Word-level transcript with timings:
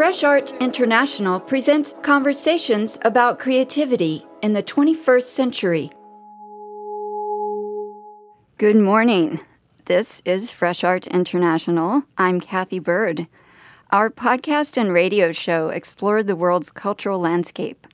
Fresh 0.00 0.24
Art 0.24 0.54
International 0.62 1.38
presents 1.38 1.94
conversations 2.00 2.98
about 3.04 3.38
creativity 3.38 4.24
in 4.40 4.54
the 4.54 4.62
21st 4.62 5.24
century. 5.24 5.90
Good 8.56 8.76
morning. 8.76 9.40
This 9.84 10.22
is 10.24 10.50
Fresh 10.50 10.84
Art 10.84 11.06
International. 11.06 12.04
I'm 12.16 12.40
Kathy 12.40 12.78
Bird. 12.78 13.26
Our 13.90 14.08
podcast 14.08 14.78
and 14.78 14.90
radio 14.90 15.32
show 15.32 15.68
explore 15.68 16.22
the 16.22 16.34
world's 16.34 16.72
cultural 16.72 17.18
landscape. 17.18 17.86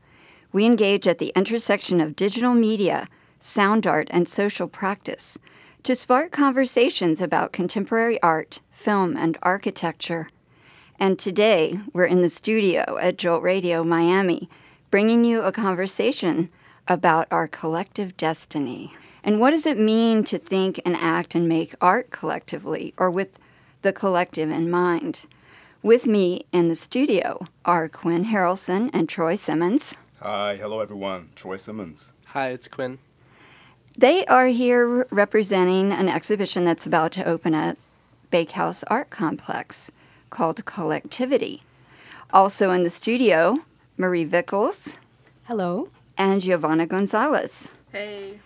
We 0.52 0.64
engage 0.64 1.08
at 1.08 1.18
the 1.18 1.32
intersection 1.34 2.00
of 2.00 2.14
digital 2.14 2.54
media, 2.54 3.08
sound 3.40 3.84
art, 3.84 4.06
and 4.12 4.28
social 4.28 4.68
practice 4.68 5.40
to 5.82 5.96
spark 5.96 6.30
conversations 6.30 7.20
about 7.20 7.52
contemporary 7.52 8.22
art, 8.22 8.60
film, 8.70 9.16
and 9.16 9.36
architecture. 9.42 10.28
And 10.98 11.18
today, 11.18 11.78
we're 11.92 12.06
in 12.06 12.22
the 12.22 12.30
studio 12.30 12.98
at 12.98 13.18
Jolt 13.18 13.42
Radio 13.42 13.84
Miami, 13.84 14.48
bringing 14.90 15.26
you 15.26 15.42
a 15.42 15.52
conversation 15.52 16.48
about 16.88 17.26
our 17.30 17.46
collective 17.46 18.16
destiny. 18.16 18.94
And 19.22 19.38
what 19.38 19.50
does 19.50 19.66
it 19.66 19.78
mean 19.78 20.24
to 20.24 20.38
think 20.38 20.80
and 20.86 20.96
act 20.96 21.34
and 21.34 21.46
make 21.46 21.74
art 21.82 22.10
collectively 22.10 22.94
or 22.96 23.10
with 23.10 23.38
the 23.82 23.92
collective 23.92 24.50
in 24.50 24.70
mind? 24.70 25.26
With 25.82 26.06
me 26.06 26.46
in 26.50 26.68
the 26.70 26.74
studio 26.74 27.46
are 27.66 27.90
Quinn 27.90 28.24
Harrelson 28.26 28.88
and 28.94 29.06
Troy 29.06 29.36
Simmons. 29.36 29.94
Hi, 30.20 30.56
hello 30.56 30.80
everyone. 30.80 31.28
Troy 31.34 31.58
Simmons. 31.58 32.14
Hi, 32.28 32.48
it's 32.48 32.68
Quinn. 32.68 32.98
They 33.98 34.24
are 34.26 34.46
here 34.46 35.06
representing 35.10 35.92
an 35.92 36.08
exhibition 36.08 36.64
that's 36.64 36.86
about 36.86 37.12
to 37.12 37.24
open 37.28 37.54
at 37.54 37.76
Bakehouse 38.30 38.82
Art 38.84 39.10
Complex 39.10 39.90
called 40.36 40.62
Collectivity. 40.66 41.62
Also 42.30 42.70
in 42.70 42.82
the 42.82 42.90
studio, 42.90 43.60
Marie 43.96 44.26
Vickles. 44.26 44.96
Hello. 45.44 45.88
And 46.18 46.42
Giovanna 46.42 46.84
Gonzalez. 46.84 47.68
Hey. 47.90 48.40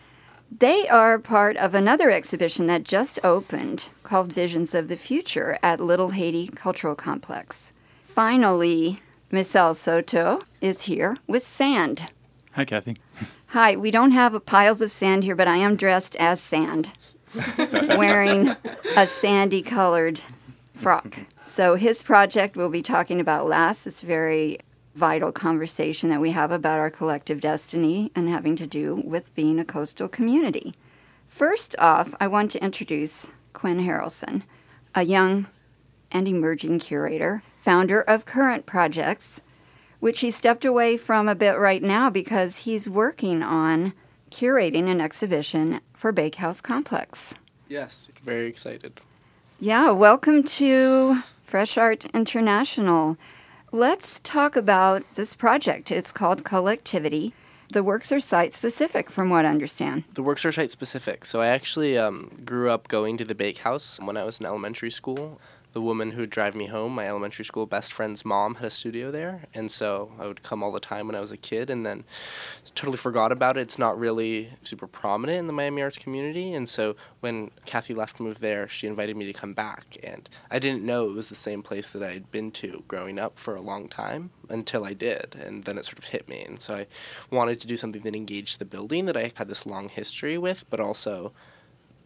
They 0.57 0.87
are 0.87 1.19
part 1.19 1.57
of 1.57 1.75
another 1.75 2.09
exhibition 2.09 2.69
that 2.69 2.85
just 2.85 3.19
opened 3.25 3.89
called 4.05 4.33
Visions 4.33 4.73
of 4.73 4.87
the 4.87 4.97
Future 4.97 5.59
at 5.65 5.81
Little 5.81 6.11
Haiti 6.11 6.47
Cultural 6.55 6.95
Complex. 6.95 7.73
Finally, 8.05 9.03
Misael 9.33 9.75
Soto 9.75 10.43
is 10.61 10.83
here 10.83 11.17
with 11.27 11.43
sand. 11.43 12.09
Hi, 12.53 12.65
Kathy. 12.65 12.99
Hi, 13.49 13.75
we 13.75 13.91
don't 13.91 14.13
have 14.13 14.47
piles 14.47 14.81
of 14.81 14.93
sand 14.93 15.25
here, 15.25 15.35
but 15.35 15.49
I 15.49 15.57
am 15.57 15.75
dressed 15.75 16.15
as 16.17 16.41
sand, 16.41 16.93
wearing 17.59 18.55
a 18.97 19.09
sandy 19.09 19.63
colored 19.63 20.21
frock. 20.81 21.20
So, 21.42 21.75
his 21.75 22.03
project 22.03 22.56
we'll 22.56 22.70
be 22.70 22.83
talking 22.83 23.20
about 23.20 23.47
last. 23.47 23.84
This 23.84 24.00
very 24.00 24.59
vital 24.95 25.33
conversation 25.33 26.11
that 26.11 26.20
we 26.20 26.31
have 26.33 26.50
about 26.50 26.78
our 26.78 26.91
collective 26.91 27.41
destiny 27.41 28.11
and 28.14 28.28
having 28.28 28.56
to 28.56 28.67
do 28.67 28.97
with 29.05 29.34
being 29.34 29.59
a 29.59 29.64
coastal 29.64 30.09
community. 30.09 30.75
First 31.28 31.77
off, 31.78 32.14
I 32.20 32.27
want 32.27 32.50
to 32.53 32.64
introduce 32.64 33.28
Quinn 33.53 33.78
Harrelson, 33.78 34.42
a 34.95 35.05
young 35.05 35.47
and 36.11 36.27
emerging 36.27 36.81
curator, 36.81 37.42
founder 37.59 38.03
of 38.03 38.25
Current 38.25 38.67
Projects, 38.67 39.41
which 40.00 40.20
he 40.20 40.31
stepped 40.31 40.65
away 40.65 40.97
from 40.97 41.28
a 41.28 41.34
bit 41.34 41.59
right 41.59 41.83
now 41.83 42.11
because 42.11 42.59
he's 42.59 42.89
working 42.89 43.42
on 43.42 43.92
curating 44.31 44.89
an 44.89 45.00
exhibition 45.00 45.81
for 45.94 46.11
Bakehouse 46.11 46.61
Complex. 46.61 47.34
Yes, 47.69 48.11
very 48.25 48.47
excited. 48.47 49.00
Yeah, 49.62 49.91
welcome 49.91 50.42
to 50.42 51.22
Fresh 51.42 51.76
Art 51.76 52.06
International. 52.15 53.19
Let's 53.72 54.19
talk 54.21 54.56
about 54.56 55.03
this 55.16 55.37
project. 55.37 55.91
It's 55.93 56.12
called 56.12 56.44
Collectivity. 56.44 57.34
The 57.70 57.82
works 57.82 58.10
are 58.10 58.20
site 58.20 58.54
specific, 58.54 59.10
from 59.10 59.28
what 59.28 59.44
I 59.44 59.50
understand. 59.50 60.04
The 60.15 60.22
works 60.22 60.47
are 60.47 60.53
site 60.53 60.70
specific. 60.70 61.26
So 61.26 61.43
I 61.43 61.49
actually 61.49 61.99
um, 61.99 62.41
grew 62.43 62.70
up 62.70 62.88
going 62.88 63.19
to 63.19 63.25
the 63.26 63.34
bakehouse 63.34 64.00
when 64.00 64.16
I 64.16 64.25
was 64.25 64.41
in 64.41 64.47
elementary 64.47 64.91
school 64.91 65.38
the 65.72 65.81
woman 65.81 66.12
who 66.12 66.20
would 66.20 66.31
drive 66.31 66.54
me 66.54 66.66
home, 66.66 66.94
my 66.94 67.06
elementary 67.06 67.44
school 67.44 67.66
best 67.66 67.92
friend's 67.92 68.25
mom, 68.25 68.56
had 68.56 68.66
a 68.66 68.70
studio 68.70 69.10
there, 69.10 69.47
and 69.54 69.70
so 69.70 70.12
I 70.19 70.26
would 70.26 70.42
come 70.42 70.62
all 70.62 70.72
the 70.72 70.81
time 70.81 71.06
when 71.06 71.16
I 71.16 71.20
was 71.20 71.32
a 71.32 71.36
kid, 71.36 71.70
and 71.70 71.86
then 71.86 72.04
totally 72.75 72.97
forgot 72.97 73.32
about 73.32 73.56
it. 73.56 73.62
It's 73.62 73.78
not 73.78 73.98
really 73.98 74.50
super 74.62 74.86
prominent 74.86 75.38
in 75.38 75.47
the 75.47 75.53
Miami 75.53 75.82
arts 75.82 75.98
community, 75.98 76.53
and 76.53 76.69
so 76.69 76.97
when 77.20 77.50
Cathy 77.66 77.94
Leff, 77.94 78.19
moved 78.19 78.41
there, 78.41 78.69
she 78.69 78.86
invited 78.86 79.16
me 79.16 79.25
to 79.26 79.32
come 79.32 79.54
back, 79.54 79.97
and 80.03 80.28
I 80.50 80.58
didn't 80.58 80.84
know 80.84 81.08
it 81.08 81.14
was 81.14 81.28
the 81.28 81.34
same 81.34 81.62
place 81.62 81.88
that 81.88 82.02
I 82.02 82.12
had 82.12 82.31
been 82.31 82.50
to 82.52 82.82
growing 82.88 83.19
up 83.19 83.37
for 83.37 83.54
a 83.54 83.60
long 83.60 83.88
time 83.88 84.31
until 84.48 84.84
I 84.84 84.94
did, 84.94 85.37
and 85.41 85.64
then 85.64 85.78
it 85.78 85.84
sort 85.84 85.98
of 85.98 86.06
hit 86.06 86.28
me, 86.28 86.42
and 86.42 86.60
so 86.60 86.75
I 86.75 86.87
wanted 87.31 87.60
to 87.60 87.66
do 87.66 87.76
something 87.76 88.02
that 88.02 88.16
engaged 88.16 88.58
the 88.58 88.64
building 88.64 89.06
that 89.06 89.16
I 89.16 89.32
had 89.34 89.48
this 89.48 89.66
long 89.66 89.88
history 89.88 90.37
with, 90.37 90.64
but 90.69 90.81
also 90.81 91.32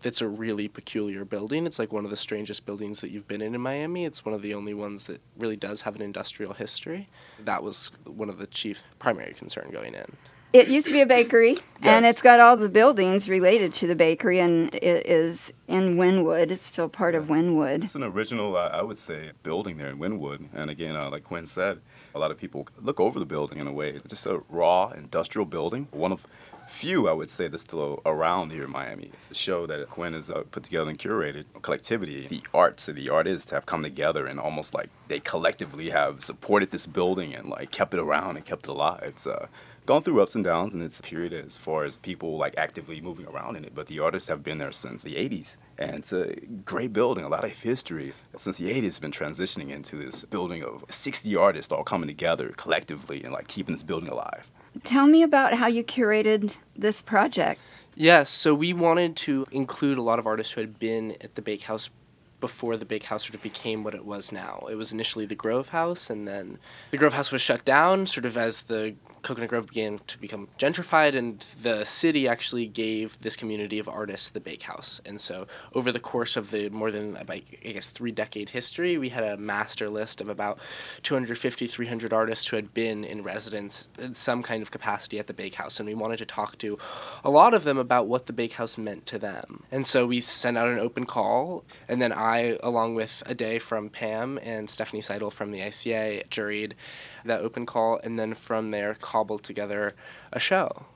it's 0.04 0.20
a 0.20 0.28
really 0.28 0.68
peculiar 0.68 1.24
building. 1.24 1.66
It's 1.66 1.78
like 1.78 1.92
one 1.92 2.04
of 2.04 2.10
the 2.10 2.16
strangest 2.16 2.66
buildings 2.66 3.00
that 3.00 3.10
you've 3.10 3.26
been 3.26 3.40
in 3.40 3.54
in 3.54 3.60
Miami. 3.60 4.04
It's 4.04 4.24
one 4.24 4.34
of 4.34 4.42
the 4.42 4.54
only 4.54 4.74
ones 4.74 5.04
that 5.06 5.20
really 5.38 5.56
does 5.56 5.82
have 5.82 5.96
an 5.96 6.02
industrial 6.02 6.54
history. 6.54 7.08
That 7.44 7.62
was 7.62 7.90
one 8.04 8.28
of 8.28 8.38
the 8.38 8.46
chief 8.46 8.84
primary 8.98 9.34
concern 9.34 9.70
going 9.72 9.94
in. 9.94 10.16
It 10.54 10.68
used 10.68 10.86
to 10.86 10.92
be 10.92 11.00
a 11.00 11.06
bakery, 11.06 11.58
yeah. 11.82 11.96
and 11.96 12.06
it's 12.06 12.22
got 12.22 12.38
all 12.38 12.56
the 12.56 12.68
buildings 12.68 13.28
related 13.28 13.72
to 13.74 13.88
the 13.88 13.96
bakery, 13.96 14.38
and 14.38 14.72
it 14.72 15.04
is 15.04 15.52
in 15.66 15.96
Wynwood. 15.96 16.52
It's 16.52 16.62
still 16.62 16.88
part 16.88 17.16
of 17.16 17.26
Wynwood. 17.26 17.82
It's 17.82 17.96
an 17.96 18.04
original, 18.04 18.56
uh, 18.56 18.68
I 18.68 18.82
would 18.82 18.96
say, 18.96 19.32
building 19.42 19.78
there 19.78 19.88
in 19.88 19.98
Wynwood. 19.98 20.46
And 20.54 20.70
again, 20.70 20.94
uh, 20.94 21.10
like 21.10 21.24
Quinn 21.24 21.46
said, 21.46 21.80
a 22.14 22.20
lot 22.20 22.30
of 22.30 22.38
people 22.38 22.68
look 22.80 23.00
over 23.00 23.18
the 23.18 23.26
building 23.26 23.58
in 23.58 23.66
a 23.66 23.72
way. 23.72 23.90
It's 23.90 24.06
just 24.08 24.26
a 24.26 24.42
raw 24.48 24.90
industrial 24.90 25.44
building. 25.44 25.88
One 25.90 26.12
of 26.12 26.24
few, 26.68 27.08
I 27.08 27.12
would 27.12 27.30
say, 27.30 27.48
that's 27.48 27.62
still 27.62 28.02
around 28.04 28.50
here 28.50 28.64
in 28.64 28.70
Miami. 28.70 29.10
The 29.28 29.34
show 29.34 29.66
that 29.66 29.88
Quinn 29.90 30.12
has 30.12 30.30
uh, 30.30 30.42
put 30.50 30.64
together 30.64 30.90
and 30.90 30.98
curated, 30.98 31.44
collectivity, 31.62 32.26
the 32.26 32.42
arts 32.52 32.88
and 32.88 32.96
the 32.96 33.08
artists 33.08 33.50
have 33.50 33.66
come 33.66 33.82
together 33.82 34.26
and 34.26 34.38
almost 34.40 34.74
like 34.74 34.90
they 35.08 35.20
collectively 35.20 35.90
have 35.90 36.22
supported 36.22 36.70
this 36.70 36.86
building 36.86 37.34
and 37.34 37.48
like 37.48 37.70
kept 37.70 37.94
it 37.94 38.00
around 38.00 38.36
and 38.36 38.44
kept 38.44 38.64
it 38.64 38.70
alive. 38.70 39.02
It's 39.02 39.26
uh, 39.26 39.46
gone 39.86 40.02
through 40.02 40.22
ups 40.22 40.34
and 40.34 40.44
downs 40.44 40.72
in 40.72 40.80
its 40.80 41.00
a 41.00 41.02
period 41.02 41.32
as 41.32 41.56
far 41.56 41.84
as 41.84 41.98
people 41.98 42.38
like 42.38 42.54
actively 42.56 43.00
moving 43.00 43.26
around 43.26 43.56
in 43.56 43.64
it, 43.64 43.74
but 43.74 43.86
the 43.86 44.00
artists 44.00 44.28
have 44.28 44.42
been 44.42 44.58
there 44.58 44.72
since 44.72 45.02
the 45.02 45.14
80s. 45.14 45.56
And 45.78 45.96
it's 45.96 46.12
a 46.12 46.36
great 46.64 46.92
building, 46.92 47.24
a 47.24 47.28
lot 47.28 47.44
of 47.44 47.50
history. 47.62 48.14
Since 48.36 48.56
the 48.56 48.72
80s, 48.72 48.84
it's 48.84 48.98
been 48.98 49.12
transitioning 49.12 49.70
into 49.70 49.96
this 49.96 50.24
building 50.24 50.62
of 50.62 50.84
60 50.88 51.34
artists 51.36 51.72
all 51.72 51.84
coming 51.84 52.08
together 52.08 52.52
collectively 52.56 53.22
and 53.22 53.32
like 53.32 53.48
keeping 53.48 53.74
this 53.74 53.82
building 53.82 54.08
alive. 54.08 54.50
Tell 54.82 55.06
me 55.06 55.22
about 55.22 55.54
how 55.54 55.66
you 55.66 55.84
curated 55.84 56.58
this 56.76 57.00
project. 57.00 57.60
Yes, 57.94 58.28
so 58.30 58.54
we 58.54 58.72
wanted 58.72 59.16
to 59.16 59.46
include 59.52 59.98
a 59.98 60.02
lot 60.02 60.18
of 60.18 60.26
artists 60.26 60.54
who 60.54 60.60
had 60.60 60.78
been 60.78 61.16
at 61.20 61.36
the 61.36 61.42
Bakehouse 61.42 61.90
before 62.40 62.76
the 62.76 62.84
Bakehouse 62.84 63.22
sort 63.24 63.34
of 63.34 63.42
became 63.42 63.84
what 63.84 63.94
it 63.94 64.04
was 64.04 64.32
now. 64.32 64.66
It 64.68 64.74
was 64.74 64.92
initially 64.92 65.24
the 65.26 65.36
Grove 65.36 65.68
House, 65.68 66.10
and 66.10 66.26
then 66.26 66.58
the 66.90 66.98
Grove 66.98 67.14
House 67.14 67.30
was 67.30 67.40
shut 67.40 67.64
down 67.64 68.06
sort 68.06 68.26
of 68.26 68.36
as 68.36 68.62
the 68.62 68.96
Coconut 69.24 69.48
Grove 69.48 69.66
began 69.66 70.00
to 70.06 70.18
become 70.18 70.48
gentrified, 70.58 71.16
and 71.16 71.44
the 71.60 71.84
city 71.84 72.28
actually 72.28 72.66
gave 72.66 73.20
this 73.20 73.34
community 73.34 73.78
of 73.78 73.88
artists 73.88 74.28
the 74.28 74.38
bakehouse. 74.38 75.00
And 75.04 75.20
so, 75.20 75.46
over 75.74 75.90
the 75.90 75.98
course 75.98 76.36
of 76.36 76.50
the 76.50 76.68
more 76.68 76.90
than, 76.90 77.16
I 77.16 77.42
guess, 77.62 77.88
three 77.88 78.12
decade 78.12 78.50
history, 78.50 78.98
we 78.98 79.08
had 79.08 79.24
a 79.24 79.36
master 79.36 79.88
list 79.88 80.20
of 80.20 80.28
about 80.28 80.58
250, 81.02 81.66
300 81.66 82.12
artists 82.12 82.46
who 82.48 82.56
had 82.56 82.74
been 82.74 83.02
in 83.02 83.22
residence 83.22 83.88
in 83.98 84.14
some 84.14 84.42
kind 84.42 84.62
of 84.62 84.70
capacity 84.70 85.18
at 85.18 85.26
the 85.26 85.32
bakehouse. 85.32 85.80
And 85.80 85.88
we 85.88 85.94
wanted 85.94 86.18
to 86.18 86.26
talk 86.26 86.58
to 86.58 86.78
a 87.24 87.30
lot 87.30 87.54
of 87.54 87.64
them 87.64 87.78
about 87.78 88.06
what 88.06 88.26
the 88.26 88.32
bakehouse 88.32 88.76
meant 88.76 89.06
to 89.06 89.18
them. 89.18 89.64
And 89.72 89.86
so, 89.86 90.06
we 90.06 90.20
sent 90.20 90.58
out 90.58 90.68
an 90.68 90.78
open 90.78 91.06
call, 91.06 91.64
and 91.88 92.00
then 92.00 92.12
I, 92.12 92.58
along 92.62 92.94
with 92.94 93.22
a 93.24 93.34
day 93.34 93.58
from 93.58 93.88
PAMM 93.88 94.38
and 94.42 94.68
Stephanie 94.68 95.00
Seidel 95.00 95.30
from 95.30 95.50
the 95.50 95.60
ICA, 95.60 96.28
juried 96.28 96.72
that 97.28 97.40
open 97.40 97.66
call, 97.66 98.00
and 98.02 98.18
then 98.18 98.34
from 98.34 98.70
there 98.70 98.94
cobbled 98.94 99.42
together 99.42 99.94
a 100.32 100.40
show. 100.40 100.86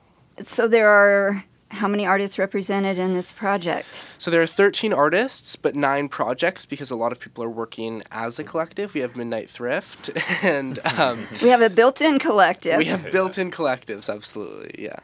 So 0.41 0.67
there 0.67 0.89
are 0.89 1.43
how 1.71 1.87
many 1.87 2.05
artists 2.05 2.39
represented 2.39 2.97
in 2.97 3.13
this 3.13 3.31
project? 3.31 4.03
So 4.17 4.31
there 4.31 4.41
are 4.41 4.47
13 4.47 4.91
artists, 4.91 5.55
but 5.55 5.75
nine 5.75 6.09
projects 6.09 6.65
because 6.65 6.89
a 6.91 6.95
lot 6.95 7.11
of 7.11 7.19
people 7.19 7.43
are 7.43 7.49
working 7.49 8.03
as 8.11 8.39
a 8.39 8.43
collective. 8.43 8.93
We 8.93 9.01
have 9.01 9.15
Midnight 9.15 9.49
Thrift, 9.49 10.09
and 10.43 10.79
um, 10.85 11.27
we 11.41 11.49
have 11.49 11.61
a 11.61 11.69
built-in 11.69 12.19
collective. 12.19 12.77
We 12.77 12.85
have 12.85 13.11
built-in 13.11 13.51
collectives, 13.51 14.13
absolutely, 14.13 14.83
yeah. 14.83 14.99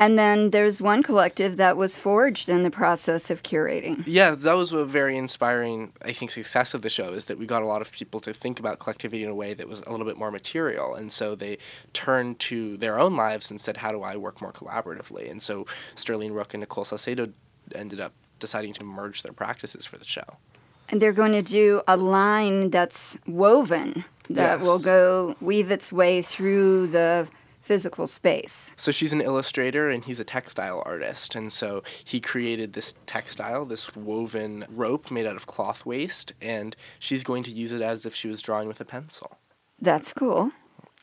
And 0.00 0.16
then 0.16 0.50
there's 0.50 0.80
one 0.80 1.02
collective 1.02 1.56
that 1.56 1.76
was 1.76 1.96
forged 1.96 2.48
in 2.48 2.62
the 2.62 2.70
process 2.70 3.30
of 3.30 3.42
curating. 3.42 4.04
Yeah, 4.06 4.36
that 4.36 4.56
was 4.56 4.72
a 4.72 4.84
very 4.84 5.16
inspiring, 5.16 5.92
I 6.02 6.12
think, 6.12 6.30
success 6.30 6.72
of 6.72 6.82
the 6.82 6.90
show 6.90 7.12
is 7.12 7.24
that 7.24 7.36
we 7.36 7.46
got 7.46 7.62
a 7.62 7.66
lot 7.66 7.82
of 7.82 7.90
people 7.90 8.20
to 8.20 8.32
think 8.32 8.60
about 8.60 8.78
collectivity 8.78 9.24
in 9.24 9.28
a 9.28 9.34
way 9.34 9.54
that 9.54 9.66
was 9.66 9.80
a 9.80 9.90
little 9.90 10.06
bit 10.06 10.16
more 10.16 10.30
material. 10.30 10.94
And 10.94 11.10
so 11.10 11.34
they 11.34 11.58
turned 11.92 12.38
to 12.40 12.76
their 12.76 12.98
own 12.98 13.16
lives 13.16 13.50
and 13.50 13.60
said, 13.60 13.78
how 13.78 13.90
do 13.90 14.02
I 14.02 14.16
work 14.16 14.40
more 14.40 14.52
collaboratively? 14.52 15.28
And 15.28 15.42
so 15.42 15.66
Sterling 15.96 16.32
Rook 16.32 16.54
and 16.54 16.60
Nicole 16.60 16.84
Salcedo 16.84 17.32
ended 17.74 18.00
up 18.00 18.12
deciding 18.38 18.74
to 18.74 18.84
merge 18.84 19.22
their 19.22 19.32
practices 19.32 19.84
for 19.84 19.98
the 19.98 20.04
show. 20.04 20.36
And 20.90 21.02
they're 21.02 21.12
going 21.12 21.32
to 21.32 21.42
do 21.42 21.82
a 21.88 21.96
line 21.96 22.70
that's 22.70 23.18
woven 23.26 24.04
that 24.30 24.60
will 24.60 24.78
go 24.78 25.36
weave 25.40 25.70
its 25.70 25.92
way 25.92 26.22
through 26.22 26.86
the 26.86 27.28
physical 27.68 28.06
space. 28.06 28.72
So 28.76 28.90
she's 28.90 29.12
an 29.12 29.20
illustrator 29.20 29.90
and 29.90 30.02
he's 30.02 30.18
a 30.18 30.24
textile 30.24 30.82
artist. 30.86 31.34
And 31.34 31.52
so 31.52 31.82
he 32.02 32.18
created 32.18 32.72
this 32.72 32.94
textile, 33.04 33.66
this 33.66 33.94
woven 33.94 34.64
rope 34.70 35.10
made 35.10 35.26
out 35.26 35.36
of 35.36 35.46
cloth 35.46 35.84
waste, 35.84 36.32
and 36.40 36.74
she's 36.98 37.22
going 37.22 37.42
to 37.42 37.50
use 37.50 37.70
it 37.70 37.82
as 37.82 38.06
if 38.06 38.14
she 38.14 38.26
was 38.26 38.40
drawing 38.40 38.68
with 38.68 38.80
a 38.80 38.86
pencil. 38.86 39.36
That's 39.78 40.14
cool. 40.14 40.52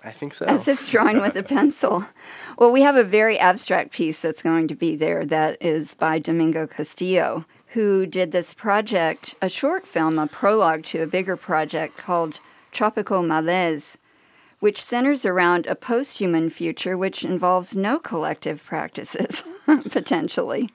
I 0.04 0.10
think 0.10 0.34
so. 0.34 0.46
As 0.46 0.68
if 0.68 0.90
drawing 0.90 1.20
with 1.22 1.36
a 1.36 1.44
pencil. 1.58 2.06
Well, 2.58 2.72
we 2.72 2.82
have 2.82 2.96
a 2.96 3.04
very 3.04 3.38
abstract 3.38 3.92
piece 3.92 4.20
that's 4.20 4.42
going 4.42 4.68
to 4.70 4.76
be 4.76 4.96
there 4.96 5.24
that 5.24 5.62
is 5.62 5.94
by 5.94 6.18
Domingo 6.18 6.66
Castillo, 6.66 7.46
who 7.74 8.08
did 8.08 8.32
this 8.32 8.56
project, 8.56 9.36
a 9.40 9.50
short 9.50 9.86
film, 9.86 10.18
a 10.18 10.26
prologue 10.26 10.84
to 10.86 11.04
a 11.04 11.08
bigger 11.08 11.38
project 11.38 11.96
called 11.98 12.40
Tropical 12.72 13.22
Malaise, 13.22 14.00
which 14.60 14.82
centers 14.82 15.26
around 15.26 15.66
a 15.66 15.76
post 15.76 16.18
human 16.18 16.50
future 16.50 16.98
which 16.98 17.24
involves 17.24 17.76
no 17.76 18.00
collective 18.00 18.64
practices, 18.64 19.44
potentially. 19.92 20.70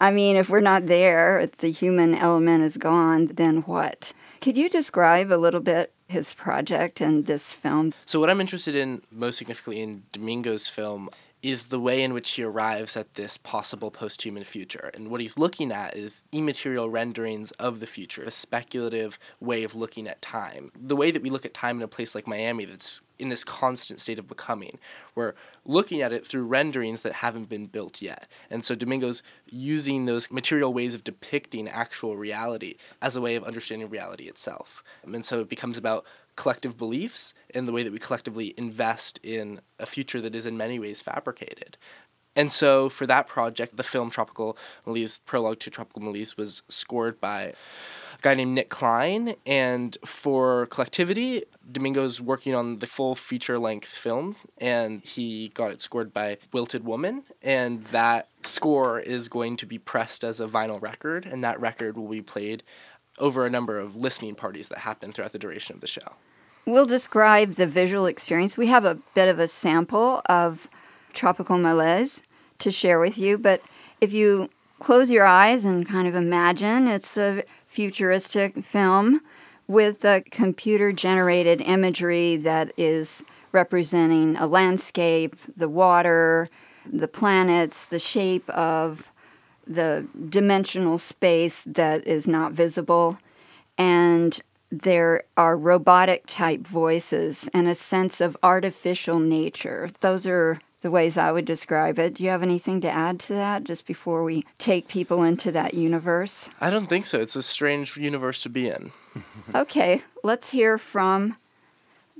I 0.00 0.10
mean, 0.10 0.36
if 0.36 0.50
we're 0.50 0.60
not 0.60 0.86
there, 0.86 1.38
if 1.38 1.52
the 1.52 1.70
human 1.70 2.14
element 2.14 2.62
is 2.62 2.76
gone, 2.76 3.26
then 3.28 3.62
what? 3.62 4.12
Could 4.40 4.56
you 4.56 4.68
describe 4.68 5.32
a 5.32 5.36
little 5.36 5.60
bit 5.60 5.92
his 6.08 6.34
project 6.34 7.00
and 7.00 7.26
this 7.26 7.52
film? 7.52 7.92
So 8.04 8.20
what 8.20 8.28
I'm 8.28 8.40
interested 8.40 8.76
in 8.76 9.02
most 9.10 9.38
significantly 9.38 9.80
in 9.80 10.04
Domingo's 10.12 10.68
film 10.68 11.08
is 11.42 11.66
the 11.66 11.78
way 11.78 12.02
in 12.02 12.12
which 12.12 12.30
he 12.32 12.42
arrives 12.42 12.96
at 12.96 13.14
this 13.14 13.36
possible 13.36 13.90
post-human 13.90 14.42
future. 14.42 14.90
And 14.94 15.10
what 15.10 15.20
he's 15.20 15.38
looking 15.38 15.70
at 15.70 15.96
is 15.96 16.22
immaterial 16.32 16.90
renderings 16.90 17.50
of 17.52 17.78
the 17.80 17.86
future, 17.86 18.22
a 18.22 18.30
speculative 18.30 19.18
way 19.38 19.62
of 19.62 19.74
looking 19.74 20.08
at 20.08 20.22
time. 20.22 20.72
The 20.78 20.96
way 20.96 21.10
that 21.10 21.22
we 21.22 21.30
look 21.30 21.44
at 21.44 21.54
time 21.54 21.76
in 21.76 21.82
a 21.82 21.88
place 21.88 22.14
like 22.14 22.26
Miami 22.26 22.64
that's 22.64 23.00
in 23.18 23.28
this 23.28 23.44
constant 23.44 24.00
state 24.00 24.18
of 24.18 24.28
becoming. 24.28 24.78
We're 25.14 25.34
looking 25.64 26.02
at 26.02 26.12
it 26.12 26.26
through 26.26 26.44
renderings 26.46 27.02
that 27.02 27.14
haven't 27.14 27.48
been 27.48 27.66
built 27.66 28.02
yet. 28.02 28.28
And 28.50 28.64
so 28.64 28.74
Domingo's 28.74 29.22
using 29.46 30.04
those 30.06 30.30
material 30.30 30.74
ways 30.74 30.94
of 30.94 31.04
depicting 31.04 31.68
actual 31.68 32.16
reality 32.16 32.76
as 33.00 33.16
a 33.16 33.20
way 33.20 33.34
of 33.34 33.44
understanding 33.44 33.88
reality 33.88 34.24
itself. 34.24 34.82
And 35.04 35.24
so 35.24 35.40
it 35.40 35.48
becomes 35.48 35.78
about 35.78 36.04
collective 36.36 36.78
beliefs 36.78 37.34
and 37.54 37.66
the 37.66 37.72
way 37.72 37.82
that 37.82 37.92
we 37.92 37.98
collectively 37.98 38.54
invest 38.56 39.18
in 39.22 39.60
a 39.78 39.86
future 39.86 40.20
that 40.20 40.34
is 40.34 40.46
in 40.46 40.56
many 40.56 40.78
ways 40.78 41.02
fabricated. 41.02 41.76
And 42.36 42.52
so 42.52 42.90
for 42.90 43.06
that 43.06 43.26
project, 43.26 43.78
the 43.78 43.82
film 43.82 44.10
Tropical 44.10 44.58
Malaise, 44.84 45.18
Prologue 45.24 45.58
to 45.60 45.70
Tropical 45.70 46.02
Malaise, 46.02 46.36
was 46.36 46.62
scored 46.68 47.18
by 47.18 47.42
a 47.42 47.54
guy 48.20 48.34
named 48.34 48.52
Nick 48.52 48.68
Klein. 48.68 49.36
And 49.46 49.96
for 50.04 50.66
Collectivity, 50.66 51.44
Domingo's 51.72 52.20
working 52.20 52.54
on 52.54 52.80
the 52.80 52.86
full 52.86 53.14
feature 53.14 53.58
length 53.58 53.88
film, 53.88 54.36
and 54.58 55.02
he 55.02 55.48
got 55.48 55.70
it 55.70 55.80
scored 55.80 56.12
by 56.12 56.36
Wilted 56.52 56.84
Woman. 56.84 57.24
And 57.40 57.86
that 57.86 58.28
score 58.44 59.00
is 59.00 59.30
going 59.30 59.56
to 59.56 59.66
be 59.66 59.78
pressed 59.78 60.22
as 60.22 60.38
a 60.38 60.46
vinyl 60.46 60.80
record, 60.80 61.24
and 61.24 61.42
that 61.42 61.58
record 61.58 61.96
will 61.96 62.08
be 62.08 62.22
played 62.22 62.62
over 63.18 63.46
a 63.46 63.50
number 63.50 63.78
of 63.78 63.96
listening 63.96 64.34
parties 64.34 64.68
that 64.68 64.80
happen 64.80 65.10
throughout 65.10 65.32
the 65.32 65.38
duration 65.38 65.74
of 65.74 65.80
the 65.80 65.86
show. 65.86 66.16
We'll 66.68 66.86
describe 66.86 67.52
the 67.52 67.66
visual 67.68 68.06
experience. 68.06 68.58
We 68.58 68.66
have 68.66 68.84
a 68.84 68.98
bit 69.14 69.28
of 69.28 69.38
a 69.38 69.46
sample 69.46 70.20
of 70.28 70.68
Tropical 71.12 71.58
Malaise 71.58 72.24
to 72.58 72.72
share 72.72 72.98
with 72.98 73.18
you, 73.18 73.38
but 73.38 73.62
if 74.00 74.12
you 74.12 74.50
close 74.80 75.12
your 75.12 75.24
eyes 75.24 75.64
and 75.64 75.88
kind 75.88 76.08
of 76.08 76.16
imagine 76.16 76.88
it's 76.88 77.16
a 77.16 77.44
futuristic 77.68 78.64
film 78.64 79.20
with 79.68 80.04
a 80.04 80.24
computer 80.32 80.90
generated 80.90 81.60
imagery 81.60 82.36
that 82.38 82.72
is 82.76 83.22
representing 83.52 84.34
a 84.34 84.48
landscape, 84.48 85.36
the 85.56 85.68
water, 85.68 86.48
the 86.84 87.06
planets, 87.06 87.86
the 87.86 88.00
shape 88.00 88.50
of 88.50 89.12
the 89.68 90.04
dimensional 90.28 90.98
space 90.98 91.62
that 91.62 92.04
is 92.08 92.26
not 92.26 92.50
visible. 92.50 93.18
And 93.78 94.40
there 94.70 95.24
are 95.36 95.56
robotic 95.56 96.24
type 96.26 96.66
voices 96.66 97.48
and 97.54 97.68
a 97.68 97.74
sense 97.74 98.20
of 98.20 98.36
artificial 98.42 99.18
nature. 99.18 99.88
Those 100.00 100.26
are 100.26 100.58
the 100.82 100.90
ways 100.90 101.16
I 101.16 101.32
would 101.32 101.44
describe 101.44 101.98
it. 101.98 102.14
Do 102.14 102.24
you 102.24 102.30
have 102.30 102.42
anything 102.42 102.80
to 102.82 102.90
add 102.90 103.18
to 103.20 103.32
that 103.34 103.64
just 103.64 103.86
before 103.86 104.22
we 104.22 104.44
take 104.58 104.88
people 104.88 105.22
into 105.22 105.50
that 105.52 105.74
universe? 105.74 106.50
I 106.60 106.70
don't 106.70 106.86
think 106.86 107.06
so. 107.06 107.18
It's 107.18 107.36
a 107.36 107.42
strange 107.42 107.96
universe 107.96 108.42
to 108.42 108.48
be 108.48 108.68
in. 108.68 108.92
Okay, 109.54 110.02
let's 110.22 110.50
hear 110.50 110.76
from 110.76 111.38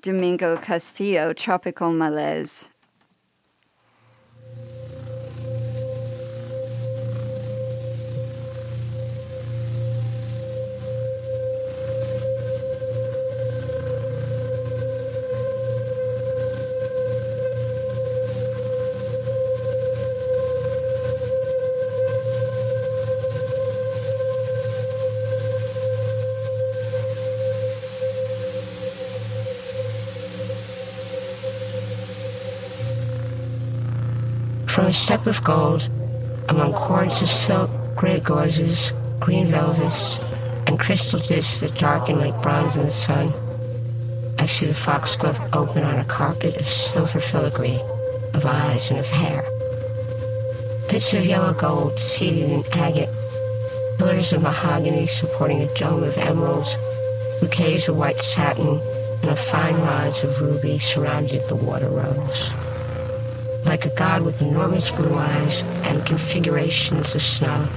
Domingo 0.00 0.56
Castillo, 0.56 1.34
Tropical 1.34 1.92
Malaise. 1.92 2.70
From 34.76 34.88
a 34.88 34.92
step 34.92 35.26
of 35.26 35.42
gold, 35.42 35.88
among 36.50 36.74
cords 36.74 37.22
of 37.22 37.28
silk, 37.28 37.70
grey 37.94 38.20
gauzes, 38.20 38.92
green 39.18 39.46
velvets, 39.46 40.18
and 40.66 40.78
crystal 40.78 41.18
discs 41.18 41.60
that 41.60 41.78
darken 41.78 42.18
like 42.18 42.42
bronze 42.42 42.76
in 42.76 42.84
the 42.84 42.90
sun, 42.90 43.32
I 44.38 44.44
see 44.44 44.66
the 44.66 44.74
foxglove 44.74 45.40
open 45.54 45.82
on 45.82 45.94
a 45.94 46.04
carpet 46.04 46.58
of 46.58 46.66
silver 46.66 47.20
filigree, 47.20 47.80
of 48.34 48.44
eyes 48.44 48.90
and 48.90 49.00
of 49.00 49.08
hair. 49.08 49.46
Bits 50.90 51.14
of 51.14 51.24
yellow 51.24 51.54
gold 51.54 51.98
seated 51.98 52.50
in 52.50 52.62
agate, 52.72 53.08
pillars 53.96 54.34
of 54.34 54.42
mahogany 54.42 55.06
supporting 55.06 55.62
a 55.62 55.74
dome 55.74 56.02
of 56.02 56.18
emeralds, 56.18 56.76
bouquets 57.40 57.88
of 57.88 57.96
white 57.96 58.20
satin, 58.20 58.78
and 59.22 59.30
a 59.30 59.36
fine 59.36 59.76
rods 59.76 60.22
of 60.22 60.38
ruby 60.42 60.78
surrounded 60.78 61.40
the 61.48 61.56
water 61.56 61.88
rose 61.88 62.52
like 63.76 63.92
a 63.92 63.94
god 63.94 64.22
with 64.22 64.40
enormous 64.40 64.90
blue 64.90 65.14
eyes 65.14 65.62
and 65.84 66.06
configurations 66.06 67.14
of 67.14 67.20
snow. 67.20 67.68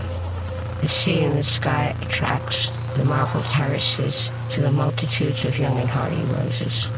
The 0.79 0.87
sea 0.87 1.25
and 1.25 1.37
the 1.37 1.43
sky 1.43 1.93
attracts 2.01 2.69
the 2.95 3.03
marble 3.03 3.41
terraces 3.41 4.31
to 4.51 4.61
the 4.61 4.71
multitudes 4.71 5.43
of 5.43 5.59
young 5.59 5.77
and 5.77 5.89
hardy 5.89 6.23
roses. 6.31 6.89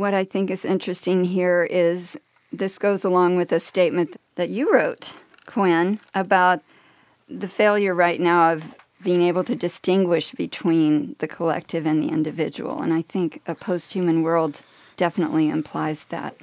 What 0.00 0.14
I 0.14 0.24
think 0.24 0.50
is 0.50 0.64
interesting 0.64 1.24
here 1.24 1.68
is 1.70 2.18
this 2.50 2.78
goes 2.78 3.04
along 3.04 3.36
with 3.36 3.52
a 3.52 3.60
statement 3.60 4.18
that 4.36 4.48
you 4.48 4.72
wrote, 4.72 5.12
Quinn, 5.44 6.00
about 6.14 6.62
the 7.28 7.46
failure 7.46 7.94
right 7.94 8.18
now 8.18 8.54
of 8.54 8.74
being 9.02 9.20
able 9.20 9.44
to 9.44 9.54
distinguish 9.54 10.30
between 10.30 11.16
the 11.18 11.28
collective 11.28 11.84
and 11.84 12.02
the 12.02 12.08
individual. 12.08 12.80
And 12.80 12.94
I 12.94 13.02
think 13.02 13.42
a 13.46 13.54
post 13.54 13.92
human 13.92 14.22
world 14.22 14.62
definitely 14.96 15.50
implies 15.50 16.06
that. 16.06 16.34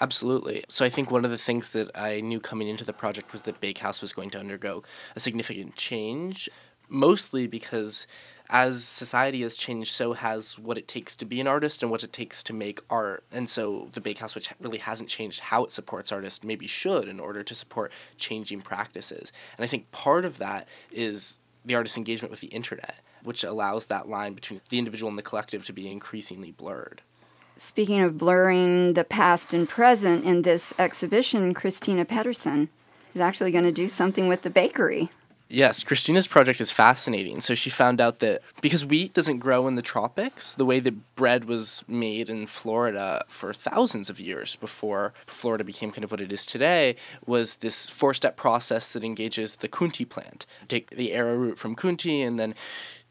Absolutely. 0.00 0.64
So 0.70 0.82
I 0.82 0.88
think 0.88 1.10
one 1.10 1.26
of 1.26 1.30
the 1.30 1.36
things 1.36 1.68
that 1.72 1.90
I 1.94 2.22
knew 2.22 2.40
coming 2.40 2.68
into 2.68 2.86
the 2.86 2.94
project 2.94 3.30
was 3.30 3.42
that 3.42 3.60
Bakehouse 3.60 4.00
was 4.00 4.14
going 4.14 4.30
to 4.30 4.38
undergo 4.38 4.84
a 5.14 5.20
significant 5.20 5.76
change, 5.76 6.48
mostly 6.88 7.46
because 7.46 8.06
as 8.52 8.84
society 8.84 9.40
has 9.40 9.56
changed, 9.56 9.92
so 9.92 10.12
has 10.12 10.58
what 10.58 10.76
it 10.76 10.86
takes 10.86 11.16
to 11.16 11.24
be 11.24 11.40
an 11.40 11.46
artist 11.48 11.82
and 11.82 11.90
what 11.90 12.04
it 12.04 12.12
takes 12.12 12.42
to 12.42 12.52
make 12.52 12.80
art. 12.90 13.24
And 13.32 13.48
so 13.48 13.88
the 13.92 14.00
Bakehouse, 14.00 14.34
which 14.34 14.50
really 14.60 14.76
hasn't 14.76 15.08
changed 15.08 15.40
how 15.40 15.64
it 15.64 15.70
supports 15.70 16.12
artists, 16.12 16.44
maybe 16.44 16.66
should 16.66 17.08
in 17.08 17.18
order 17.18 17.42
to 17.42 17.54
support 17.54 17.90
changing 18.18 18.60
practices. 18.60 19.32
And 19.56 19.64
I 19.64 19.66
think 19.66 19.90
part 19.90 20.26
of 20.26 20.36
that 20.36 20.68
is 20.90 21.38
the 21.64 21.74
artist's 21.74 21.96
engagement 21.96 22.30
with 22.30 22.40
the 22.40 22.48
internet, 22.48 22.96
which 23.22 23.42
allows 23.42 23.86
that 23.86 24.06
line 24.06 24.34
between 24.34 24.60
the 24.68 24.78
individual 24.78 25.08
and 25.08 25.16
the 25.18 25.22
collective 25.22 25.64
to 25.64 25.72
be 25.72 25.90
increasingly 25.90 26.50
blurred. 26.50 27.00
Speaking 27.56 28.02
of 28.02 28.18
blurring 28.18 28.92
the 28.92 29.04
past 29.04 29.54
and 29.54 29.66
present 29.66 30.24
in 30.26 30.42
this 30.42 30.74
exhibition, 30.78 31.54
Christina 31.54 32.04
Pedersen 32.04 32.68
is 33.14 33.20
actually 33.20 33.50
going 33.50 33.64
to 33.64 33.72
do 33.72 33.88
something 33.88 34.28
with 34.28 34.42
the 34.42 34.50
bakery. 34.50 35.08
Yes, 35.52 35.82
Christina's 35.82 36.26
project 36.26 36.62
is 36.62 36.72
fascinating. 36.72 37.42
So 37.42 37.54
she 37.54 37.68
found 37.68 38.00
out 38.00 38.20
that 38.20 38.40
because 38.62 38.86
wheat 38.86 39.12
doesn't 39.12 39.40
grow 39.40 39.68
in 39.68 39.74
the 39.74 39.82
tropics, 39.82 40.54
the 40.54 40.64
way 40.64 40.80
that 40.80 41.14
bread 41.14 41.44
was 41.44 41.84
made 41.86 42.30
in 42.30 42.46
Florida 42.46 43.22
for 43.28 43.52
thousands 43.52 44.08
of 44.08 44.18
years 44.18 44.56
before 44.56 45.12
Florida 45.26 45.62
became 45.62 45.90
kind 45.90 46.04
of 46.04 46.10
what 46.10 46.22
it 46.22 46.32
is 46.32 46.46
today 46.46 46.96
was 47.26 47.56
this 47.56 47.86
four 47.86 48.14
step 48.14 48.34
process 48.34 48.86
that 48.94 49.04
engages 49.04 49.56
the 49.56 49.68
Coontie 49.68 50.08
plant. 50.08 50.46
Take 50.68 50.88
the 50.88 51.12
arrowroot 51.12 51.58
from 51.58 51.76
Coontie 51.76 52.26
and 52.26 52.38
then 52.38 52.54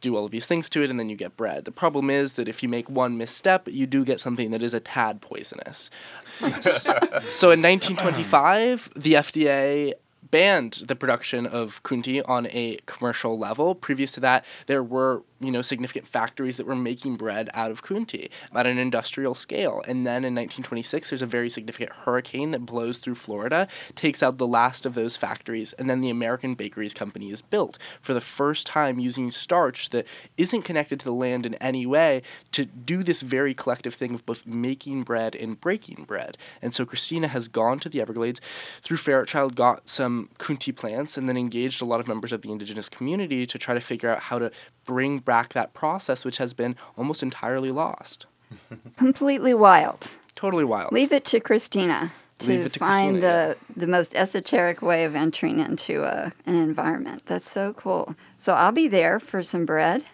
do 0.02 0.18
all 0.18 0.26
of 0.26 0.32
these 0.32 0.48
things 0.48 0.68
to 0.70 0.82
it 0.82 0.90
and 0.90 1.00
then 1.00 1.12
you 1.12 1.16
get 1.16 1.38
bread. 1.38 1.66
The 1.66 1.72
problem 1.72 2.10
is 2.10 2.34
that 2.34 2.48
if 2.48 2.64
you 2.64 2.70
make 2.70 2.90
one 2.90 3.20
misstep, 3.20 3.68
you 3.68 3.86
do 3.86 4.04
get 4.04 4.20
something 4.20 4.50
that 4.50 4.64
is 4.64 4.74
a 4.74 4.80
tad 4.80 5.22
poisonous. 5.22 5.92
so 6.40 7.52
in 7.52 7.62
1925, 7.62 8.90
the 8.96 9.14
FDA 9.14 9.94
banned 10.32 10.84
the 10.88 10.96
production 10.96 11.46
of 11.46 11.84
coontie 11.84 12.28
on 12.28 12.48
a 12.48 12.80
commercial 12.86 13.38
level. 13.38 13.76
Previous 13.76 14.14
to 14.14 14.20
that, 14.22 14.46
there 14.66 14.84
were 14.84 15.24
you 15.40 15.52
know 15.52 15.62
significant 15.62 16.08
factories 16.08 16.58
that 16.58 16.66
were 16.66 16.76
making 16.76 17.18
bread 17.18 17.50
out 17.54 17.72
of 17.72 17.84
coontie 17.84 18.30
at 18.56 18.66
an 18.66 18.78
industrial 18.78 19.36
scale. 19.36 19.82
And 19.88 20.06
then 20.06 20.24
in 20.24 20.36
1926, 20.36 21.10
there's 21.10 21.22
a 21.22 21.26
very 21.26 21.50
significant 21.50 21.92
hurricane 21.92 22.52
that 22.52 22.66
blows 22.66 22.98
through 22.98 23.16
Florida, 23.16 23.68
takes 23.96 24.24
out 24.24 24.38
the 24.38 24.48
last 24.48 24.86
of 24.86 24.94
those 24.94 25.18
factories, 25.18 25.74
and 25.74 25.90
then 25.90 26.00
the 26.00 26.10
American 26.10 26.56
Bakeries 26.56 26.94
Company 26.94 27.32
is 27.32 27.42
built 27.42 27.78
for 28.00 28.14
the 28.14 28.22
first 28.22 28.68
time 28.68 29.00
using 29.00 29.32
starch 29.32 29.90
that 29.90 30.08
isn't 30.38 30.62
connected 30.62 31.00
to 31.00 31.06
the 31.06 31.14
land 31.14 31.46
in 31.46 31.56
any 31.56 31.86
way 31.86 32.22
to 32.52 32.66
do 32.66 33.04
this 33.04 33.22
very 33.22 33.54
collective 33.54 33.94
thing 33.94 34.14
of 34.14 34.26
both 34.26 34.46
making 34.46 35.04
bread 35.04 35.36
and 35.36 35.60
breaking 35.60 36.06
bread. 36.06 36.38
And 36.62 36.74
so 36.74 36.86
Christina 36.86 37.28
has 37.28 37.48
gone 37.48 37.80
to 37.80 37.90
the 37.90 38.00
Everglades 38.00 38.40
through 38.82 38.98
Fairchild, 38.98 39.56
got 39.56 39.90
some 39.90 40.21
coontie 40.40 40.76
plants, 40.76 41.18
and 41.18 41.28
then 41.28 41.38
engaged 41.38 41.82
a 41.82 41.86
lot 41.86 42.00
of 42.00 42.08
members 42.08 42.32
of 42.32 42.42
the 42.42 42.52
indigenous 42.52 42.90
community 42.90 43.46
to 43.46 43.58
try 43.58 43.74
to 43.74 43.82
figure 43.82 44.10
out 44.10 44.20
how 44.20 44.38
to 44.38 44.52
bring 44.86 45.20
back 45.20 45.54
that 45.54 45.74
process, 45.74 46.26
which 46.26 46.38
has 46.38 46.54
been 46.54 46.76
almost 46.98 47.24
entirely 47.24 47.72
lost. 47.72 48.26
Completely 48.98 49.54
wild. 49.54 50.12
Totally 50.36 50.64
wild. 50.64 50.92
Leave 50.92 51.12
it 51.12 51.26
to 51.26 51.40
Christina 51.40 52.12
to, 52.40 52.70
to 52.70 52.80
find 52.80 53.22
Christina, 53.22 53.56
the 53.76 53.80
the 53.80 53.88
most 53.88 54.16
esoteric 54.16 54.82
way 54.82 55.04
of 55.04 55.16
entering 55.16 55.60
into 55.60 56.04
a, 56.04 56.32
an 56.46 56.56
environment. 56.56 57.26
That's 57.26 57.50
so 57.50 57.74
cool. 57.74 58.16
So 58.38 58.54
I'll 58.54 58.72
be 58.72 58.88
there 58.88 59.20
for 59.20 59.42
some 59.42 59.66
bread. 59.66 60.06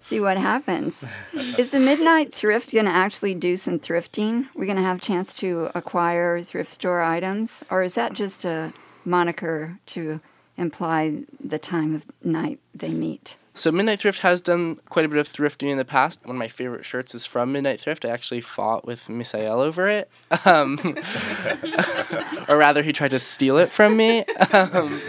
See 0.00 0.20
what 0.20 0.36
happens. 0.36 1.06
Is 1.58 1.70
the 1.70 1.80
Midnight 1.80 2.34
Thrift 2.34 2.72
going 2.72 2.86
to 2.86 2.90
actually 2.90 3.34
do 3.34 3.56
some 3.56 3.78
thrifting? 3.78 4.48
We're 4.54 4.66
going 4.66 4.76
to 4.76 4.82
have 4.82 4.98
a 4.98 5.00
chance 5.00 5.36
to 5.36 5.70
acquire 5.74 6.40
thrift 6.40 6.72
store 6.72 7.02
items, 7.02 7.64
or 7.70 7.82
is 7.82 7.94
that 7.94 8.12
just 8.12 8.44
a 8.44 8.72
moniker 9.04 9.78
to 9.86 10.20
imply 10.56 11.22
the 11.42 11.58
time 11.58 11.94
of 11.94 12.06
night 12.22 12.60
they 12.74 12.90
meet? 12.90 13.36
So 13.56 13.70
Midnight 13.70 14.00
Thrift 14.00 14.18
has 14.20 14.40
done 14.40 14.76
quite 14.88 15.04
a 15.04 15.08
bit 15.08 15.18
of 15.18 15.32
thrifting 15.32 15.70
in 15.70 15.78
the 15.78 15.84
past. 15.84 16.20
One 16.24 16.34
of 16.34 16.38
my 16.40 16.48
favorite 16.48 16.84
shirts 16.84 17.14
is 17.14 17.24
from 17.24 17.52
Midnight 17.52 17.80
Thrift. 17.80 18.04
I 18.04 18.08
actually 18.08 18.40
fought 18.40 18.84
with 18.84 19.06
Misael 19.06 19.58
over 19.58 19.88
it, 19.88 20.10
um, 20.44 20.78
or 22.48 22.56
rather, 22.56 22.82
he 22.82 22.92
tried 22.92 23.12
to 23.12 23.20
steal 23.20 23.56
it 23.58 23.70
from 23.70 23.96
me. 23.96 24.24
Um, 24.52 25.00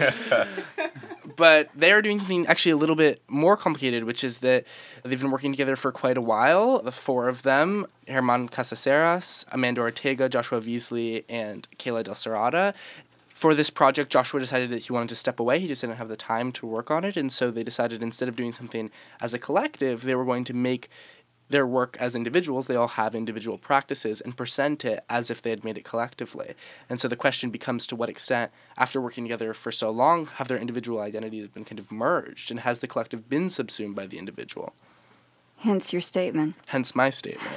but 1.36 1.68
they 1.74 1.92
are 1.92 2.02
doing 2.02 2.18
something 2.18 2.46
actually 2.46 2.72
a 2.72 2.76
little 2.76 2.96
bit 2.96 3.22
more 3.28 3.56
complicated, 3.56 4.04
which 4.04 4.24
is 4.24 4.38
that 4.38 4.64
they've 5.04 5.20
been 5.20 5.30
working 5.30 5.52
together 5.52 5.76
for 5.76 5.92
quite 5.92 6.16
a 6.16 6.22
while. 6.22 6.80
The 6.82 6.90
four 6.90 7.28
of 7.28 7.42
them, 7.42 7.86
Herman 8.08 8.48
Casaseras, 8.48 9.44
Amanda 9.52 9.82
Ortega, 9.82 10.28
Joshua 10.28 10.60
Beasley, 10.60 11.24
and 11.28 11.68
Kayla 11.78 12.04
Del 12.04 12.14
Cerrada, 12.14 12.74
for 13.36 13.54
this 13.54 13.68
project, 13.68 14.10
Joshua 14.10 14.40
decided 14.40 14.70
that 14.70 14.84
he 14.84 14.94
wanted 14.94 15.10
to 15.10 15.14
step 15.14 15.38
away. 15.38 15.58
He 15.58 15.68
just 15.68 15.82
didn't 15.82 15.98
have 15.98 16.08
the 16.08 16.16
time 16.16 16.52
to 16.52 16.66
work 16.66 16.90
on 16.90 17.04
it. 17.04 17.18
And 17.18 17.30
so 17.30 17.50
they 17.50 17.62
decided 17.62 18.02
instead 18.02 18.30
of 18.30 18.34
doing 18.34 18.50
something 18.50 18.90
as 19.20 19.34
a 19.34 19.38
collective, 19.38 20.04
they 20.04 20.14
were 20.14 20.24
going 20.24 20.44
to 20.44 20.54
make 20.54 20.88
their 21.50 21.66
work 21.66 21.98
as 22.00 22.14
individuals. 22.14 22.66
They 22.66 22.76
all 22.76 22.88
have 22.88 23.14
individual 23.14 23.58
practices 23.58 24.22
and 24.22 24.38
present 24.38 24.86
it 24.86 25.04
as 25.10 25.30
if 25.30 25.42
they 25.42 25.50
had 25.50 25.64
made 25.64 25.76
it 25.76 25.84
collectively. 25.84 26.54
And 26.88 26.98
so 26.98 27.08
the 27.08 27.14
question 27.14 27.50
becomes 27.50 27.86
to 27.88 27.94
what 27.94 28.08
extent, 28.08 28.52
after 28.78 29.02
working 29.02 29.24
together 29.24 29.52
for 29.52 29.70
so 29.70 29.90
long, 29.90 30.28
have 30.36 30.48
their 30.48 30.56
individual 30.56 31.00
identities 31.00 31.48
been 31.48 31.66
kind 31.66 31.78
of 31.78 31.92
merged? 31.92 32.50
And 32.50 32.60
has 32.60 32.78
the 32.78 32.88
collective 32.88 33.28
been 33.28 33.50
subsumed 33.50 33.94
by 33.94 34.06
the 34.06 34.16
individual? 34.16 34.72
Hence 35.58 35.92
your 35.92 36.00
statement. 36.00 36.54
Hence 36.68 36.94
my 36.94 37.10
statement. 37.10 37.52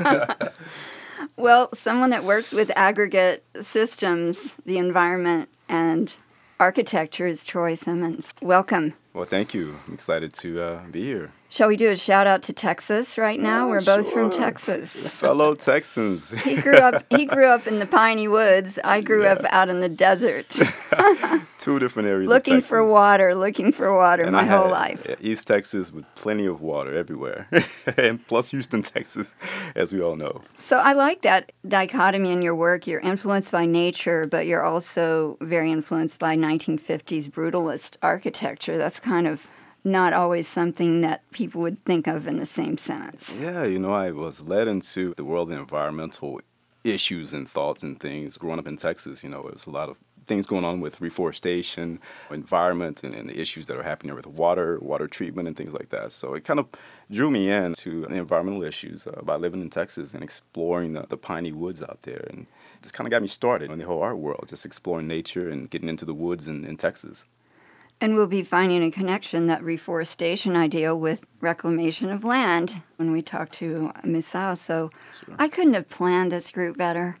Well, 1.36 1.68
someone 1.74 2.10
that 2.10 2.24
works 2.24 2.52
with 2.52 2.70
aggregate 2.76 3.44
systems, 3.60 4.56
the 4.64 4.78
environment, 4.78 5.48
and 5.68 6.14
architecture 6.58 7.26
is 7.26 7.44
Troy 7.44 7.74
Simmons. 7.74 8.32
Welcome. 8.42 8.94
Well, 9.14 9.24
thank 9.24 9.54
you. 9.54 9.78
I'm 9.86 9.94
excited 9.94 10.32
to 10.34 10.60
uh, 10.60 10.82
be 10.90 11.02
here. 11.02 11.32
Shall 11.52 11.66
we 11.66 11.76
do 11.76 11.88
a 11.88 11.96
shout 11.96 12.28
out 12.28 12.42
to 12.44 12.52
Texas 12.52 13.18
right 13.18 13.38
now? 13.40 13.66
Yeah, 13.66 13.70
We're 13.72 13.84
both 13.84 14.12
from. 14.12 14.30
Texas. 14.30 15.08
Fellow 15.12 15.56
Texans. 15.56 16.30
He 16.44 16.60
grew 16.60 16.76
up 16.76 17.04
he 17.10 17.26
grew 17.26 17.46
up 17.46 17.66
in 17.66 17.80
the 17.80 17.86
piney 17.86 18.28
woods. 18.28 18.78
I 18.84 19.00
grew 19.00 19.24
up 19.26 19.44
out 19.50 19.68
in 19.68 19.80
the 19.80 19.88
desert. 19.88 20.48
Two 21.58 21.78
different 21.80 22.08
areas. 22.08 22.30
of 22.30 22.34
looking 22.34 22.60
for 22.60 22.86
water, 22.86 23.34
looking 23.34 23.72
for 23.72 23.94
water 23.94 24.22
And 24.22 24.32
my 24.32 24.42
I 24.42 24.44
whole 24.44 24.70
life. 24.70 25.04
East 25.20 25.46
Texas 25.48 25.92
with 25.92 26.04
plenty 26.14 26.46
of 26.46 26.60
water 26.60 26.96
everywhere, 26.96 27.48
and 27.96 28.24
plus 28.28 28.50
Houston, 28.52 28.82
Texas, 28.82 29.34
as 29.74 29.92
we 29.92 30.00
all 30.00 30.16
know. 30.16 30.40
So 30.58 30.78
I 30.78 30.92
like 30.92 31.22
that 31.22 31.52
dichotomy 31.66 32.30
in 32.30 32.42
your 32.42 32.54
work. 32.54 32.86
You're 32.86 33.00
influenced 33.00 33.50
by 33.52 33.66
nature, 33.66 34.24
but 34.30 34.46
you're 34.46 34.64
also 34.64 35.36
very 35.40 35.70
influenced 35.72 36.18
by 36.20 36.36
1950s 36.36 37.28
brutalist 37.28 37.96
architecture. 38.02 38.78
That's 38.78 39.00
kind 39.00 39.26
of 39.26 39.50
not 39.84 40.12
always 40.12 40.46
something 40.46 41.00
that 41.00 41.28
people 41.30 41.60
would 41.62 41.84
think 41.84 42.06
of 42.06 42.26
in 42.26 42.38
the 42.38 42.46
same 42.46 42.76
sentence. 42.76 43.36
Yeah, 43.40 43.64
you 43.64 43.78
know, 43.78 43.92
I 43.92 44.10
was 44.10 44.42
led 44.42 44.68
into 44.68 45.14
the 45.16 45.24
world 45.24 45.50
of 45.50 45.58
environmental 45.58 46.40
issues 46.84 47.32
and 47.32 47.48
thoughts 47.48 47.82
and 47.82 47.98
things 47.98 48.36
growing 48.36 48.58
up 48.58 48.66
in 48.66 48.76
Texas. 48.76 49.22
You 49.22 49.30
know, 49.30 49.42
there 49.42 49.52
was 49.52 49.66
a 49.66 49.70
lot 49.70 49.88
of 49.88 49.98
things 50.26 50.46
going 50.46 50.64
on 50.64 50.80
with 50.80 51.00
reforestation, 51.00 51.98
environment, 52.30 53.02
and, 53.02 53.14
and 53.14 53.28
the 53.28 53.40
issues 53.40 53.66
that 53.66 53.76
are 53.76 53.82
happening 53.82 54.14
with 54.14 54.26
water, 54.26 54.78
water 54.80 55.08
treatment, 55.08 55.48
and 55.48 55.56
things 55.56 55.72
like 55.72 55.88
that. 55.88 56.12
So 56.12 56.34
it 56.34 56.44
kind 56.44 56.60
of 56.60 56.68
drew 57.10 57.30
me 57.30 57.50
into 57.50 58.06
the 58.06 58.14
environmental 58.14 58.62
issues 58.62 59.06
uh, 59.06 59.22
by 59.22 59.36
living 59.36 59.60
in 59.60 59.70
Texas 59.70 60.14
and 60.14 60.22
exploring 60.22 60.92
the, 60.92 61.04
the 61.08 61.16
piney 61.16 61.52
woods 61.52 61.82
out 61.82 61.98
there. 62.02 62.26
And 62.30 62.46
just 62.82 62.94
kind 62.94 63.06
of 63.06 63.10
got 63.10 63.22
me 63.22 63.28
started 63.28 63.70
in 63.70 63.78
the 63.78 63.86
whole 63.86 64.02
art 64.02 64.18
world, 64.18 64.46
just 64.48 64.64
exploring 64.64 65.08
nature 65.08 65.50
and 65.50 65.68
getting 65.68 65.88
into 65.88 66.04
the 66.04 66.14
woods 66.14 66.48
in, 66.48 66.64
in 66.64 66.76
Texas. 66.76 67.26
And 68.00 68.14
we'll 68.14 68.26
be 68.26 68.42
finding 68.42 68.82
a 68.82 68.90
connection, 68.90 69.46
that 69.48 69.62
reforestation 69.62 70.56
idea, 70.56 70.96
with 70.96 71.24
reclamation 71.40 72.10
of 72.10 72.24
land 72.24 72.82
when 72.96 73.12
we 73.12 73.20
talk 73.20 73.52
to 73.52 73.92
Misael. 74.02 74.56
So 74.56 74.90
I 75.38 75.48
couldn't 75.48 75.74
have 75.74 75.88
planned 75.88 76.32
this 76.32 76.50
group 76.50 76.78
better. 76.78 77.18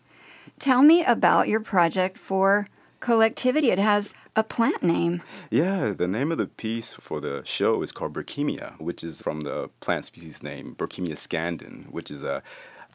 Tell 0.58 0.82
me 0.82 1.04
about 1.04 1.48
your 1.48 1.60
project 1.60 2.16
for 2.16 2.68
collectivity. 3.00 3.70
It 3.70 3.78
has 3.78 4.14
a 4.36 4.42
plant 4.42 4.82
name. 4.82 5.22
Yeah, 5.50 5.90
the 5.90 6.08
name 6.08 6.32
of 6.32 6.38
the 6.38 6.46
piece 6.46 6.94
for 6.94 7.20
the 7.20 7.42
show 7.44 7.82
is 7.82 7.92
called 7.92 8.12
Berchemia, 8.14 8.78
which 8.80 9.02
is 9.02 9.20
from 9.20 9.40
the 9.40 9.70
plant 9.80 10.04
species 10.04 10.42
name 10.42 10.74
Berchemia 10.76 11.16
scandens, 11.16 11.88
which 11.90 12.10
is 12.10 12.22
a 12.22 12.42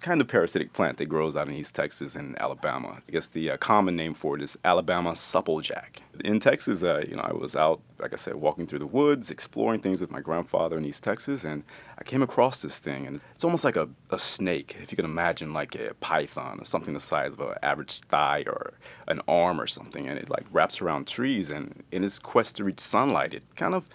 kind 0.05 0.21
of 0.21 0.27
parasitic 0.27 0.71
plant 0.71 0.97
that 0.97 1.07
grows 1.07 1.35
out 1.35 1.47
in 1.47 1.55
East 1.55 1.73
Texas 1.73 2.15
and 2.15 2.39
Alabama. 2.39 3.01
I 3.07 3.11
guess 3.11 3.25
the 3.25 3.49
uh, 3.49 3.57
common 3.57 3.95
name 3.95 4.13
for 4.13 4.35
it 4.35 4.43
is 4.43 4.55
Alabama 4.63 5.13
supplejack. 5.13 5.97
In 6.23 6.39
Texas, 6.39 6.83
uh, 6.83 7.03
you 7.09 7.15
know, 7.15 7.23
I 7.23 7.33
was 7.33 7.55
out, 7.55 7.81
like 7.97 8.13
I 8.13 8.15
said, 8.15 8.35
walking 8.35 8.67
through 8.67 8.79
the 8.79 8.85
woods, 8.85 9.31
exploring 9.31 9.79
things 9.79 10.01
with 10.01 10.11
my 10.11 10.21
grandfather 10.21 10.77
in 10.77 10.85
East 10.85 11.03
Texas, 11.03 11.43
and 11.43 11.63
I 11.97 12.03
came 12.03 12.21
across 12.21 12.61
this 12.61 12.79
thing, 12.79 13.07
and 13.07 13.19
it's 13.33 13.43
almost 13.43 13.63
like 13.63 13.77
a, 13.77 13.89
a 14.11 14.19
snake, 14.19 14.77
if 14.79 14.91
you 14.91 14.95
can 14.95 15.05
imagine, 15.05 15.53
like 15.53 15.73
a 15.73 15.95
python 15.95 16.59
or 16.61 16.65
something 16.65 16.93
the 16.93 16.99
size 16.99 17.33
of 17.33 17.39
an 17.39 17.55
average 17.63 18.01
thigh 18.01 18.43
or 18.45 18.75
an 19.07 19.21
arm 19.27 19.59
or 19.59 19.65
something, 19.65 20.07
and 20.07 20.19
it 20.19 20.29
like 20.29 20.45
wraps 20.51 20.83
around 20.83 21.07
trees, 21.07 21.49
and 21.49 21.83
in 21.91 22.03
its 22.03 22.19
quest 22.19 22.57
to 22.57 22.63
reach 22.63 22.79
sunlight, 22.79 23.33
it 23.33 23.43
kind 23.55 23.73
of 23.73 23.87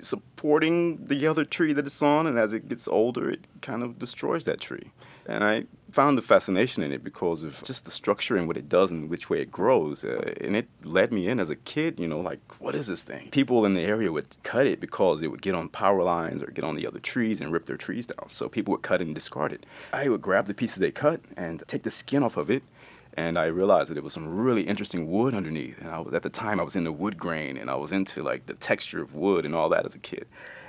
supporting 0.00 1.06
the 1.06 1.26
other 1.26 1.44
tree 1.44 1.72
that 1.72 1.86
it's 1.86 2.02
on, 2.02 2.26
and 2.26 2.38
as 2.38 2.52
it 2.52 2.68
gets 2.68 2.88
older, 2.88 3.30
it 3.30 3.46
kind 3.60 3.82
of 3.82 3.98
destroys 3.98 4.44
that 4.44 4.60
tree. 4.60 4.90
And 5.26 5.44
I 5.44 5.64
found 5.92 6.16
the 6.16 6.22
fascination 6.22 6.82
in 6.82 6.92
it 6.92 7.04
because 7.04 7.42
of 7.42 7.62
just 7.62 7.84
the 7.84 7.90
structure 7.90 8.36
and 8.36 8.46
what 8.48 8.56
it 8.56 8.68
does 8.68 8.90
and 8.90 9.08
which 9.08 9.28
way 9.28 9.40
it 9.40 9.50
grows. 9.52 10.04
Uh, 10.04 10.34
and 10.40 10.56
it 10.56 10.68
led 10.82 11.12
me 11.12 11.28
in 11.28 11.38
as 11.38 11.50
a 11.50 11.56
kid, 11.56 12.00
you 12.00 12.08
know, 12.08 12.20
like, 12.20 12.40
what 12.58 12.74
is 12.74 12.86
this 12.86 13.02
thing? 13.02 13.28
People 13.30 13.64
in 13.64 13.74
the 13.74 13.82
area 13.82 14.10
would 14.10 14.36
cut 14.42 14.66
it 14.66 14.80
because 14.80 15.22
it 15.22 15.28
would 15.28 15.42
get 15.42 15.54
on 15.54 15.68
power 15.68 16.02
lines 16.02 16.42
or 16.42 16.46
get 16.46 16.64
on 16.64 16.74
the 16.74 16.86
other 16.86 16.98
trees 16.98 17.40
and 17.40 17.52
rip 17.52 17.66
their 17.66 17.76
trees 17.76 18.06
down. 18.06 18.28
So 18.28 18.48
people 18.48 18.72
would 18.72 18.82
cut 18.82 19.00
and 19.00 19.14
discard 19.14 19.52
it. 19.52 19.66
I 19.92 20.08
would 20.08 20.22
grab 20.22 20.46
the 20.46 20.54
pieces 20.54 20.78
they 20.78 20.90
cut 20.90 21.20
and 21.36 21.62
take 21.66 21.82
the 21.82 21.90
skin 21.90 22.22
off 22.22 22.36
of 22.36 22.50
it 22.50 22.62
and 23.20 23.38
I 23.38 23.46
realized 23.46 23.90
that 23.90 23.98
it 23.98 24.02
was 24.02 24.14
some 24.14 24.26
really 24.26 24.62
interesting 24.62 25.10
wood 25.10 25.34
underneath. 25.34 25.78
And 25.78 25.90
I 25.90 25.98
was 25.98 26.14
at 26.14 26.22
the 26.22 26.30
time 26.30 26.58
I 26.58 26.62
was 26.62 26.74
into 26.74 26.90
wood 26.90 27.18
grain 27.18 27.58
and 27.58 27.70
I 27.70 27.74
was 27.74 27.92
into 27.92 28.22
like 28.22 28.46
the 28.46 28.54
texture 28.54 29.02
of 29.02 29.14
wood 29.14 29.44
and 29.44 29.54
all 29.54 29.68
that 29.68 29.84
as 29.84 29.94
a 29.94 29.98
kid. 29.98 30.26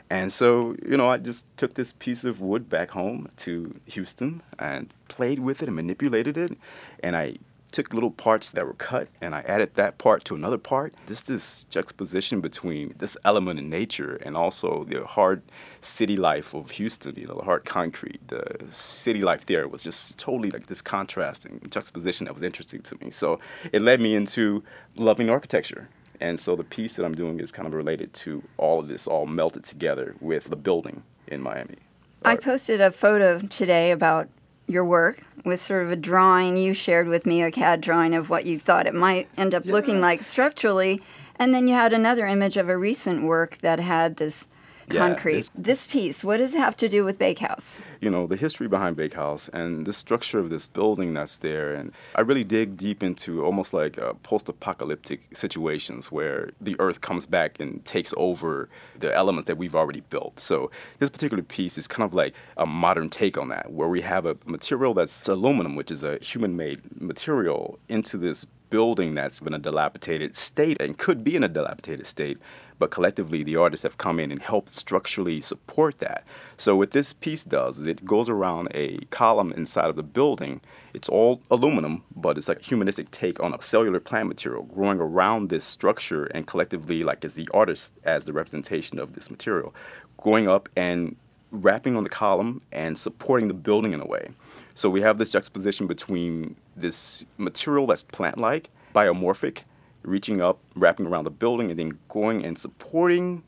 And 0.10 0.34
so, 0.34 0.76
you 0.86 0.98
know, 0.98 1.10
I 1.10 1.18
just 1.18 1.46
took 1.56 1.76
this 1.76 1.94
piece 1.94 2.26
of 2.26 2.42
wood 2.42 2.70
back 2.70 2.92
home 2.92 3.30
to 3.38 3.80
Houston 3.86 4.44
and 4.60 4.94
played 5.08 5.40
with 5.40 5.64
it 5.64 5.70
and 5.70 5.76
manipulated 5.78 6.36
it. 6.36 6.58
And 7.02 7.16
I 7.16 7.38
took 7.72 7.94
little 7.94 8.12
parts 8.12 8.52
that 8.52 8.66
were 8.66 8.74
cut 8.74 9.08
and 9.22 9.34
I 9.34 9.42
added 9.42 9.76
that 9.76 9.98
part 9.98 10.26
to 10.26 10.36
another 10.36 10.58
part. 10.58 10.94
This 11.08 11.22
this 11.22 11.66
juxtaposition 11.66 12.42
between 12.42 12.96
this 12.98 13.18
element 13.24 13.60
in 13.60 13.70
nature 13.70 14.16
and 14.26 14.36
also 14.36 14.84
the 14.84 15.06
hard 15.06 15.42
city 15.82 16.18
life 16.18 16.54
of 16.54 16.72
Houston, 16.72 17.16
you 17.16 17.28
know, 17.28 17.36
the 17.36 17.46
hard 17.46 17.66
concrete, 17.66 18.28
the 18.28 18.44
city 18.70 19.22
life 19.22 19.46
there 19.46 19.68
was 19.68 19.84
just 19.84 20.18
totally 20.18 20.52
like 20.52 20.68
this 20.68 20.82
contrasting 20.82 21.62
juxtaposition 21.70 22.26
that 22.26 22.34
was 22.34 22.44
interesting 22.44 22.82
to 22.82 22.98
me. 23.02 23.10
So 23.10 23.40
it 23.72 23.82
led 23.82 24.02
me 24.02 24.16
into 24.16 24.64
loving 24.96 25.30
architecture. 25.30 25.90
And 26.20 26.40
so 26.40 26.56
the 26.56 26.64
piece 26.64 26.96
that 26.98 27.06
I'm 27.06 27.16
doing 27.16 27.40
is 27.40 27.52
kind 27.52 27.68
of 27.68 27.74
related 27.74 28.14
to 28.14 28.44
all 28.58 28.80
of 28.80 28.88
this, 28.88 29.08
all 29.08 29.26
melted 29.26 29.64
together 29.64 30.16
with 30.22 30.50
the 30.50 30.56
building 30.56 31.04
in 31.28 31.42
Miami. 31.42 31.78
I 32.24 32.36
posted 32.36 32.82
a 32.82 32.92
photo 32.92 33.40
today 33.40 33.90
about 33.90 34.30
your 34.72 34.86
work 34.86 35.24
with 35.46 35.62
sort 35.62 35.84
of 35.84 35.92
a 35.92 35.96
drawing 35.96 36.58
you 36.58 36.74
shared 36.74 37.08
with 37.08 37.26
me, 37.26 37.44
a 37.44 37.52
CAD 37.52 37.82
drawing 37.82 38.16
of 38.16 38.30
what 38.30 38.46
you 38.46 38.60
thought 38.60 38.88
it 38.88 38.94
might 38.94 39.28
end 39.38 39.54
up 39.54 39.66
looking 39.66 40.02
like 40.02 40.22
structurally. 40.22 41.02
And 41.36 41.54
then 41.54 41.68
you 41.68 41.74
had 41.74 41.94
another 41.94 42.28
image 42.28 42.58
of 42.58 42.70
a 42.70 42.78
recent 42.78 43.24
work 43.24 43.58
that 43.60 43.80
had 43.80 44.18
this 44.18 44.46
Yeah, 44.46 44.51
concrete. 45.00 45.36
this- 45.36 45.52
this 45.56 45.88
piece, 45.88 46.24
what 46.24 46.38
does 46.38 46.54
it 46.54 46.60
have 46.60 46.76
to 46.78 46.88
do 46.90 47.04
with 47.04 47.18
Bakehouse? 47.20 47.80
you 48.02 48.10
know, 48.10 48.26
the 48.28 48.36
history 48.36 48.68
behind 48.68 48.96
Bakehouse 48.96 49.48
and 49.50 49.86
the 49.86 49.94
structure 49.94 50.40
of 50.40 50.50
this 50.50 50.68
building 50.68 51.14
that's 51.14 51.38
there. 51.38 51.74
And 51.74 51.92
I 52.16 52.22
really 52.22 52.44
dig 52.44 52.78
deep 52.78 53.04
into 53.04 53.46
almost 53.46 53.74
like 53.74 53.98
uh, 54.00 54.14
post 54.24 54.50
apocalyptic 54.50 55.22
situations 55.34 56.12
where 56.12 56.50
the 56.60 56.76
earth 56.80 57.02
comes 57.02 57.26
back 57.26 57.60
and 57.60 57.84
takes 57.86 58.14
over 58.18 58.70
the 59.00 59.14
elements 59.14 59.46
that 59.46 59.58
we've 59.58 59.76
already 59.76 60.02
built. 60.10 60.40
So 60.40 60.72
this 61.00 61.10
particular 61.10 61.44
piece 61.44 61.78
is 61.78 61.88
kind 61.88 62.06
of 62.08 62.14
like 62.14 62.34
a 62.58 62.66
modern 62.66 63.10
take 63.10 63.38
on 63.38 63.50
that, 63.50 63.72
where 63.72 63.88
we 63.88 64.02
have 64.02 64.26
a 64.26 64.36
material 64.46 64.94
that's 64.94 65.28
aluminum, 65.28 65.76
which 65.76 65.92
is 65.92 66.04
a 66.04 66.18
human 66.20 66.56
made 66.56 66.82
material, 67.00 67.78
into 67.88 68.18
this 68.18 68.46
building 68.70 69.14
that's 69.14 69.42
in 69.42 69.54
a 69.54 69.60
dilapidated 69.60 70.36
state 70.36 70.80
and 70.82 70.98
could 70.98 71.24
be 71.24 71.36
in 71.36 71.44
a 71.44 71.48
dilapidated 71.48 72.06
state, 72.08 72.38
but 72.82 72.90
collectively 72.90 73.44
the 73.44 73.56
artists 73.56 73.84
have 73.84 74.00
come 74.00 74.20
in 74.20 74.32
and 74.32 74.42
helped 74.42 74.74
structurally 74.74 75.40
support 75.40 76.00
that. 76.00 76.24
So 76.58 76.76
what 76.76 76.92
this 76.92 77.14
piece 77.14 77.44
does 77.44 77.78
is 77.78 77.86
it 77.86 78.04
goes 78.06 78.28
around 78.28 78.70
a 78.74 78.98
column 79.12 79.54
inside 79.56 79.92
of 79.92 79.96
the 79.96 80.02
building. 80.02 80.62
It's 80.92 81.08
all 81.08 81.44
aluminum, 81.52 82.04
but 82.16 82.40
it's 82.40 82.50
like 82.50 82.62
a 82.62 82.64
humanistic 82.64 83.12
take 83.12 83.40
on 83.40 83.54
a 83.54 83.62
cellular 83.62 84.00
plant 84.00 84.30
material 84.30 84.64
growing 84.64 85.00
around 85.00 85.50
this 85.50 85.64
structure 85.64 86.26
and 86.26 86.48
collectively 86.48 87.04
like 87.04 87.24
as 87.24 87.36
the 87.36 87.48
artist 87.54 87.94
as 88.04 88.26
the 88.26 88.34
representation 88.34 88.98
of 88.98 89.14
this 89.14 89.30
material, 89.30 89.76
going 90.18 90.50
up 90.50 90.68
and 90.76 91.16
wrapping 91.52 91.96
on 91.96 92.02
the 92.02 92.10
column 92.10 92.64
and 92.72 92.98
supporting 92.98 93.48
the 93.48 93.54
building 93.54 93.94
in 93.94 94.02
a 94.02 94.08
way. 94.08 94.30
So 94.74 94.90
we 94.90 95.02
have 95.02 95.20
this 95.20 95.30
juxtaposition 95.30 95.86
between 95.86 96.56
this 96.76 97.26
material 97.38 97.86
that's 97.86 98.02
plant-like, 98.02 98.72
biomorphic, 98.96 99.60
reaching 100.04 100.42
up, 100.42 100.60
wrapping 100.76 101.06
around 101.06 101.26
the 101.26 101.32
building, 101.32 101.70
and 101.70 101.80
then 101.80 101.98
going 102.10 102.46
and 102.46 102.58
supporting, 102.58 103.44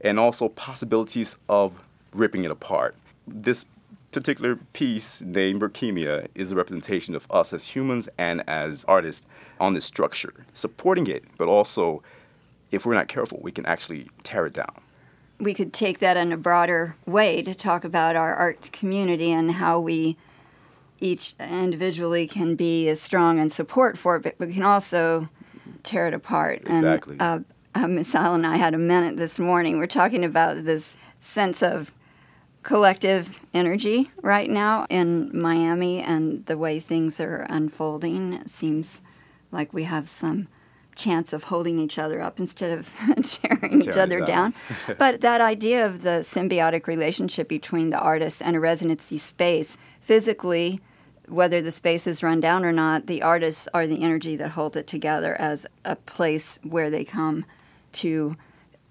and 0.00 0.18
also 0.18 0.48
possibilities 0.48 1.36
of 1.48 1.72
ripping 2.12 2.44
it 2.44 2.50
apart. 2.50 2.94
This 3.26 3.66
particular 4.12 4.56
piece 4.72 5.22
named 5.22 5.60
Berchemia 5.60 6.28
is 6.34 6.50
a 6.50 6.56
representation 6.56 7.14
of 7.14 7.30
us 7.30 7.52
as 7.52 7.68
humans 7.68 8.08
and 8.18 8.42
as 8.48 8.84
artists 8.86 9.26
on 9.60 9.74
this 9.74 9.84
structure, 9.84 10.46
supporting 10.52 11.06
it, 11.06 11.24
but 11.38 11.48
also, 11.48 12.02
if 12.70 12.84
we're 12.84 12.94
not 12.94 13.08
careful, 13.08 13.38
we 13.42 13.52
can 13.52 13.66
actually 13.66 14.08
tear 14.22 14.46
it 14.46 14.54
down. 14.54 14.80
We 15.38 15.54
could 15.54 15.72
take 15.72 16.00
that 16.00 16.16
in 16.16 16.32
a 16.32 16.36
broader 16.36 16.96
way 17.06 17.40
to 17.42 17.54
talk 17.54 17.84
about 17.84 18.16
our 18.16 18.34
arts 18.34 18.68
community 18.68 19.32
and 19.32 19.52
how 19.52 19.80
we 19.80 20.16
each 21.00 21.34
individually 21.38 22.26
can 22.26 22.56
be 22.56 22.88
as 22.88 23.00
strong 23.00 23.38
and 23.38 23.50
support 23.50 23.96
for 23.96 24.16
it, 24.16 24.22
but 24.22 24.38
we 24.38 24.52
can 24.52 24.64
also 24.64 25.28
tear 25.82 26.08
it 26.08 26.14
apart. 26.14 26.62
Exactly. 26.66 27.16
And 27.20 27.22
uh, 27.22 27.38
uh, 27.74 27.86
Misael 27.86 28.34
and 28.34 28.46
I 28.46 28.56
had 28.56 28.74
a 28.74 28.78
minute 28.78 29.16
this 29.16 29.38
morning. 29.38 29.78
We're 29.78 29.86
talking 29.86 30.24
about 30.24 30.64
this 30.64 30.96
sense 31.18 31.62
of 31.62 31.94
collective 32.62 33.40
energy 33.54 34.10
right 34.22 34.50
now 34.50 34.86
in 34.90 35.30
Miami 35.38 36.02
and 36.02 36.44
the 36.46 36.58
way 36.58 36.80
things 36.80 37.20
are 37.20 37.46
unfolding. 37.48 38.34
It 38.34 38.50
seems 38.50 39.02
like 39.50 39.72
we 39.72 39.84
have 39.84 40.08
some 40.08 40.48
chance 40.94 41.32
of 41.32 41.44
holding 41.44 41.78
each 41.78 41.98
other 41.98 42.20
up 42.20 42.38
instead 42.38 42.78
of 42.78 42.92
tearing 43.22 43.82
each 43.82 43.96
other 43.96 44.18
down. 44.20 44.52
down. 44.52 44.54
but 44.98 45.20
that 45.22 45.40
idea 45.40 45.86
of 45.86 46.02
the 46.02 46.20
symbiotic 46.20 46.86
relationship 46.86 47.48
between 47.48 47.90
the 47.90 47.98
artist 47.98 48.42
and 48.44 48.56
a 48.56 48.60
residency 48.60 49.16
space, 49.16 49.78
physically, 50.00 50.80
whether 51.30 51.62
the 51.62 51.70
space 51.70 52.06
is 52.06 52.22
run 52.22 52.40
down 52.40 52.64
or 52.64 52.72
not, 52.72 53.06
the 53.06 53.22
artists 53.22 53.68
are 53.72 53.86
the 53.86 54.02
energy 54.02 54.36
that 54.36 54.50
holds 54.50 54.76
it 54.76 54.86
together 54.86 55.34
as 55.40 55.66
a 55.84 55.94
place 55.96 56.58
where 56.62 56.90
they 56.90 57.04
come 57.04 57.44
to 57.92 58.36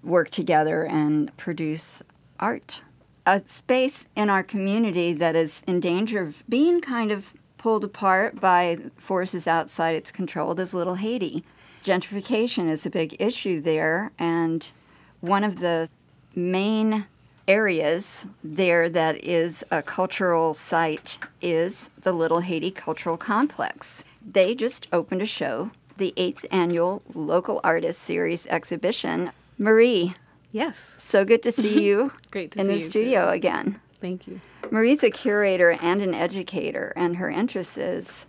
work 0.02 0.30
together 0.30 0.84
and 0.84 1.36
produce 1.36 2.02
art. 2.38 2.82
A 3.26 3.40
space 3.40 4.08
in 4.16 4.30
our 4.30 4.42
community 4.42 5.12
that 5.12 5.36
is 5.36 5.62
in 5.66 5.80
danger 5.80 6.22
of 6.22 6.42
being 6.48 6.80
kind 6.80 7.12
of 7.12 7.34
pulled 7.58 7.84
apart 7.84 8.40
by 8.40 8.78
forces 8.96 9.46
outside 9.46 9.94
its 9.94 10.10
control 10.10 10.58
is 10.58 10.72
Little 10.72 10.94
Haiti. 10.94 11.44
Gentrification 11.82 12.70
is 12.70 12.86
a 12.86 12.90
big 12.90 13.14
issue 13.20 13.60
there, 13.60 14.12
and 14.18 14.72
one 15.20 15.44
of 15.44 15.60
the 15.60 15.90
main 16.34 17.06
areas 17.50 18.28
there 18.44 18.88
that 18.88 19.24
is 19.24 19.64
a 19.72 19.82
cultural 19.82 20.54
site 20.54 21.18
is 21.42 21.90
the 22.02 22.12
Little 22.12 22.38
Haiti 22.38 22.70
Cultural 22.70 23.16
Complex. 23.16 24.04
They 24.24 24.54
just 24.54 24.86
opened 24.92 25.20
a 25.20 25.26
show, 25.26 25.72
the 25.96 26.14
eighth 26.16 26.46
annual 26.52 27.02
Local 27.12 27.60
Artist 27.64 28.02
Series 28.02 28.46
exhibition. 28.46 29.32
Marie, 29.58 30.14
Yes. 30.52 30.94
so 30.98 31.24
good 31.24 31.42
to 31.42 31.50
see 31.50 31.82
you 31.86 32.12
Great 32.30 32.52
to 32.52 32.60
in 32.60 32.66
see 32.66 32.72
the 32.72 32.78
you, 32.78 32.84
too. 32.84 32.90
studio 32.90 33.28
again. 33.30 33.80
Thank 34.00 34.28
you. 34.28 34.40
Marie's 34.70 35.02
a 35.02 35.10
curator 35.10 35.76
and 35.82 36.00
an 36.00 36.14
educator, 36.14 36.92
and 36.94 37.16
her 37.16 37.28
interest 37.28 37.76
is 37.76 38.26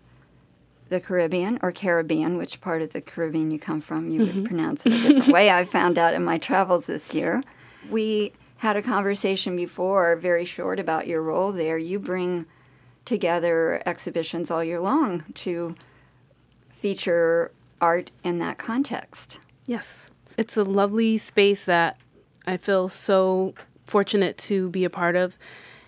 the 0.90 1.00
Caribbean 1.00 1.60
or 1.62 1.72
Caribbean, 1.72 2.38
which 2.38 2.60
part 2.60 2.82
of 2.82 2.92
the 2.92 3.02
Caribbean 3.02 3.52
you 3.52 3.60
come 3.60 3.82
from. 3.82 4.10
You 4.10 4.22
would 4.22 4.30
mm-hmm. 4.30 4.46
pronounce 4.46 4.84
it 4.86 4.94
a 4.94 4.98
different 4.98 5.28
way. 5.34 5.52
I 5.52 5.64
found 5.64 6.00
out 6.00 6.16
in 6.16 6.24
my 6.24 6.40
travels 6.40 6.88
this 6.88 7.14
year. 7.14 7.44
We 7.90 8.34
had 8.62 8.78
a 8.78 8.82
conversation 8.84 9.56
before, 9.56 10.15
very 10.15 10.45
short, 10.45 10.80
about 10.80 11.08
your 11.08 11.19
role 11.19 11.52
there. 11.52 11.80
You 11.80 11.97
bring 11.97 12.45
together 13.06 13.82
exhibitions 13.88 14.52
all 14.52 14.63
year 14.63 14.80
long 14.80 15.24
to 15.34 15.76
feature 16.69 17.52
art 17.82 18.12
in 18.24 18.38
that 18.38 18.60
context. 18.60 19.39
Yes. 19.65 20.12
It's 20.38 20.58
a 20.58 20.63
lovely 20.63 21.17
space 21.17 21.65
that 21.65 21.97
I 22.45 22.58
feel 22.58 22.88
so 22.88 23.56
fortunate 23.88 24.38
to 24.38 24.69
be 24.69 24.86
a 24.86 24.91
part 24.91 25.15
of. 25.15 25.39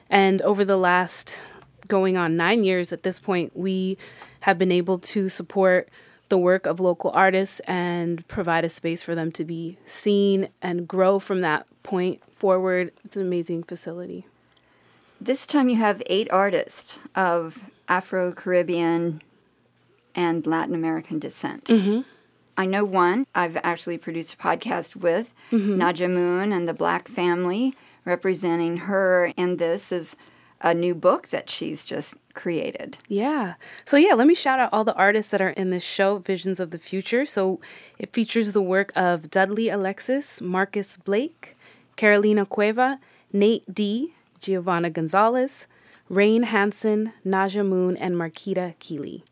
And 0.09 0.41
over 0.41 0.65
the 0.65 0.75
last 0.75 1.43
going 1.87 2.17
on 2.17 2.35
nine 2.35 2.63
years 2.63 2.91
at 2.91 3.03
this 3.03 3.19
point, 3.19 3.55
we 3.55 3.99
have 4.39 4.57
been 4.57 4.71
able 4.71 4.97
to 4.97 5.29
support 5.29 5.89
the 6.29 6.39
work 6.39 6.65
of 6.65 6.79
local 6.79 7.11
artists 7.11 7.59
and 7.67 8.27
provide 8.27 8.65
a 8.65 8.69
space 8.69 9.03
for 9.03 9.13
them 9.13 9.31
to 9.33 9.45
be 9.45 9.77
seen 9.85 10.49
and 10.59 10.87
grow 10.87 11.19
from 11.19 11.41
that 11.41 11.67
point 11.83 12.21
forward. 12.35 12.91
It's 13.05 13.15
an 13.15 13.21
amazing 13.21 13.63
facility. 13.63 14.25
This 15.21 15.45
time 15.45 15.69
you 15.69 15.77
have 15.77 16.01
eight 16.07 16.29
artists 16.31 16.99
of 17.15 17.69
Afro 17.87 18.31
Caribbean 18.31 19.21
and 20.15 20.45
Latin 20.45 20.75
American 20.75 21.19
descent. 21.19 21.65
Mm-hmm. 21.65 22.01
I 22.57 22.65
know 22.65 22.83
one 22.83 23.25
I've 23.33 23.57
actually 23.57 23.97
produced 23.97 24.33
a 24.35 24.37
podcast 24.37 24.95
with, 24.95 25.33
mm-hmm. 25.51 25.81
Najja 25.81 26.09
Moon 26.09 26.51
and 26.51 26.67
the 26.67 26.73
Black 26.73 27.07
Family, 27.07 27.73
representing 28.05 28.77
her 28.77 29.33
in 29.37 29.55
this 29.55 29.91
is 29.91 30.15
a 30.61 30.73
new 30.73 30.95
book 30.95 31.29
that 31.29 31.49
she's 31.49 31.83
just 31.83 32.15
created. 32.33 32.97
Yeah. 33.07 33.55
So, 33.85 33.97
yeah, 33.97 34.13
let 34.13 34.27
me 34.27 34.33
shout 34.33 34.59
out 34.59 34.69
all 34.71 34.83
the 34.83 34.95
artists 34.95 35.31
that 35.31 35.41
are 35.41 35.49
in 35.49 35.71
this 35.71 35.83
show, 35.83 36.19
Visions 36.19 36.59
of 36.59 36.71
the 36.71 36.79
Future. 36.79 37.25
So, 37.25 37.59
it 37.99 38.13
features 38.13 38.53
the 38.53 38.61
work 38.61 38.91
of 38.95 39.29
Dudley 39.29 39.69
Alexis, 39.69 40.41
Marcus 40.41 40.97
Blake, 40.97 41.57
Carolina 41.95 42.45
Cueva, 42.45 42.99
Nate 43.31 43.73
D., 43.73 44.13
Giovanna 44.39 44.89
Gonzalez, 44.89 45.67
Rain 46.09 46.43
Hansen, 46.43 47.13
Najja 47.25 47.65
Moon, 47.65 47.95
and 47.97 48.15
Marquita 48.15 48.75
Keeley. 48.79 49.23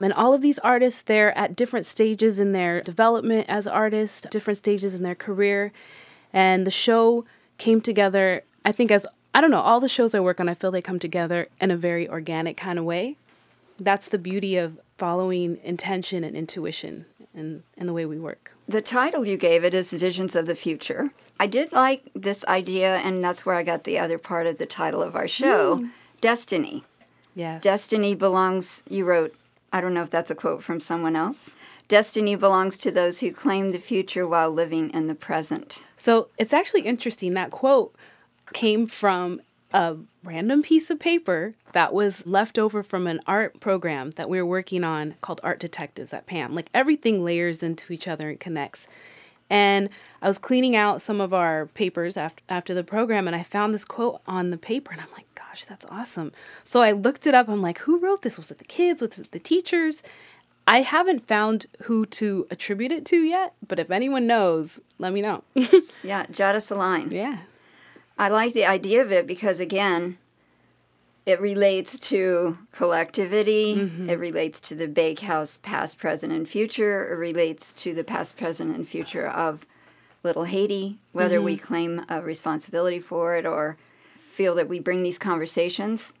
And 0.00 0.12
all 0.12 0.34
of 0.34 0.42
these 0.42 0.58
artists, 0.58 1.00
they're 1.00 1.36
at 1.36 1.56
different 1.56 1.86
stages 1.86 2.38
in 2.38 2.52
their 2.52 2.82
development 2.82 3.46
as 3.48 3.66
artists, 3.66 4.20
different 4.30 4.58
stages 4.58 4.94
in 4.94 5.02
their 5.02 5.14
career. 5.14 5.72
And 6.32 6.66
the 6.66 6.70
show 6.70 7.24
came 7.56 7.80
together, 7.80 8.42
I 8.64 8.72
think, 8.72 8.90
as 8.90 9.06
I 9.34 9.40
don't 9.40 9.50
know, 9.50 9.60
all 9.60 9.80
the 9.80 9.88
shows 9.88 10.14
I 10.14 10.20
work 10.20 10.40
on, 10.40 10.48
I 10.48 10.54
feel 10.54 10.70
they 10.70 10.82
come 10.82 10.98
together 10.98 11.46
in 11.60 11.70
a 11.70 11.76
very 11.76 12.08
organic 12.08 12.56
kind 12.56 12.78
of 12.78 12.84
way. 12.84 13.16
That's 13.80 14.08
the 14.08 14.18
beauty 14.18 14.56
of 14.56 14.78
following 14.98 15.58
intention 15.64 16.22
and 16.22 16.36
intuition 16.36 17.06
in, 17.34 17.62
in 17.76 17.86
the 17.86 17.92
way 17.92 18.06
we 18.06 18.18
work. 18.18 18.54
The 18.68 18.82
title 18.82 19.24
you 19.24 19.36
gave 19.36 19.64
it 19.64 19.74
is 19.74 19.92
Visions 19.92 20.36
of 20.36 20.46
the 20.46 20.54
Future. 20.54 21.10
I 21.38 21.46
did 21.46 21.72
like 21.72 22.08
this 22.14 22.44
idea, 22.46 22.96
and 22.96 23.22
that's 23.22 23.44
where 23.44 23.56
I 23.56 23.62
got 23.62 23.84
the 23.84 23.98
other 23.98 24.18
part 24.18 24.46
of 24.46 24.58
the 24.58 24.66
title 24.66 25.02
of 25.02 25.16
our 25.16 25.28
show 25.28 25.76
hmm. 25.76 25.88
Destiny. 26.20 26.84
Yes. 27.34 27.62
Destiny 27.62 28.14
belongs, 28.14 28.82
you 28.88 29.04
wrote, 29.04 29.34
I 29.72 29.80
don't 29.80 29.92
know 29.92 30.02
if 30.02 30.10
that's 30.10 30.30
a 30.30 30.34
quote 30.34 30.62
from 30.62 30.80
someone 30.80 31.16
else. 31.16 31.50
Destiny 31.88 32.34
belongs 32.34 32.78
to 32.78 32.90
those 32.90 33.20
who 33.20 33.32
claim 33.32 33.70
the 33.70 33.78
future 33.78 34.26
while 34.26 34.50
living 34.50 34.90
in 34.90 35.08
the 35.08 35.14
present. 35.14 35.82
So 35.96 36.28
it's 36.38 36.52
actually 36.52 36.82
interesting. 36.82 37.34
That 37.34 37.50
quote 37.50 37.94
came 38.52 38.86
from 38.86 39.42
a 39.72 39.96
random 40.22 40.62
piece 40.62 40.88
of 40.90 41.00
paper 41.00 41.54
that 41.72 41.92
was 41.92 42.26
left 42.26 42.58
over 42.58 42.82
from 42.82 43.06
an 43.06 43.20
art 43.26 43.60
program 43.60 44.12
that 44.12 44.30
we 44.30 44.38
were 44.38 44.46
working 44.46 44.84
on 44.84 45.16
called 45.20 45.40
Art 45.42 45.58
Detectives 45.58 46.14
at 46.14 46.26
PAMM. 46.26 46.54
Like 46.54 46.70
everything 46.72 47.24
layers 47.24 47.62
into 47.62 47.92
each 47.92 48.06
other 48.08 48.30
and 48.30 48.40
connects. 48.40 48.86
And 49.50 49.88
I 50.22 50.26
was 50.28 50.38
cleaning 50.38 50.74
out 50.74 51.00
some 51.02 51.20
of 51.20 51.34
our 51.34 51.66
papers 51.66 52.16
after, 52.16 52.42
after 52.48 52.74
the 52.74 52.82
program 52.84 53.26
and 53.26 53.36
I 53.36 53.42
found 53.42 53.74
this 53.74 53.84
quote 53.84 54.20
on 54.26 54.50
the 54.50 54.56
paper 54.56 54.92
and 54.92 55.00
I'm 55.00 55.12
like, 55.12 55.26
gosh, 55.34 55.64
that's 55.64 55.84
awesome. 55.90 56.32
So 56.64 56.80
I 56.80 56.92
looked 56.92 57.26
it 57.26 57.34
up. 57.34 57.48
I'm 57.48 57.60
like, 57.62 57.78
who 57.80 57.98
wrote 57.98 58.22
this? 58.22 58.36
Was 58.38 58.50
it 58.50 58.58
the 58.58 58.64
kids? 58.64 59.02
Was 59.02 59.18
it 59.18 59.32
the 59.32 59.38
teachers? 59.38 60.02
I 60.66 60.80
haven't 60.80 61.28
found 61.28 61.66
who 61.82 62.06
to 62.06 62.46
attribute 62.50 62.90
it 62.90 63.04
to 63.06 63.16
yet, 63.18 63.52
but 63.68 63.78
if 63.78 63.90
anyone 63.90 64.26
knows, 64.26 64.80
let 64.98 65.12
me 65.12 65.20
know. 65.20 65.44
Yeah, 66.02 66.24
jot 66.30 66.54
us 66.54 66.70
a 66.70 66.74
line. 66.74 67.10
yeah. 67.10 67.40
I 68.18 68.28
like 68.28 68.54
the 68.54 68.64
idea 68.64 69.02
of 69.02 69.10
it 69.12 69.26
because, 69.26 69.58
again, 69.60 70.18
it 71.26 71.40
relates 71.40 71.98
to 72.10 72.58
collectivity. 72.72 73.76
Mm-hmm. 73.76 74.10
It 74.10 74.18
relates 74.18 74.60
to 74.60 74.74
the 74.74 74.88
Bakehouse 74.88 75.58
past, 75.62 75.98
present, 75.98 76.32
and 76.32 76.48
future. 76.48 77.12
It 77.12 77.16
relates 77.16 77.72
to 77.74 77.94
the 77.94 78.04
past, 78.04 78.36
present, 78.36 78.74
and 78.74 78.86
future 78.86 79.26
of 79.26 79.66
Little 80.22 80.44
Haiti, 80.44 80.98
whether 81.12 81.40
we 81.40 81.56
mm-hmm. 81.56 81.66
claim 81.66 82.04
a 82.08 82.20
responsibility 82.20 83.00
for 83.00 83.36
it 83.36 83.46
or 83.46 83.76
feel 84.16 84.54
that 84.56 84.68
we 84.68 84.80
bring 84.80 85.02
these 85.02 85.18
conversations 85.18 86.14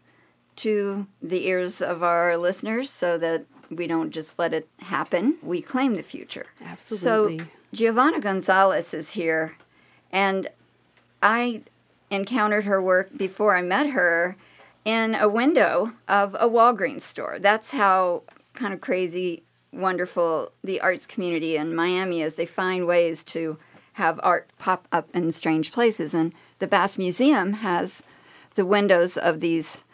to 0.56 1.06
the 1.20 1.46
ears 1.48 1.82
of 1.82 2.02
our 2.02 2.36
listeners 2.36 2.88
so 2.90 3.18
that 3.18 3.44
we 3.70 3.86
don't 3.86 4.10
just 4.10 4.38
let 4.38 4.54
it 4.54 4.68
happen. 4.78 5.36
We 5.42 5.60
claim 5.60 5.94
the 5.94 6.02
future. 6.02 6.46
Absolutely. 6.62 7.38
So 7.38 7.46
Giovanna 7.72 8.20
Gonzalez 8.20 8.94
is 8.94 9.12
here, 9.12 9.56
and 10.12 10.48
I 11.22 11.62
encountered 12.10 12.64
her 12.64 12.80
work 12.80 13.10
before 13.16 13.56
I 13.56 13.62
met 13.62 13.88
her 13.88 14.36
in 14.84 15.14
a 15.14 15.28
window 15.28 15.92
of 16.08 16.34
a 16.34 16.48
Walgreens 16.48 17.02
store. 17.02 17.38
That's 17.38 17.70
how 17.70 18.22
kind 18.54 18.74
of 18.74 18.80
crazy, 18.80 19.42
wonderful 19.72 20.52
the 20.62 20.80
arts 20.80 21.06
community 21.06 21.56
in 21.56 21.74
Miami 21.74 22.22
is. 22.22 22.34
They 22.34 22.46
find 22.46 22.86
ways 22.86 23.24
to 23.24 23.58
have 23.94 24.20
art 24.22 24.48
pop 24.58 24.86
up 24.92 25.08
in 25.14 25.32
strange 25.32 25.72
places. 25.72 26.14
And 26.14 26.32
the 26.58 26.66
Bass 26.66 26.98
Museum 26.98 27.54
has 27.54 28.02
the 28.54 28.66
windows 28.66 29.16
of 29.16 29.40
these 29.40 29.84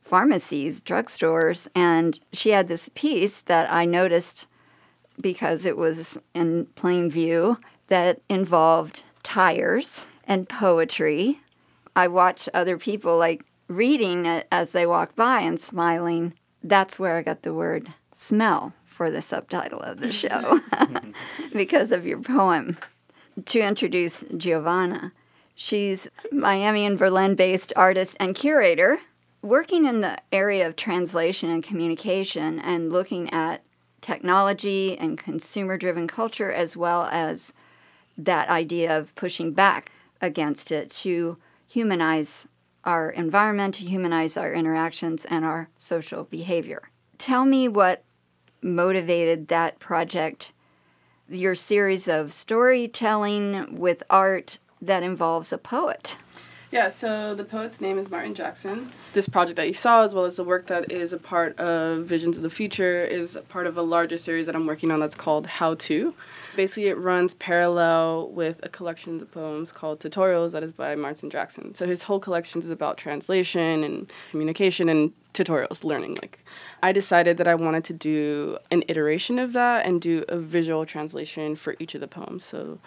pharmacies, 0.00 0.80
drugstores, 0.80 1.68
and 1.74 2.18
she 2.32 2.50
had 2.50 2.68
this 2.68 2.88
piece 2.94 3.42
that 3.42 3.72
I 3.72 3.84
noticed 3.84 4.48
because 5.20 5.64
it 5.64 5.76
was 5.76 6.18
in 6.34 6.66
plain 6.74 7.08
view 7.10 7.58
that 7.88 8.20
involved 8.28 9.04
tires 9.22 10.06
and 10.26 10.48
poetry. 10.48 11.40
I 11.94 12.08
watch 12.08 12.48
other 12.52 12.78
people 12.78 13.18
like 13.18 13.44
reading 13.76 14.26
it 14.26 14.46
as 14.50 14.72
they 14.72 14.86
walk 14.86 15.16
by 15.16 15.40
and 15.40 15.58
smiling. 15.60 16.34
That's 16.62 16.98
where 16.98 17.16
I 17.16 17.22
got 17.22 17.42
the 17.42 17.54
word 17.54 17.92
smell 18.14 18.74
for 18.84 19.10
the 19.10 19.22
subtitle 19.22 19.80
of 19.80 20.00
the 20.00 20.12
show 20.22 20.60
mm-hmm. 20.70 21.12
because 21.56 21.92
of 21.92 22.06
your 22.06 22.20
poem. 22.20 22.76
To 23.46 23.60
introduce 23.60 24.24
Giovanna, 24.36 25.12
she's 25.54 26.08
Miami 26.30 26.84
and 26.84 26.98
Berlin 26.98 27.34
based 27.34 27.72
artist 27.76 28.16
and 28.20 28.34
curator 28.34 29.00
working 29.40 29.86
in 29.86 30.00
the 30.00 30.18
area 30.30 30.66
of 30.66 30.76
translation 30.76 31.50
and 31.50 31.64
communication 31.64 32.60
and 32.60 32.92
looking 32.92 33.32
at 33.32 33.62
technology 34.00 34.98
and 34.98 35.18
consumer 35.18 35.76
driven 35.76 36.06
culture 36.06 36.52
as 36.52 36.76
well 36.76 37.08
as 37.10 37.52
that 38.18 38.48
idea 38.48 38.96
of 38.96 39.14
pushing 39.14 39.52
back 39.52 39.90
against 40.20 40.70
it 40.70 40.90
to 40.90 41.38
humanize 41.66 42.46
our 42.84 43.10
environment, 43.10 43.74
to 43.74 43.84
humanize 43.84 44.36
our 44.36 44.52
interactions 44.52 45.24
and 45.24 45.44
our 45.44 45.68
social 45.78 46.24
behavior. 46.24 46.90
Tell 47.18 47.44
me 47.44 47.68
what 47.68 48.04
motivated 48.60 49.48
that 49.48 49.78
project, 49.78 50.52
your 51.28 51.54
series 51.54 52.08
of 52.08 52.32
storytelling 52.32 53.78
with 53.78 54.02
art 54.10 54.58
that 54.80 55.02
involves 55.02 55.52
a 55.52 55.58
poet. 55.58 56.16
Yeah, 56.72 56.88
so 56.88 57.34
the 57.34 57.44
poet's 57.44 57.82
name 57.82 57.98
is 57.98 58.10
Martin 58.10 58.34
Jackson. 58.34 58.88
This 59.12 59.28
project 59.28 59.56
that 59.56 59.68
you 59.68 59.74
saw, 59.74 60.04
as 60.04 60.14
well 60.14 60.24
as 60.24 60.36
the 60.36 60.44
work 60.44 60.68
that 60.68 60.90
is 60.90 61.12
a 61.12 61.18
part 61.18 61.58
of 61.58 62.06
Visions 62.06 62.38
of 62.38 62.42
the 62.42 62.48
Future, 62.48 63.04
is 63.04 63.38
part 63.50 63.66
of 63.66 63.76
a 63.76 63.82
larger 63.82 64.16
series 64.16 64.46
that 64.46 64.56
I'm 64.56 64.66
working 64.66 64.90
on 64.90 64.98
that's 64.98 65.14
called 65.14 65.46
How 65.46 65.74
To. 65.74 66.14
Basically, 66.54 66.88
it 66.88 66.98
runs 66.98 67.34
parallel 67.34 68.30
with 68.30 68.60
a 68.62 68.68
collection 68.68 69.20
of 69.20 69.30
poems 69.30 69.72
called 69.72 70.00
Tutorials 70.00 70.52
that 70.52 70.62
is 70.62 70.72
by 70.72 70.94
Martin 70.94 71.30
Jackson. 71.30 71.74
So 71.74 71.86
his 71.86 72.02
whole 72.02 72.20
collection 72.20 72.60
is 72.60 72.68
about 72.68 72.98
translation 72.98 73.82
and 73.84 74.12
communication 74.30 74.88
and 74.88 75.12
tutorials, 75.34 75.82
learning. 75.82 76.18
Like, 76.20 76.40
I 76.82 76.92
decided 76.92 77.36
that 77.38 77.48
I 77.48 77.54
wanted 77.54 77.84
to 77.84 77.92
do 77.92 78.58
an 78.70 78.84
iteration 78.88 79.38
of 79.38 79.52
that 79.54 79.86
and 79.86 80.00
do 80.00 80.24
a 80.28 80.36
visual 80.36 80.84
translation 80.84 81.56
for 81.56 81.74
each 81.78 81.94
of 81.94 82.00
the 82.00 82.08
poems. 82.08 82.44
So 82.44 82.78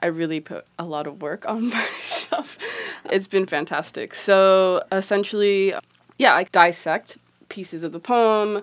I 0.00 0.06
really 0.06 0.40
put 0.40 0.64
a 0.78 0.84
lot 0.84 1.06
of 1.06 1.20
work 1.20 1.48
on 1.48 1.70
myself. 1.70 2.58
It's 3.06 3.26
been 3.26 3.46
fantastic. 3.46 4.14
So 4.14 4.82
essentially, 4.92 5.74
yeah, 6.18 6.34
I 6.34 6.44
dissect 6.44 7.18
pieces 7.48 7.82
of 7.82 7.92
the 7.92 7.98
poem 7.98 8.62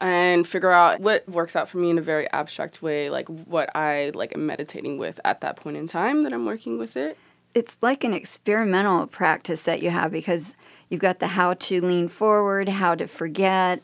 and 0.00 0.46
figure 0.46 0.70
out 0.70 1.00
what 1.00 1.28
works 1.28 1.56
out 1.56 1.68
for 1.68 1.78
me 1.78 1.90
in 1.90 1.98
a 1.98 2.02
very 2.02 2.30
abstract 2.32 2.82
way, 2.82 3.10
like 3.10 3.28
what 3.28 3.74
I 3.76 4.10
like 4.14 4.34
am 4.34 4.46
meditating 4.46 4.98
with 4.98 5.20
at 5.24 5.40
that 5.40 5.56
point 5.56 5.76
in 5.76 5.86
time 5.88 6.22
that 6.22 6.32
I'm 6.32 6.44
working 6.46 6.78
with 6.78 6.96
it. 6.96 7.16
It's 7.54 7.78
like 7.80 8.04
an 8.04 8.14
experimental 8.14 9.06
practice 9.06 9.62
that 9.62 9.82
you 9.82 9.90
have 9.90 10.12
because 10.12 10.54
you've 10.88 11.00
got 11.00 11.18
the 11.18 11.28
how 11.28 11.54
to 11.54 11.80
lean 11.80 12.08
forward, 12.08 12.68
how 12.68 12.94
to 12.94 13.06
forget. 13.08 13.82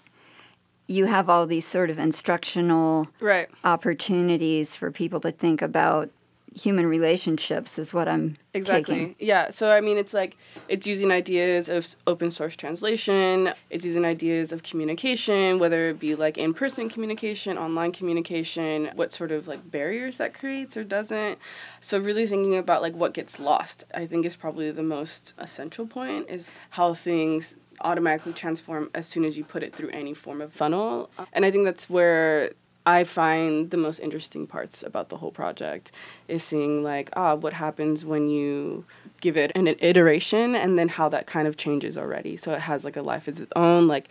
You 0.87 1.07
have 1.07 1.31
all 1.31 1.47
these 1.47 1.67
sort 1.67 1.89
of 1.91 1.99
instructional 1.99 3.09
Right. 3.21 3.49
opportunities 3.65 4.77
for 4.77 4.91
people 4.91 5.19
to 5.21 5.31
think 5.33 5.63
about 5.63 6.11
human 6.55 6.87
relationships 6.87 7.79
is 7.79 7.93
what 7.93 8.09
I'm 8.09 8.37
Exactly. 8.55 8.95
taking. 8.95 9.17
Yeah. 9.19 9.51
So 9.51 9.73
I 9.73 9.81
mean, 9.81 9.99
it's 9.99 10.15
like 10.15 10.37
it's 10.69 10.87
using 10.87 11.11
ideas 11.11 11.69
of 11.69 11.87
open 12.07 12.31
source 12.31 12.55
translation. 12.55 13.53
It's 13.71 13.85
using 13.85 14.05
ideas 14.05 14.53
of 14.53 14.63
communication, 14.63 15.59
whether 15.59 15.89
it 15.89 15.99
be 15.99 16.15
like 16.15 16.39
in 16.39 16.55
person 16.55 16.89
communication, 16.89 17.59
online 17.59 17.91
communication, 17.93 18.91
what 18.95 19.13
sort 19.13 19.33
of 19.33 19.49
like 19.49 19.69
barriers 19.71 20.19
that 20.19 20.33
creates 20.35 20.77
or 20.77 20.85
doesn't. 20.85 21.39
So 21.81 21.99
really 21.99 22.27
thinking 22.27 22.57
about 22.57 22.83
like 22.83 22.95
what 22.95 23.13
gets 23.15 23.41
lost. 23.41 23.85
I 23.93 24.07
think 24.07 24.25
is 24.25 24.37
probably 24.37 24.71
the 24.71 24.83
most 24.85 25.35
essential 25.39 25.87
point 25.87 26.31
is 26.31 26.49
how 26.71 26.95
things 26.95 27.57
automatically 27.81 28.33
transform 28.33 28.89
as 28.95 29.05
soon 29.07 29.25
as 29.25 29.37
you 29.37 29.43
put 29.43 29.65
it 29.65 29.75
through 29.75 29.91
any 29.91 30.15
form 30.15 30.41
of 30.41 30.53
funnel. 30.53 31.11
And 31.33 31.45
I 31.45 31.51
think 31.51 31.65
that's 31.65 31.91
where 31.91 32.53
I 32.87 33.05
find 33.05 33.71
the 33.71 33.77
most 33.77 33.99
interesting 33.99 34.47
parts 34.47 34.83
about 34.83 35.09
the 35.09 35.17
whole 35.17 35.31
project 35.31 35.91
is 36.29 36.43
seeing 36.43 36.83
like 36.83 37.11
ah 37.15 37.35
what 37.35 37.55
happens 37.55 38.05
when 38.05 38.29
you 38.29 38.85
give 39.21 39.37
it 39.37 39.53
an 39.55 39.67
iteration 39.67 40.55
and 40.55 40.79
then 40.79 40.89
how 40.89 41.09
that 41.09 41.27
kind 41.27 41.49
of 41.49 41.57
changes 41.57 41.97
already. 41.97 42.37
So 42.37 42.53
it 42.53 42.61
has 42.61 42.85
like 42.85 42.97
a 42.97 43.03
life 43.03 43.27
of 43.27 43.41
its 43.41 43.53
own. 43.57 43.89
Like 43.89 44.09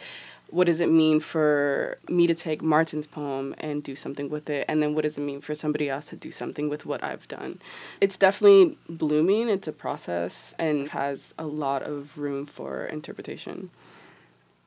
what 0.53 0.67
does 0.67 0.79
it 0.79 0.89
mean 0.89 1.19
for 1.19 1.97
me 2.07 2.27
to 2.27 2.35
take 2.35 2.61
Martin's 2.61 3.07
poem 3.07 3.55
and 3.57 3.81
do 3.81 3.95
something 3.95 4.29
with 4.29 4.51
it, 4.51 4.65
and 4.67 4.83
then 4.83 4.93
what 4.93 5.01
does 5.01 5.17
it 5.17 5.21
mean 5.21 5.41
for 5.41 5.55
somebody 5.55 5.89
else 5.89 6.07
to 6.07 6.15
do 6.15 6.29
something 6.29 6.69
with 6.69 6.85
what 6.85 7.03
I've 7.03 7.27
done? 7.27 7.59
It's 7.99 8.19
definitely 8.19 8.77
blooming. 8.87 9.49
It's 9.49 9.67
a 9.67 9.71
process 9.71 10.53
and 10.59 10.89
has 10.89 11.33
a 11.39 11.47
lot 11.47 11.81
of 11.81 12.15
room 12.19 12.45
for 12.45 12.85
interpretation. 12.85 13.71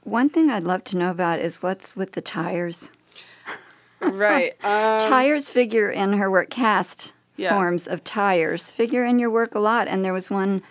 One 0.02 0.28
thing 0.28 0.50
I'd 0.50 0.64
love 0.64 0.82
to 0.84 0.96
know 0.96 1.12
about 1.12 1.38
is 1.38 1.62
what's 1.62 1.94
with 1.94 2.12
the 2.12 2.20
tires. 2.20 2.90
Right. 4.00 4.52
Um, 4.64 5.00
tires 5.10 5.50
figure 5.50 5.90
in 5.90 6.12
her 6.14 6.30
work, 6.30 6.50
cast 6.50 7.12
Yeah. 7.36 7.54
forms 7.54 7.86
of 7.86 8.02
tires 8.04 8.70
figure 8.70 9.04
in 9.04 9.18
your 9.18 9.30
work 9.30 9.54
a 9.54 9.60
lot. 9.60 9.88
And 9.88 10.04
there 10.04 10.12
was 10.12 10.30
one 10.30 10.62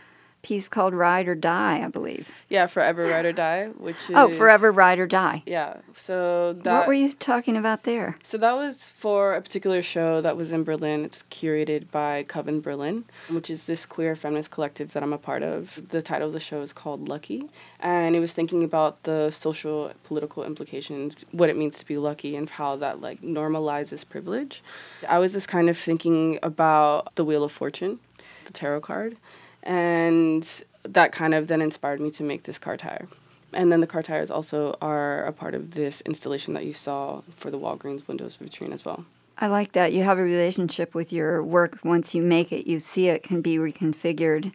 piece 0.46 0.70
called 0.70 0.94
Ride 0.94 1.28
or 1.28 1.34
Die, 1.36 1.84
I 1.84 1.88
believe. 1.88 2.32
yeah, 2.50 2.68
Forever 2.68 3.04
Ride 3.08 3.26
or 3.26 3.32
Die, 3.34 3.68
which 3.78 3.96
oh, 4.10 4.28
is 4.30 4.36
Oh, 4.36 4.38
Forever 4.38 4.72
Ride 4.72 5.00
or 5.00 5.08
Die. 5.08 5.42
Yeah. 5.46 5.78
So 5.98 6.54
that 6.64 6.72
what 6.72 6.88
were 6.88 6.94
you 6.94 7.12
talking 7.14 7.58
about 7.58 7.84
there? 7.84 8.18
So 8.24 8.38
that 8.38 8.56
was 8.56 8.84
for 9.04 9.34
a 9.34 9.42
particular 9.42 9.82
show 9.82 10.22
that 10.22 10.38
was 10.38 10.52
in 10.52 10.64
Berlin. 10.64 11.04
It's 11.04 11.24
curated 11.32 11.90
by 11.90 12.24
Coven 12.24 12.62
Berlin, 12.62 13.06
which 13.30 13.50
is 13.50 13.66
this 13.66 13.86
queer 13.88 14.16
feminist 14.16 14.52
collective 14.52 14.94
that 14.94 15.02
I'm 15.02 15.14
a 15.14 15.18
part 15.18 15.42
of. 15.42 15.82
The 15.90 16.02
title 16.04 16.28
of 16.28 16.34
the 16.34 16.40
show 16.40 16.62
is 16.62 16.74
called 16.74 17.10
Lucky, 17.10 17.50
and 17.80 18.16
it 18.16 18.20
was 18.20 18.34
thinking 18.34 18.64
about 18.64 19.02
the 19.04 19.32
social 19.32 19.92
political 20.04 20.44
implications, 20.44 21.26
what 21.32 21.50
it 21.50 21.58
means 21.58 21.80
to 21.80 21.86
be 21.88 21.98
lucky, 21.98 22.36
and 22.36 22.50
how 22.50 22.76
that 22.76 23.02
like 23.02 23.22
normalizes 23.24 24.08
privilege. 24.08 24.62
I 25.10 25.18
was 25.20 25.32
just 25.34 25.48
kind 25.48 25.70
of 25.70 25.78
thinking 25.78 26.38
about 26.44 27.16
the 27.16 27.26
Wheel 27.26 27.44
of 27.44 27.52
Fortune. 27.52 28.00
the 28.46 28.54
tarot 28.54 28.82
card. 28.82 29.18
And 29.66 30.64
that 30.84 31.12
kind 31.12 31.34
of 31.34 31.48
then 31.48 31.62
inspired 31.62 32.00
me 32.00 32.12
to 32.12 32.24
make 32.24 32.44
this 32.44 32.60
car 32.60 32.78
tire. 32.78 33.08
And 33.54 33.72
then 33.72 33.80
the 33.80 33.88
car 33.88 34.04
tires 34.04 34.30
also 34.30 34.78
are 34.82 35.26
a 35.26 35.32
part 35.32 35.56
of 35.56 35.72
this 35.72 36.02
installation 36.02 36.54
that 36.54 36.66
you 36.66 36.74
saw 36.74 37.22
for 37.34 37.50
the 37.50 37.58
Walgreens 37.58 38.08
windows 38.08 38.38
vitrine 38.42 38.74
as 38.74 38.86
well. 38.86 39.06
I 39.38 39.48
like 39.48 39.74
that. 39.74 39.92
You 39.92 40.04
have 40.04 40.18
a 40.18 40.24
relationship 40.24 40.94
with 40.94 41.12
your 41.12 41.44
work. 41.44 41.80
Once 41.84 42.16
you 42.16 42.22
make 42.22 42.52
it, 42.52 42.68
you 42.68 42.80
see 42.80 43.10
it 43.10 43.24
can 43.24 43.42
be 43.42 43.58
reconfigured, 43.58 44.54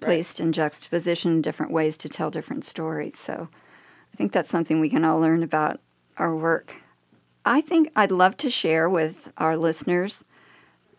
placed 0.00 0.40
in 0.40 0.52
juxtaposition 0.52 1.32
in 1.32 1.42
different 1.42 1.72
ways 1.72 1.96
to 1.98 2.08
tell 2.08 2.30
different 2.30 2.64
stories. 2.64 3.18
So 3.18 3.48
I 4.12 4.16
think 4.16 4.32
that's 4.32 4.48
something 4.48 4.80
we 4.80 4.90
can 4.90 5.04
all 5.04 5.18
learn 5.18 5.42
about 5.42 5.80
our 6.16 6.34
work. 6.34 6.76
I 7.44 7.60
think 7.60 7.90
I'd 7.96 8.12
love 8.12 8.36
to 8.38 8.50
share 8.50 8.88
with 8.88 9.32
our 9.36 9.56
listeners 9.56 10.24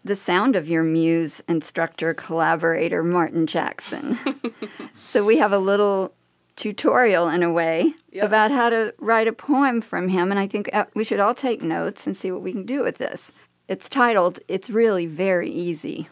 the 0.04 0.16
sound 0.16 0.56
of 0.56 0.68
your 0.68 0.84
muse 0.84 1.42
instructor 1.48 2.14
collaborator, 2.14 3.04
Martin 3.04 3.48
Jackson. 3.48 4.18
so 5.00 5.24
we 5.24 5.38
have 5.38 5.52
a 5.54 5.58
little 5.60 6.14
tutorial 6.56 7.30
in 7.30 7.42
a 7.44 7.52
way 7.52 7.94
Yep. 8.12 8.26
about 8.26 8.52
how 8.52 8.70
to 8.70 8.94
write 9.00 9.28
a 9.28 9.34
poem 9.34 9.82
from 9.82 10.10
him, 10.10 10.30
and 10.30 10.40
I 10.40 10.46
think 10.48 10.70
uh, 10.74 10.86
we 10.94 11.04
should 11.04 11.20
all 11.20 11.34
take 11.34 11.62
notes 11.62 12.06
and 12.06 12.16
see 12.16 12.32
what 12.32 12.42
we 12.44 12.52
can 12.52 12.66
do 12.66 12.84
with 12.84 12.98
this. 12.98 13.32
It's 13.68 13.90
titled, 13.90 14.40
It's 14.48 14.70
Really 14.70 15.06
Very 15.06 15.50
Easy. 15.50 16.10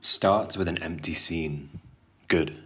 Start 0.00 0.56
with 0.56 0.66
an 0.68 0.78
empty 0.82 1.14
scene. 1.14 1.68
Good. 2.26 2.56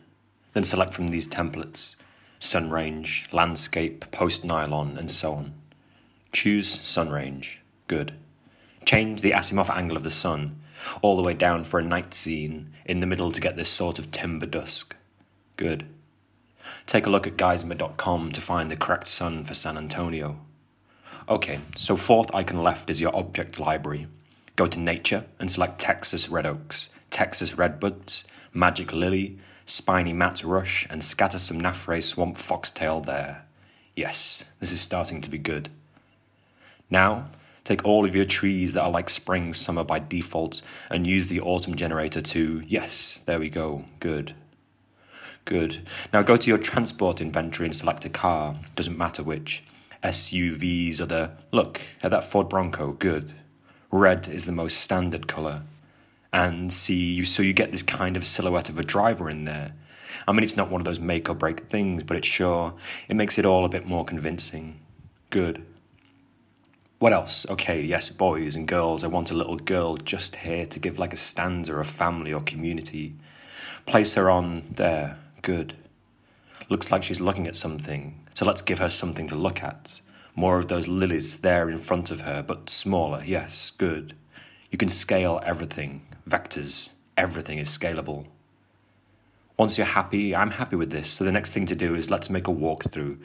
Then 0.54 0.64
select 0.64 0.94
from 0.94 1.08
these 1.08 1.28
templates 1.28 1.96
sun 2.38 2.70
range, 2.70 3.28
landscape, 3.32 4.10
post 4.10 4.44
nylon, 4.44 4.96
and 4.98 5.10
so 5.10 5.32
on. 5.34 5.54
Choose 6.32 6.68
sun 6.68 7.08
range. 7.10 7.60
Good. 7.86 8.14
Change 8.84 9.20
the 9.20 9.32
azimuth 9.32 9.70
angle 9.70 9.96
of 9.96 10.02
the 10.02 10.10
sun 10.10 10.62
all 11.00 11.16
the 11.16 11.22
way 11.22 11.34
down 11.34 11.64
for 11.64 11.78
a 11.78 11.84
night 11.84 12.14
scene 12.14 12.72
in 12.84 13.00
the 13.00 13.06
middle 13.06 13.32
to 13.32 13.40
get 13.40 13.56
this 13.56 13.68
sort 13.68 13.98
of 13.98 14.10
timber 14.10 14.46
dusk. 14.46 14.96
Good. 15.56 15.86
Take 16.86 17.06
a 17.06 17.10
look 17.10 17.26
at 17.26 17.36
geismer.com 17.36 18.32
to 18.32 18.40
find 18.40 18.70
the 18.70 18.76
correct 18.76 19.06
sun 19.06 19.44
for 19.44 19.54
San 19.54 19.76
Antonio. 19.76 20.40
Okay, 21.28 21.60
so 21.76 21.96
fourth 21.96 22.34
icon 22.34 22.62
left 22.62 22.90
is 22.90 23.00
your 23.00 23.14
object 23.16 23.58
library. 23.58 24.06
Go 24.56 24.66
to 24.66 24.78
nature 24.78 25.24
and 25.38 25.50
select 25.50 25.80
Texas 25.80 26.28
red 26.28 26.46
oaks, 26.46 26.88
Texas 27.10 27.52
redbuds, 27.52 28.24
magic 28.52 28.92
lily, 28.92 29.38
spiny 29.64 30.12
mat 30.12 30.42
rush, 30.44 30.86
and 30.90 31.02
scatter 31.02 31.38
some 31.38 31.60
Nafre 31.60 32.02
swamp 32.02 32.36
foxtail 32.36 33.00
there. 33.00 33.46
Yes, 33.94 34.44
this 34.58 34.72
is 34.72 34.80
starting 34.80 35.20
to 35.20 35.30
be 35.30 35.38
good. 35.38 35.68
Now, 36.90 37.28
take 37.64 37.84
all 37.84 38.04
of 38.04 38.14
your 38.14 38.24
trees 38.24 38.72
that 38.72 38.82
are 38.82 38.90
like 38.90 39.08
spring 39.08 39.52
summer 39.52 39.84
by 39.84 39.98
default 39.98 40.62
and 40.90 41.06
use 41.06 41.28
the 41.28 41.40
autumn 41.40 41.74
generator 41.74 42.20
to, 42.20 42.62
yes, 42.66 43.22
there 43.26 43.38
we 43.38 43.48
go, 43.48 43.84
good. 44.00 44.34
Good. 45.44 45.88
Now 46.12 46.22
go 46.22 46.36
to 46.36 46.48
your 46.48 46.58
transport 46.58 47.20
inventory 47.20 47.66
and 47.66 47.74
select 47.74 48.04
a 48.04 48.08
car, 48.08 48.56
doesn't 48.76 48.98
matter 48.98 49.22
which. 49.22 49.64
SUVs 50.02 51.00
are 51.00 51.06
the, 51.06 51.30
look 51.52 51.80
at 52.02 52.10
that 52.10 52.24
Ford 52.24 52.48
Bronco, 52.48 52.92
good. 52.92 53.32
Red 53.90 54.28
is 54.28 54.46
the 54.46 54.52
most 54.52 54.80
standard 54.80 55.28
colour. 55.28 55.62
And 56.32 56.72
see, 56.72 57.24
so 57.24 57.42
you 57.42 57.52
get 57.52 57.72
this 57.72 57.82
kind 57.82 58.16
of 58.16 58.26
silhouette 58.26 58.68
of 58.68 58.78
a 58.78 58.84
driver 58.84 59.28
in 59.28 59.44
there. 59.44 59.74
I 60.26 60.32
mean, 60.32 60.42
it's 60.42 60.56
not 60.56 60.70
one 60.70 60.80
of 60.80 60.84
those 60.84 61.00
make 61.00 61.28
or 61.28 61.34
break 61.34 61.68
things, 61.68 62.02
but 62.02 62.16
it 62.16 62.24
sure, 62.24 62.74
it 63.08 63.16
makes 63.16 63.38
it 63.38 63.44
all 63.44 63.64
a 63.64 63.68
bit 63.68 63.86
more 63.86 64.04
convincing. 64.04 64.80
Good. 65.30 65.64
What 67.02 67.12
else? 67.12 67.44
Okay, 67.50 67.82
yes, 67.82 68.10
boys 68.10 68.54
and 68.54 68.68
girls. 68.68 69.02
I 69.02 69.08
want 69.08 69.32
a 69.32 69.34
little 69.34 69.56
girl 69.56 69.96
just 69.96 70.36
here 70.36 70.66
to 70.66 70.78
give 70.78 71.00
like 71.00 71.12
a 71.12 71.16
stanza 71.16 71.74
of 71.74 71.88
family 71.88 72.32
or 72.32 72.40
community. 72.40 73.16
Place 73.86 74.14
her 74.14 74.30
on 74.30 74.72
there. 74.76 75.18
Good. 75.42 75.74
Looks 76.68 76.92
like 76.92 77.02
she's 77.02 77.20
looking 77.20 77.48
at 77.48 77.56
something, 77.56 78.24
so 78.34 78.46
let's 78.46 78.62
give 78.62 78.78
her 78.78 78.88
something 78.88 79.26
to 79.26 79.34
look 79.34 79.64
at. 79.64 80.00
More 80.36 80.58
of 80.58 80.68
those 80.68 80.86
lilies 80.86 81.38
there 81.38 81.68
in 81.68 81.78
front 81.78 82.12
of 82.12 82.20
her, 82.20 82.40
but 82.40 82.70
smaller. 82.70 83.24
Yes, 83.26 83.72
good. 83.78 84.14
You 84.70 84.78
can 84.78 84.88
scale 84.88 85.40
everything. 85.44 86.02
Vectors. 86.30 86.90
Everything 87.16 87.58
is 87.58 87.76
scalable. 87.76 88.26
Once 89.56 89.76
you're 89.76 89.88
happy, 89.88 90.36
I'm 90.36 90.52
happy 90.52 90.76
with 90.76 90.90
this, 90.90 91.10
so 91.10 91.24
the 91.24 91.32
next 91.32 91.52
thing 91.52 91.66
to 91.66 91.74
do 91.74 91.96
is 91.96 92.10
let's 92.10 92.30
make 92.30 92.46
a 92.46 92.52
walkthrough. 92.52 93.18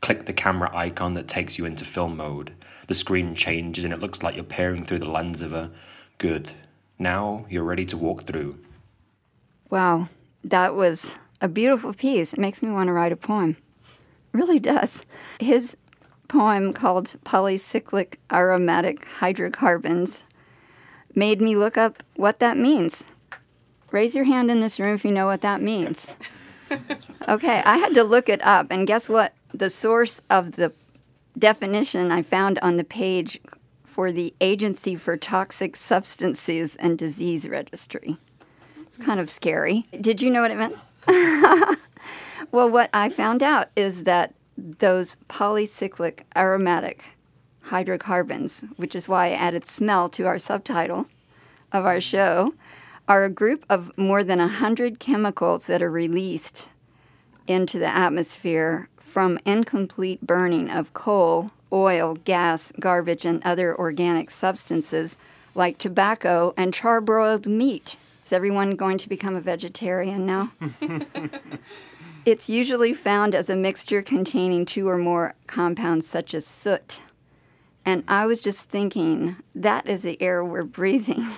Click 0.00 0.24
the 0.24 0.32
camera 0.32 0.70
icon 0.74 1.14
that 1.14 1.28
takes 1.28 1.58
you 1.58 1.64
into 1.64 1.84
film 1.84 2.16
mode. 2.16 2.52
The 2.86 2.94
screen 2.94 3.34
changes 3.34 3.84
and 3.84 3.92
it 3.92 4.00
looks 4.00 4.22
like 4.22 4.36
you're 4.36 4.44
peering 4.44 4.84
through 4.84 5.00
the 5.00 5.10
lens 5.10 5.42
of 5.42 5.52
a. 5.52 5.70
Good. 6.18 6.52
Now 6.98 7.46
you're 7.48 7.64
ready 7.64 7.84
to 7.86 7.96
walk 7.96 8.24
through. 8.24 8.58
Wow, 9.68 10.08
that 10.44 10.74
was 10.74 11.16
a 11.40 11.48
beautiful 11.48 11.92
piece. 11.92 12.32
It 12.32 12.38
makes 12.38 12.62
me 12.62 12.70
want 12.70 12.86
to 12.86 12.92
write 12.92 13.12
a 13.12 13.16
poem. 13.16 13.56
It 14.32 14.38
really 14.38 14.60
does. 14.60 15.02
His 15.40 15.76
poem 16.28 16.72
called 16.72 17.16
Polycyclic 17.24 18.16
Aromatic 18.32 19.06
Hydrocarbons 19.06 20.24
made 21.14 21.40
me 21.40 21.56
look 21.56 21.76
up 21.76 22.02
what 22.14 22.38
that 22.38 22.56
means. 22.56 23.04
Raise 23.90 24.14
your 24.14 24.24
hand 24.24 24.50
in 24.50 24.60
this 24.60 24.78
room 24.78 24.94
if 24.94 25.04
you 25.04 25.12
know 25.12 25.26
what 25.26 25.42
that 25.42 25.60
means. 25.60 26.06
Okay, 27.28 27.62
I 27.64 27.78
had 27.78 27.94
to 27.94 28.04
look 28.04 28.28
it 28.28 28.44
up, 28.44 28.68
and 28.70 28.86
guess 28.86 29.08
what? 29.08 29.32
The 29.54 29.70
source 29.70 30.20
of 30.28 30.52
the 30.52 30.72
definition 31.38 32.10
I 32.10 32.22
found 32.22 32.58
on 32.60 32.76
the 32.76 32.84
page 32.84 33.40
for 33.84 34.12
the 34.12 34.34
Agency 34.40 34.96
for 34.96 35.16
Toxic 35.16 35.76
Substances 35.76 36.76
and 36.76 36.98
Disease 36.98 37.48
Registry. 37.48 38.18
It's 38.82 38.98
kind 38.98 39.20
of 39.20 39.30
scary. 39.30 39.86
Did 40.00 40.20
you 40.20 40.30
know 40.30 40.42
what 40.42 40.50
it 40.50 40.58
meant? 40.58 40.76
well, 42.52 42.70
what 42.70 42.90
I 42.92 43.08
found 43.08 43.42
out 43.42 43.68
is 43.76 44.04
that 44.04 44.34
those 44.56 45.16
polycyclic 45.28 46.22
aromatic 46.34 47.04
hydrocarbons, 47.62 48.64
which 48.76 48.94
is 48.94 49.08
why 49.08 49.26
I 49.26 49.30
added 49.30 49.66
smell 49.66 50.08
to 50.10 50.26
our 50.26 50.38
subtitle 50.38 51.06
of 51.72 51.84
our 51.84 52.00
show, 52.00 52.54
are 53.08 53.24
a 53.24 53.30
group 53.30 53.64
of 53.68 53.96
more 53.96 54.24
than 54.24 54.38
100 54.38 54.98
chemicals 54.98 55.66
that 55.66 55.82
are 55.82 55.90
released 55.90 56.68
into 57.46 57.78
the 57.78 57.94
atmosphere 57.94 58.88
from 58.98 59.38
incomplete 59.44 60.20
burning 60.20 60.70
of 60.70 60.92
coal, 60.92 61.50
oil, 61.72 62.16
gas, 62.24 62.72
garbage, 62.78 63.24
and 63.24 63.42
other 63.44 63.76
organic 63.78 64.30
substances 64.30 65.18
like 65.54 65.78
tobacco 65.78 66.52
and 66.56 66.72
charbroiled 66.72 67.46
meat. 67.46 67.96
Is 68.24 68.32
everyone 68.32 68.76
going 68.76 68.98
to 68.98 69.08
become 69.08 69.36
a 69.36 69.40
vegetarian 69.40 70.26
now? 70.26 70.52
it's 72.24 72.50
usually 72.50 72.92
found 72.92 73.34
as 73.34 73.48
a 73.48 73.56
mixture 73.56 74.02
containing 74.02 74.64
two 74.64 74.88
or 74.88 74.98
more 74.98 75.34
compounds, 75.46 76.06
such 76.06 76.34
as 76.34 76.46
soot. 76.46 77.00
And 77.84 78.02
I 78.08 78.26
was 78.26 78.42
just 78.42 78.68
thinking, 78.68 79.36
that 79.54 79.86
is 79.86 80.02
the 80.02 80.20
air 80.20 80.44
we're 80.44 80.64
breathing. 80.64 81.28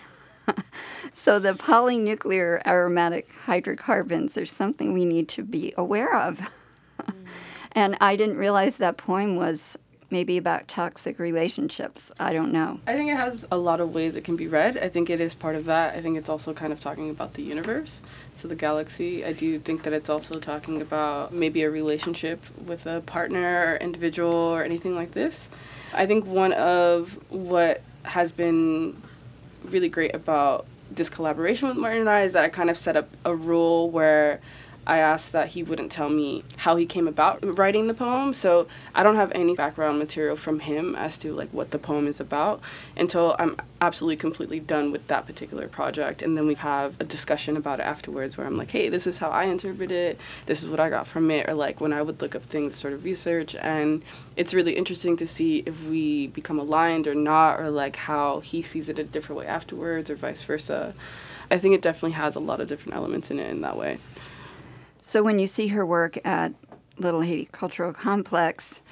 so 1.19 1.41
the 1.41 1.53
polynuclear 1.53 2.65
aromatic 2.65 3.29
hydrocarbons 3.41 4.39
are 4.39 4.47
something 4.47 4.93
we 4.93 5.05
need 5.05 5.29
to 5.31 5.43
be 5.43 5.75
aware 5.77 6.17
of. 6.17 6.41
and 7.73 7.99
I 8.01 8.15
didn't 8.15 8.37
realize 8.37 8.77
that 8.77 8.99
poem 8.99 9.35
was 9.35 9.77
maybe 10.11 10.39
about 10.39 10.69
toxic 10.69 11.19
relationships. 11.19 12.13
I 12.21 12.33
don't 12.33 12.53
know. 12.53 12.79
I 12.87 12.95
think 12.95 13.11
it 13.11 13.17
has 13.17 13.45
a 13.51 13.59
lot 13.59 13.81
of 13.81 13.93
ways 13.93 14.15
it 14.15 14.23
can 14.23 14.37
be 14.37 14.47
read. 14.47 14.79
I 14.79 14.89
think 14.89 15.11
it 15.11 15.21
is 15.21 15.35
part 15.35 15.57
of 15.57 15.65
that. 15.65 15.97
I 15.97 16.01
think 16.01 16.17
it's 16.17 16.29
also 16.29 16.55
kind 16.55 16.73
of 16.73 16.81
talking 16.81 17.11
about 17.11 17.35
the 17.35 17.43
universe, 17.43 18.01
so 18.37 18.47
the 18.47 18.55
galaxy. 18.55 19.25
I 19.25 19.33
do 19.33 19.59
think 19.59 19.83
that 19.83 19.93
it's 19.93 20.09
also 20.09 20.39
talking 20.39 20.81
about 20.81 21.35
maybe 21.35 21.63
a 21.65 21.71
relationship 21.71 22.41
with 22.65 22.87
a 22.87 23.01
partner 23.01 23.73
or 23.73 23.77
individual 23.79 24.33
or 24.33 24.63
anything 24.63 24.95
like 24.95 25.11
this. 25.11 25.49
I 25.93 26.07
think 26.07 26.27
one 26.27 26.53
of 26.53 27.19
what 27.29 27.83
has 28.05 28.31
been 28.31 29.03
really 29.65 29.89
great 29.89 30.15
about 30.15 30.65
this 30.91 31.09
collaboration 31.09 31.69
with 31.69 31.77
Martin 31.77 32.01
and 32.01 32.11
I 32.11 32.23
is 32.23 32.33
that 32.33 32.45
I 32.45 32.49
kind 32.49 32.71
of 32.71 32.77
set 32.77 32.97
up 32.97 33.09
a 33.25 33.35
rule 33.35 33.91
where 33.91 34.41
I 34.89 34.99
asked 34.99 35.33
that 35.33 35.49
he 35.49 35.63
wouldn't 35.63 35.93
tell 35.93 36.09
me 36.09 36.43
how 36.57 36.77
he 36.77 36.87
came 36.87 37.07
about 37.07 37.59
writing 37.59 37.89
the 37.89 37.95
poem. 37.95 38.33
So 38.33 38.67
I 38.95 39.03
don't 39.03 39.17
have 39.17 39.31
any 39.33 39.55
background 39.55 39.99
material 39.99 40.35
from 40.35 40.61
him 40.61 40.97
as 40.97 41.19
to 41.19 41.35
like 41.35 41.51
what 41.51 41.73
the 41.73 41.79
poem 41.79 42.07
is 42.07 42.21
about 42.21 42.63
until 42.97 43.37
I'm 43.39 43.59
absolutely 43.83 44.17
completely 44.17 44.61
done 44.61 44.91
with 44.91 45.07
that 45.09 45.27
particular 45.27 45.69
project. 45.69 46.23
And 46.23 46.39
then 46.39 46.47
we 46.47 46.55
have 46.55 46.99
a 46.99 47.05
discussion 47.05 47.55
about 47.55 47.81
it 47.81 47.83
afterwards 47.83 48.39
where 48.39 48.47
I'm 48.47 48.57
like, 48.57 48.71
hey, 48.71 48.89
this 48.89 49.07
is 49.07 49.19
how 49.19 49.29
I 49.29 49.45
interpret 49.45 49.93
it. 49.93 50.19
This 50.47 50.63
is 50.63 50.71
what 50.71 50.81
I 50.81 50.89
got 50.89 51.07
from 51.07 51.31
it. 51.31 51.47
Or 51.47 51.53
like 51.53 51.83
when 51.83 51.93
I 51.93 52.01
would 52.01 52.23
look 52.23 52.35
up 52.35 52.45
things, 52.45 52.75
sort 52.75 52.95
of 52.95 53.05
research. 53.05 53.55
And 53.57 54.03
it's 54.37 54.55
really 54.55 54.73
interesting 54.73 55.19
to 55.19 55.27
see 55.27 55.63
if 55.67 55.85
we 55.85 56.29
become 56.29 56.59
aligned 56.59 57.07
or 57.07 57.15
not, 57.15 57.61
or 57.61 57.69
like 57.69 57.97
how 57.97 58.41
he 58.41 58.63
sees 58.63 58.89
it 58.89 58.99
a 58.99 59.05
different 59.05 59.39
way 59.39 59.47
afterwards 59.47 60.09
or 60.09 60.17
vice 60.17 60.43
versa. 60.43 60.95
I 61.51 61.59
think 61.59 61.75
it 61.75 61.83
definitely 61.83 62.13
has 62.13 62.37
a 62.37 62.41
lot 62.41 62.61
of 62.61 62.69
different 62.69 62.97
elements 62.97 63.31
in 63.31 63.39
it 63.39 63.51
in 63.51 63.61
that 63.61 63.77
way. 63.77 63.99
So 65.09 65.23
when 65.23 65.39
you 65.39 65.47
see 65.47 65.69
her 65.69 65.87
work 65.87 66.19
at 66.23 66.53
Little 66.99 67.23
Haiti 67.23 67.49
Cultural 67.51 67.95
Complex, 67.95 68.83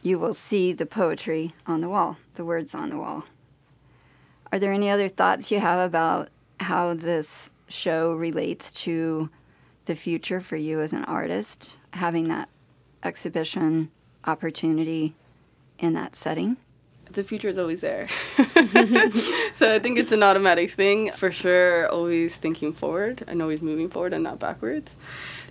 you 0.00 0.18
will 0.18 0.32
see 0.32 0.72
the 0.72 0.86
poetry 0.86 1.54
on 1.66 1.82
the 1.82 1.88
wall, 1.90 2.16
the 2.32 2.46
words 2.46 2.74
on 2.74 2.88
the 2.88 2.96
wall. 2.96 3.26
Are 4.50 4.58
there 4.58 4.72
any 4.72 4.88
other 4.88 5.08
thoughts 5.08 5.52
you 5.52 5.60
have 5.60 5.86
about 5.86 6.30
how 6.60 6.94
this 6.94 7.50
show 7.68 8.14
relates 8.14 8.70
to 8.86 9.28
the 9.84 9.94
future 9.94 10.40
for 10.40 10.56
you 10.56 10.80
as 10.80 10.94
an 10.94 11.04
artist, 11.04 11.76
having 11.92 12.28
that 12.28 12.48
exhibition 13.02 13.90
opportunity 14.24 15.14
in 15.78 15.92
that 15.92 16.16
setting? 16.16 16.56
the 17.12 17.22
future 17.22 17.48
is 17.48 17.58
always 17.58 17.80
there. 17.80 18.08
so 19.52 19.74
I 19.74 19.78
think 19.78 19.98
it's 19.98 20.12
an 20.12 20.22
automatic 20.22 20.70
thing 20.70 21.12
for 21.12 21.30
sure, 21.30 21.88
always 21.88 22.36
thinking 22.36 22.72
forward 22.72 23.24
and 23.26 23.42
always 23.42 23.62
moving 23.62 23.88
forward 23.88 24.12
and 24.12 24.24
not 24.24 24.38
backwards. 24.38 24.96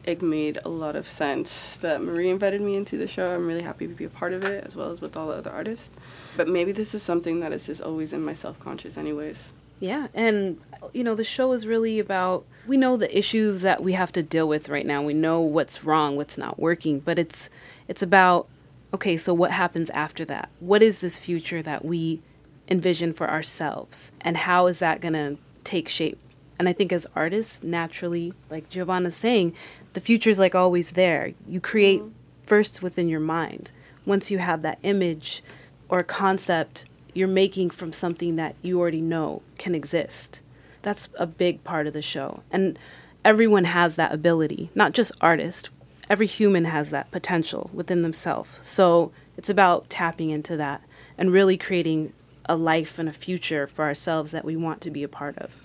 It 0.05 0.21
made 0.21 0.59
a 0.63 0.69
lot 0.69 0.95
of 0.95 1.07
sense 1.07 1.77
that 1.77 2.01
Marie 2.01 2.29
invited 2.29 2.61
me 2.61 2.75
into 2.75 2.95
the 2.95 3.07
show. 3.07 3.33
I'm 3.33 3.47
really 3.47 3.63
happy 3.63 3.87
to 3.87 3.93
be 3.93 4.05
a 4.05 4.09
part 4.09 4.33
of 4.33 4.43
it 4.43 4.63
as 4.65 4.75
well 4.75 4.91
as 4.91 5.01
with 5.01 5.17
all 5.17 5.27
the 5.27 5.33
other 5.33 5.51
artists. 5.51 5.91
But 6.37 6.47
maybe 6.47 6.71
this 6.71 6.93
is 6.93 7.01
something 7.01 7.39
that 7.39 7.51
is 7.51 7.65
just 7.65 7.81
always 7.81 8.13
in 8.13 8.23
my 8.23 8.33
self 8.33 8.59
conscious, 8.59 8.97
anyways. 8.97 9.51
Yeah, 9.79 10.07
and 10.13 10.59
you 10.93 11.03
know, 11.03 11.15
the 11.15 11.23
show 11.23 11.51
is 11.51 11.67
really 11.67 11.99
about 11.99 12.45
we 12.67 12.77
know 12.77 12.97
the 12.97 13.17
issues 13.17 13.61
that 13.61 13.83
we 13.83 13.93
have 13.93 14.11
to 14.13 14.23
deal 14.23 14.47
with 14.47 14.69
right 14.69 14.85
now. 14.85 15.01
We 15.01 15.13
know 15.13 15.41
what's 15.41 15.83
wrong, 15.83 16.15
what's 16.15 16.37
not 16.37 16.59
working, 16.59 16.99
but 16.99 17.19
it's 17.19 17.49
it's 17.87 18.01
about 18.03 18.47
okay, 18.93 19.17
so 19.17 19.33
what 19.33 19.51
happens 19.51 19.89
after 19.89 20.23
that? 20.25 20.49
What 20.59 20.81
is 20.81 20.99
this 20.99 21.19
future 21.19 21.61
that 21.63 21.83
we 21.83 22.21
envision 22.67 23.11
for 23.11 23.29
ourselves? 23.29 24.11
And 24.21 24.37
how 24.37 24.67
is 24.67 24.79
that 24.79 25.01
going 25.01 25.13
to 25.13 25.37
take 25.63 25.89
shape? 25.89 26.19
And 26.57 26.69
I 26.69 26.73
think 26.73 26.93
as 26.93 27.07
artists, 27.15 27.63
naturally, 27.63 28.33
like 28.49 28.69
Giovanna's 28.69 29.15
saying, 29.15 29.53
the 29.93 29.99
future 29.99 30.29
is 30.29 30.39
like 30.39 30.55
always 30.55 30.91
there. 30.91 31.33
You 31.47 31.59
create 31.59 32.01
mm-hmm. 32.01 32.11
first 32.43 32.81
within 32.81 33.09
your 33.09 33.19
mind. 33.19 33.71
Once 34.05 34.31
you 34.31 34.37
have 34.37 34.61
that 34.61 34.79
image 34.83 35.43
or 35.89 36.03
concept, 36.03 36.85
you're 37.13 37.27
making 37.27 37.69
from 37.69 37.91
something 37.91 38.35
that 38.35 38.55
you 38.61 38.79
already 38.79 39.01
know 39.01 39.41
can 39.57 39.75
exist. 39.75 40.41
That's 40.81 41.09
a 41.17 41.27
big 41.27 41.63
part 41.63 41.87
of 41.87 41.93
the 41.93 42.01
show. 42.01 42.43
And 42.51 42.77
everyone 43.23 43.63
has 43.65 43.95
that 43.95 44.13
ability, 44.13 44.69
not 44.75 44.93
just 44.93 45.11
artists 45.19 45.69
every 46.09 46.27
human 46.27 46.65
has 46.65 46.89
that 46.91 47.11
potential 47.11 47.69
within 47.73 48.01
themselves. 48.01 48.59
So 48.61 49.11
it's 49.37 49.49
about 49.49 49.89
tapping 49.89 50.29
into 50.29 50.57
that 50.57 50.81
and 51.17 51.31
really 51.31 51.57
creating 51.57 52.13
a 52.45 52.55
life 52.55 52.99
and 52.99 53.09
a 53.09 53.13
future 53.13 53.67
for 53.67 53.85
ourselves 53.85 54.31
that 54.31 54.45
we 54.45 54.55
want 54.55 54.81
to 54.81 54.91
be 54.91 55.03
a 55.03 55.07
part 55.07 55.37
of. 55.37 55.64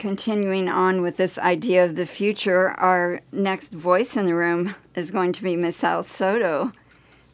Continuing 0.00 0.66
on 0.66 1.02
with 1.02 1.18
this 1.18 1.36
idea 1.36 1.84
of 1.84 1.94
the 1.94 2.06
future, 2.06 2.70
our 2.70 3.20
next 3.32 3.74
voice 3.74 4.16
in 4.16 4.24
the 4.24 4.34
room 4.34 4.74
is 4.94 5.10
going 5.10 5.30
to 5.34 5.42
be 5.42 5.56
Misael 5.56 6.02
Soto, 6.02 6.72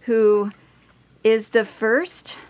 who 0.01 0.51
is 1.23 1.51
the 1.51 1.65
first 1.65 2.41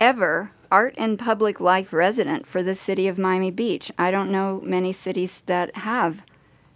ever 0.00 0.50
art 0.72 0.96
and 0.98 1.16
public 1.16 1.60
life 1.60 1.92
resident 1.92 2.44
for 2.44 2.60
the 2.60 2.74
city 2.74 3.06
of 3.06 3.18
Miami 3.18 3.52
Beach. 3.52 3.92
I 3.96 4.10
don't 4.10 4.32
know 4.32 4.60
many 4.64 4.90
cities 4.90 5.44
that 5.46 5.76
have 5.76 6.24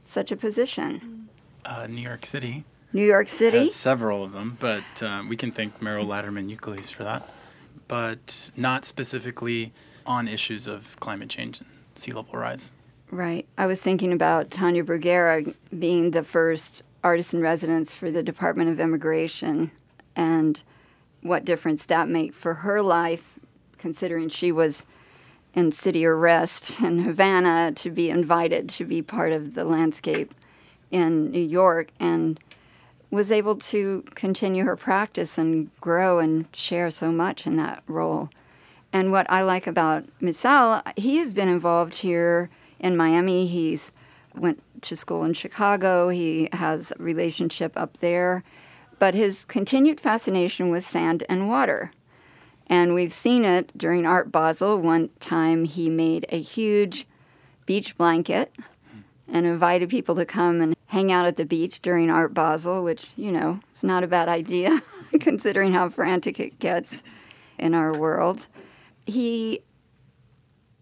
such 0.04 0.30
a 0.30 0.36
position 0.36 1.28
uh, 1.64 1.88
New 1.88 2.02
York 2.02 2.24
City. 2.24 2.62
New 2.92 3.04
York 3.04 3.26
City? 3.26 3.68
Several 3.68 4.22
of 4.22 4.32
them, 4.32 4.56
but 4.60 5.02
uh, 5.02 5.24
we 5.28 5.36
can 5.36 5.50
thank 5.50 5.80
Mierle 5.80 6.06
Laderman 6.06 6.56
Ukeles 6.56 6.92
for 6.92 7.02
that. 7.02 7.28
But 7.88 8.52
not 8.56 8.84
specifically 8.84 9.72
on 10.06 10.28
issues 10.28 10.68
of 10.68 10.96
climate 11.00 11.28
change 11.28 11.60
sea 12.00 12.12
level 12.12 12.38
rise. 12.38 12.72
Right. 13.10 13.46
I 13.58 13.66
was 13.66 13.80
thinking 13.82 14.12
about 14.12 14.50
Tania 14.50 14.84
Bruguera 14.84 15.54
being 15.76 16.12
the 16.12 16.22
first 16.22 16.82
artist 17.02 17.34
in 17.34 17.40
residence 17.40 17.94
for 17.94 18.10
the 18.10 18.22
Department 18.22 18.70
of 18.70 18.78
Immigration 18.78 19.70
and 20.14 20.62
what 21.22 21.44
difference 21.44 21.86
that 21.86 22.08
made 22.08 22.34
for 22.34 22.54
her 22.54 22.82
life, 22.82 23.38
considering 23.78 24.28
she 24.28 24.52
was 24.52 24.86
in 25.54 25.72
city 25.72 26.06
arrest 26.06 26.80
in 26.80 27.00
Havana 27.00 27.72
to 27.74 27.90
be 27.90 28.10
invited 28.10 28.68
to 28.68 28.84
be 28.84 29.02
part 29.02 29.32
of 29.32 29.54
the 29.54 29.64
landscape 29.64 30.34
in 30.90 31.30
New 31.30 31.40
York 31.40 31.90
and 31.98 32.38
was 33.10 33.32
able 33.32 33.56
to 33.56 34.04
continue 34.14 34.64
her 34.64 34.76
practice 34.76 35.36
and 35.36 35.70
grow 35.80 36.20
and 36.20 36.46
share 36.54 36.90
so 36.90 37.10
much 37.10 37.46
in 37.46 37.56
that 37.56 37.82
role. 37.88 38.30
And 38.92 39.12
what 39.12 39.30
I 39.30 39.42
like 39.42 39.66
about 39.66 40.04
Misael, 40.20 40.82
he 40.98 41.18
has 41.18 41.32
been 41.32 41.48
involved 41.48 41.96
here 41.96 42.50
in 42.78 42.96
Miami. 42.96 43.46
He's 43.46 43.92
went 44.34 44.62
to 44.82 44.96
school 44.96 45.24
in 45.24 45.32
Chicago. 45.32 46.08
He 46.08 46.48
has 46.52 46.92
a 46.92 47.02
relationship 47.02 47.72
up 47.76 47.98
there. 47.98 48.42
But 48.98 49.14
his 49.14 49.44
continued 49.44 50.00
fascination 50.00 50.70
with 50.70 50.84
sand 50.84 51.24
and 51.28 51.48
water. 51.48 51.92
And 52.66 52.94
we've 52.94 53.12
seen 53.12 53.44
it 53.44 53.76
during 53.76 54.06
Art 54.06 54.30
Basel. 54.30 54.78
One 54.78 55.10
time 55.18 55.64
he 55.64 55.88
made 55.88 56.26
a 56.28 56.40
huge 56.40 57.06
beach 57.66 57.96
blanket 57.96 58.54
and 59.26 59.46
invited 59.46 59.88
people 59.88 60.14
to 60.16 60.24
come 60.24 60.60
and 60.60 60.76
hang 60.86 61.12
out 61.12 61.24
at 61.24 61.36
the 61.36 61.46
beach 61.46 61.80
during 61.80 62.10
Art 62.10 62.34
Basel, 62.34 62.82
which, 62.82 63.12
you 63.16 63.30
know, 63.32 63.60
is 63.72 63.84
not 63.84 64.04
a 64.04 64.08
bad 64.08 64.28
idea 64.28 64.82
considering 65.20 65.72
how 65.72 65.88
frantic 65.88 66.40
it 66.40 66.58
gets 66.58 67.02
in 67.58 67.74
our 67.74 67.96
world. 67.96 68.48
He 69.06 69.62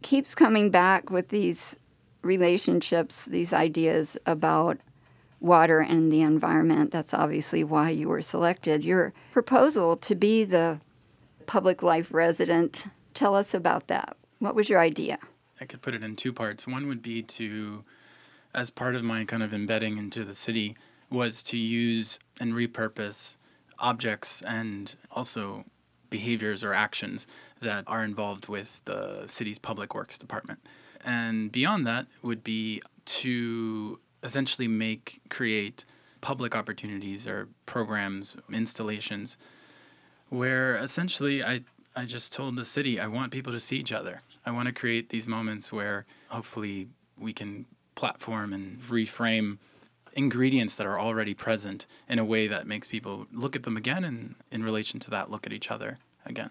keeps 0.03 0.35
coming 0.35 0.71
back 0.71 1.11
with 1.11 1.29
these 1.29 1.77
relationships, 2.23 3.27
these 3.27 3.53
ideas 3.53 4.17
about 4.27 4.79
water 5.41 5.81
and 5.81 6.13
the 6.13 6.23
environment. 6.23 6.91
That's 6.91 7.15
obviously 7.15 7.65
why 7.65 7.91
you 7.91 8.09
were 8.09 8.23
selected. 8.23 8.85
Your 8.85 9.13
proposal 9.33 9.97
to 9.99 10.15
be 10.15 10.45
the 10.45 10.81
public 11.47 11.83
life 11.83 12.13
resident, 12.13 12.87
tell 13.15 13.35
us 13.35 13.55
about 13.55 13.87
that. 13.89 14.17
What 14.39 14.55
was 14.55 14.69
your 14.69 14.81
idea? 14.81 15.19
I 15.61 15.65
could 15.65 15.83
put 15.83 15.95
it 15.95 16.03
in 16.03 16.17
two 16.17 16.33
parts. 16.33 16.67
One 16.67 16.87
would 16.89 17.03
be 17.03 17.23
to 17.23 17.85
as 18.55 18.71
part 18.71 18.95
of 18.95 19.05
my 19.05 19.25
kind 19.25 19.43
of 19.43 19.53
embedding 19.53 19.99
into 19.99 20.25
the 20.25 20.35
city 20.35 20.77
was 21.11 21.43
to 21.45 21.57
use 21.57 22.19
and 22.41 22.55
repurpose 22.55 23.37
objects 23.79 24.43
and 24.43 24.97
also 25.11 25.65
behaviors 26.11 26.65
or 26.65 26.73
actions 26.73 27.27
that 27.61 27.85
are 27.87 28.05
involved 28.05 28.49
with 28.49 28.81
the 28.85 29.27
city's 29.27 29.59
public 29.59 29.95
works 29.95 30.19
department. 30.19 30.61
And 31.05 31.53
beyond 31.53 31.87
that 31.87 32.07
would 32.23 32.43
be 32.43 32.83
to 33.07 33.99
essentially 34.23 34.69
make, 34.69 35.21
create 35.29 35.85
public 36.21 36.55
opportunities 36.57 37.27
or 37.27 37.49
programs, 37.67 38.37
installations, 38.53 39.37
where 40.29 40.77
essentially 40.77 41.43
I, 41.43 41.61
I 41.95 42.05
just 42.05 42.33
told 42.33 42.57
the 42.57 42.65
city 42.65 43.01
I 43.01 43.07
want 43.07 43.33
people 43.33 43.53
to 43.53 43.61
see 43.61 43.77
each 43.77 43.93
other. 43.93 44.23
I 44.45 44.51
want 44.51 44.67
to 44.67 44.73
create 44.73 45.11
these 45.11 45.27
moments 45.27 45.73
where 45.73 46.07
hopefully 46.29 46.89
we 47.19 47.33
can 47.33 47.67
platform 47.95 48.53
and 48.53 48.81
reframe 48.83 49.59
ingredients 50.19 50.77
that 50.77 50.87
are 50.87 50.99
already 50.99 51.33
present 51.33 51.87
in 52.09 52.19
a 52.19 52.25
way 52.25 52.47
that 52.49 52.67
makes 52.67 52.89
people 52.89 53.27
look 53.33 53.55
at 53.55 53.63
them 53.63 53.77
again 53.77 54.05
and 54.05 54.35
in 54.51 54.65
relation 54.65 54.99
to 55.01 55.11
that 55.11 55.31
look 55.31 55.47
at 55.47 55.53
each 55.53 55.71
other 55.71 55.99
again. 56.27 56.51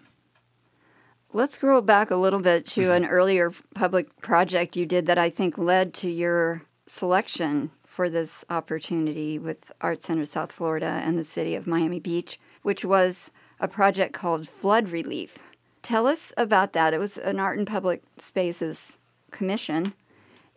Let's 1.32 1.54
scroll 1.54 1.82
back 1.82 2.10
a 2.10 2.16
little 2.16 2.40
bit 2.40 2.64
to 2.66 2.80
mm-hmm. 2.82 3.04
an 3.04 3.04
earlier 3.04 3.52
public 3.74 4.20
project 4.22 4.76
you 4.76 4.86
did 4.86 5.06
that 5.06 5.18
i 5.18 5.28
think 5.28 5.58
led 5.58 5.92
to 5.92 6.10
your 6.10 6.62
selection 6.86 7.70
for 7.84 8.08
this 8.08 8.44
opportunity 8.48 9.38
with 9.38 9.70
art 9.82 10.02
center 10.02 10.24
south 10.24 10.50
florida 10.50 11.02
and 11.04 11.18
the 11.18 11.24
city 11.24 11.54
of 11.54 11.66
miami 11.66 12.00
beach 12.00 12.40
which 12.62 12.82
was 12.84 13.30
a 13.60 13.68
project 13.68 14.12
called 14.12 14.48
flood 14.48 14.90
relief. 14.90 15.38
Tell 15.82 16.06
us 16.06 16.32
about 16.36 16.72
that. 16.72 16.94
It 16.94 16.98
was 16.98 17.18
an 17.18 17.40
art 17.40 17.58
and 17.58 17.66
public 17.66 18.02
spaces 18.18 18.98
commission 19.30 19.94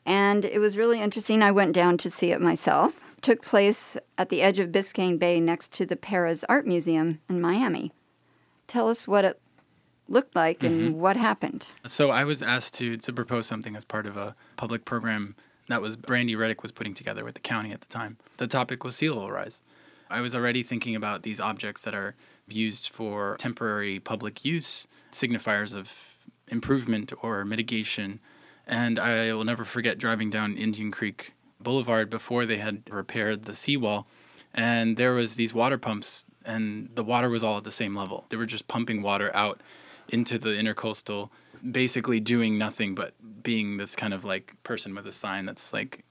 and 0.06 0.46
it 0.46 0.60
was 0.60 0.78
really 0.78 1.00
interesting. 1.00 1.42
I 1.42 1.52
went 1.52 1.74
down 1.74 1.98
to 2.00 2.10
see 2.10 2.32
it 2.32 2.42
myself. 2.42 3.02
It 3.18 3.22
took 3.22 3.42
place 3.42 3.98
at 4.18 4.30
the 4.30 4.42
edge 4.42 4.60
of 4.60 4.70
Biscayne 4.70 5.20
Bay 5.20 5.40
next 5.40 5.74
to 5.74 5.86
the 5.86 5.96
Perez 5.96 6.44
Art 6.50 6.66
Museum 6.66 7.20
in 7.30 7.42
Miami. 7.42 7.92
Tell 8.68 8.88
us 8.88 9.08
what 9.08 9.26
it 9.26 9.40
looked 10.08 10.36
like 10.36 10.60
mm-hmm. 10.60 10.74
and 10.74 11.00
what 11.00 11.18
happened. 11.18 11.68
So 11.88 12.10
I 12.12 12.24
was 12.24 12.42
asked 12.42 12.74
to 12.76 12.98
to 12.98 13.14
propose 13.14 13.48
something 13.48 13.76
as 13.76 13.86
part 13.86 14.06
of 14.06 14.18
a 14.18 14.36
public 14.58 14.86
program 14.86 15.36
that 15.68 15.82
was 15.82 15.96
Brandi 15.98 16.38
Reddick 16.38 16.64
was 16.64 16.72
putting 16.72 16.94
together 16.94 17.24
with 17.24 17.36
the 17.36 17.40
county 17.40 17.72
at 17.72 17.82
the 17.82 17.88
time. 17.88 18.18
The 18.38 18.48
topic 18.48 18.84
was 18.84 18.96
sea 18.96 19.10
level 19.10 19.32
rise. 19.32 19.62
I 20.10 20.20
was 20.20 20.36
already 20.36 20.64
thinking 20.64 20.96
about 20.96 21.24
these 21.24 21.40
objects 21.40 21.84
that 21.84 21.96
are 21.96 22.16
used 22.48 22.90
for 22.90 23.38
temporary 23.38 24.00
public 24.00 24.44
use, 24.44 24.86
signifiers 25.12 25.74
of 25.74 26.28
improvement 26.50 27.14
or 27.22 27.46
mitigation 27.46 28.20
and 28.68 29.00
I 29.00 29.34
will 29.34 29.44
never 29.44 29.66
forget 29.66 29.98
driving 29.98 30.30
down 30.30 30.58
Indian 30.58 30.92
Creek 30.92 31.34
Boulevard 31.60 32.10
before 32.10 32.46
they 32.46 32.58
had 32.58 32.84
repaired 32.90 33.46
the 33.46 33.56
seawall. 33.56 34.08
And 34.54 34.98
there 34.98 35.14
was 35.14 35.36
these 35.36 35.54
water 35.54 35.78
pumps, 35.78 36.26
and 36.46 36.90
the 36.94 37.04
water 37.04 37.30
was 37.30 37.44
all 37.44 37.58
at 37.58 37.64
the 37.64 37.72
same 37.72 37.96
level. 37.96 38.26
They 38.30 38.38
were 38.38 38.46
just 38.46 38.68
pumping 38.68 39.02
water 39.02 39.34
out 39.36 39.62
into 40.10 40.38
the 40.38 40.50
intercoastal, 40.50 41.30
basically 41.70 42.20
doing 42.20 42.58
nothing 42.58 42.96
but 42.96 43.14
being 43.44 43.78
this 43.78 43.96
kind 43.96 44.14
of 44.14 44.26
like 44.26 44.56
person 44.64 44.94
with 44.94 45.08
a 45.08 45.12
sign 45.12 45.46
that's 45.46 45.72
like, 45.72 46.04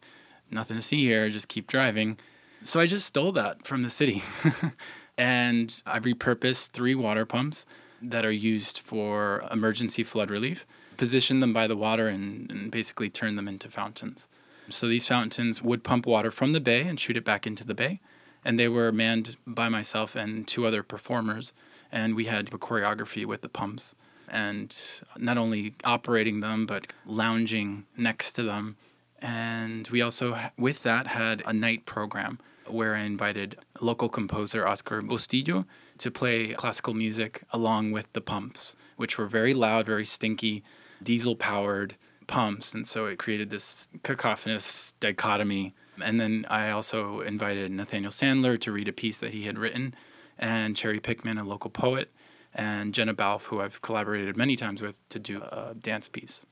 nothing 0.51 0.77
to 0.77 0.83
see 0.83 1.03
here, 1.03 1.29
just 1.29 1.49
keep 1.49 1.67
driving. 1.67 2.19
So 2.63 2.81
I 2.81 2.87
just 2.87 3.07
stole 3.07 3.33
that 3.33 3.67
from 3.67 3.83
the 3.83 3.91
city. 3.91 4.23
and 5.19 5.83
I 5.87 5.99
repurposed 5.99 6.71
three 6.71 6.95
water 6.95 7.27
pumps 7.27 7.67
that 8.03 8.25
are 8.25 8.33
used 8.33 8.79
for 8.79 9.45
emergency 9.51 10.03
flood 10.03 10.31
relief 10.31 10.67
position 11.01 11.41
them 11.41 11.55
by 11.55 11.67
the 11.67 11.79
water 11.79 12.09
and, 12.09 12.53
and 12.53 12.71
basically 12.71 13.09
turn 13.09 13.35
them 13.35 13.49
into 13.49 13.71
fountains. 13.71 14.29
So 14.69 14.87
these 14.87 15.09
fountains 15.09 15.63
would 15.63 15.83
pump 15.83 16.05
water 16.05 16.31
from 16.31 16.53
the 16.53 16.61
bay 16.61 16.83
and 16.83 17.01
shoot 17.01 17.17
it 17.17 17.25
back 17.25 17.47
into 17.47 17.65
the 17.65 17.73
bay. 17.73 18.01
And 18.45 18.59
they 18.59 18.69
were 18.69 18.93
manned 18.93 19.39
by 19.47 19.71
myself 19.71 20.15
and 20.15 20.47
two 20.47 20.67
other 20.67 20.83
performers. 20.83 21.55
And 21.91 22.15
we 22.15 22.27
had 22.27 22.53
a 22.53 22.59
choreography 22.59 23.25
with 23.25 23.41
the 23.41 23.49
pumps 23.49 23.95
and 24.29 24.77
not 25.17 25.39
only 25.39 25.73
operating 25.85 26.41
them, 26.41 26.67
but 26.67 26.93
lounging 27.07 27.87
next 27.97 28.33
to 28.33 28.43
them. 28.43 28.77
And 29.23 29.89
we 29.89 30.03
also, 30.03 30.39
with 30.59 30.83
that, 30.83 31.07
had 31.07 31.43
a 31.47 31.55
night 31.55 31.87
program 31.87 32.39
where 32.67 32.95
I 32.95 33.01
invited 33.01 33.57
local 33.81 34.11
composer 34.11 34.69
Oscar 34.69 35.01
Bustillo 35.01 35.65
to 35.97 36.11
play 36.11 36.53
classical 36.53 36.93
music 36.93 37.43
along 37.55 37.93
with 37.93 38.13
the 38.13 38.21
pumps, 38.21 38.77
which 38.97 39.17
were 39.17 39.27
very 39.27 39.55
loud, 39.55 39.87
very 39.87 40.05
stinky, 40.05 40.63
diesel 41.03 41.37
powered 41.37 41.97
pumps. 42.27 42.75
And 42.75 42.87
so 42.87 43.07
it 43.07 43.19
created 43.19 43.51
this 43.51 43.89
cacophonous 44.03 44.95
dichotomy. 45.01 45.75
And 46.03 46.21
then 46.21 46.47
I 46.49 46.71
also 46.71 47.21
invited 47.21 47.71
Nathaniel 47.73 48.13
Sandler 48.13 48.59
to 48.61 48.73
read 48.73 48.89
a 48.89 48.93
piece 48.93 49.21
that 49.21 49.33
he 49.33 49.45
had 49.45 49.59
written, 49.59 49.95
and 50.39 50.77
Cherry 50.77 51.01
Pickman, 51.01 51.39
a 51.39 51.45
local 51.45 51.71
poet, 51.71 52.11
and 52.55 52.95
Jenna 52.95 53.15
Balfe, 53.15 53.47
who 53.47 53.61
I've 53.61 53.83
collaborated 53.83 54.37
many 54.37 54.57
times 54.57 54.81
with, 54.81 55.07
to 55.11 55.19
do 55.19 55.43
a 55.43 55.75
dance 55.79 56.09
piece. 56.09 56.47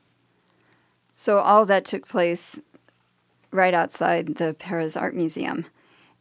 So 1.14 1.38
all 1.38 1.64
that 1.66 1.84
took 1.84 2.06
place 2.06 2.60
right 3.50 3.74
outside 3.74 4.36
the 4.36 4.54
Perez 4.54 4.96
Art 4.96 5.14
Museum. 5.14 5.64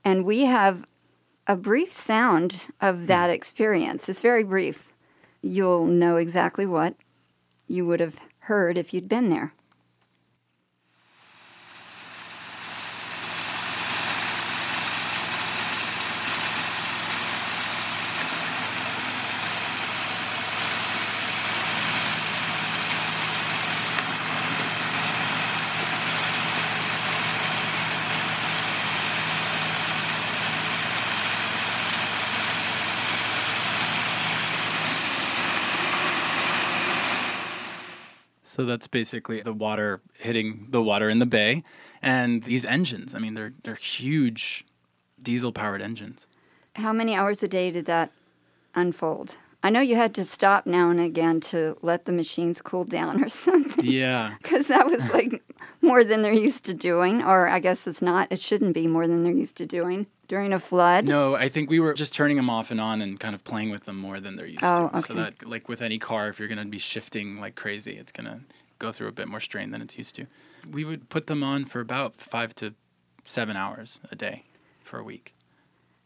And 0.05 0.23
we 0.23 0.45
have 0.45 0.87
a 1.47 1.55
brief 1.55 1.91
sound 1.91 2.65
of 2.81 3.07
that 3.07 3.27
hmm. 3.29 3.33
experience. 3.33 4.07
It's 4.07 4.21
very 4.21 4.43
brief. 4.43 4.93
You'll 5.41 5.85
know 5.85 6.17
exactly 6.17 6.65
what 6.65 6.95
you 7.67 7.85
would 7.85 7.99
have 7.99 8.17
heard 8.39 8.77
if 8.77 8.93
you'd 8.93 9.09
been 9.09 9.29
there. 9.29 9.53
So 38.57 38.65
that's 38.65 38.87
basically 38.87 39.41
the 39.41 39.53
water 39.53 40.01
hitting 40.15 40.65
the 40.71 40.81
water 40.81 41.09
in 41.09 41.19
the 41.19 41.27
bay, 41.27 41.63
and 42.01 42.41
these 42.43 42.65
engines. 42.65 43.13
I 43.13 43.19
mean, 43.19 43.35
they're 43.35 43.53
they're 43.63 43.75
huge, 43.75 44.65
diesel 45.21 45.51
powered 45.51 45.79
engines. 45.79 46.25
How 46.75 46.91
many 46.91 47.13
hours 47.13 47.43
a 47.43 47.47
day 47.47 47.69
did 47.69 47.85
that 47.85 48.11
unfold? 48.73 49.37
I 49.61 49.69
know 49.69 49.81
you 49.81 49.95
had 49.95 50.15
to 50.15 50.25
stop 50.25 50.65
now 50.65 50.89
and 50.89 50.99
again 50.99 51.39
to 51.41 51.77
let 51.83 52.05
the 52.05 52.11
machines 52.11 52.59
cool 52.63 52.83
down 52.83 53.23
or 53.23 53.29
something. 53.47 53.85
Yeah. 53.85 54.33
Because 54.41 54.67
that 54.67 54.87
was 54.87 55.07
like 55.13 55.43
more 55.81 56.03
than 56.03 56.23
they're 56.23 56.33
used 56.33 56.65
to 56.65 56.73
doing, 56.73 57.21
or 57.21 57.47
I 57.47 57.59
guess 57.59 57.85
it's 57.85 58.01
not. 58.01 58.31
It 58.31 58.39
shouldn't 58.39 58.73
be 58.73 58.87
more 58.87 59.07
than 59.07 59.23
they're 59.23 59.33
used 59.33 59.57
to 59.57 59.67
doing 59.67 60.07
during 60.27 60.53
a 60.53 60.59
flood. 60.59 61.05
No, 61.05 61.35
I 61.35 61.49
think 61.49 61.69
we 61.69 61.79
were 61.79 61.93
just 61.93 62.13
turning 62.13 62.37
them 62.37 62.49
off 62.49 62.71
and 62.71 62.81
on 62.81 63.01
and 63.01 63.19
kind 63.19 63.33
of 63.35 63.43
playing 63.43 63.69
with 63.69 63.85
them 63.85 63.97
more 63.97 64.19
than 64.19 64.35
they're 64.35 64.45
used 64.45 64.63
Oh, 64.63 64.89
to. 64.89 65.01
So 65.01 65.13
that, 65.13 65.47
like 65.47 65.69
with 65.69 65.81
any 65.81 65.97
car, 65.99 66.27
if 66.29 66.39
you're 66.39 66.47
going 66.47 66.57
to 66.57 66.65
be 66.65 66.77
shifting 66.79 67.39
like 67.39 67.55
crazy, 67.55 67.97
it's 67.97 68.11
going 68.11 68.25
to 68.27 68.39
go 68.79 68.91
through 68.91 69.07
a 69.07 69.11
bit 69.13 69.27
more 69.27 69.39
strain 69.39 69.71
than 69.71 69.81
it's 69.81 69.97
used 69.97 70.15
to. 70.15 70.27
We 70.69 70.83
would 70.85 71.09
put 71.09 71.27
them 71.27 71.43
on 71.43 71.65
for 71.65 71.79
about 71.79 72.15
five 72.15 72.53
to 72.55 72.73
seven 73.23 73.55
hours 73.57 73.99
a 74.11 74.15
day 74.15 74.43
for 74.83 74.99
a 74.99 75.03
week. 75.03 75.33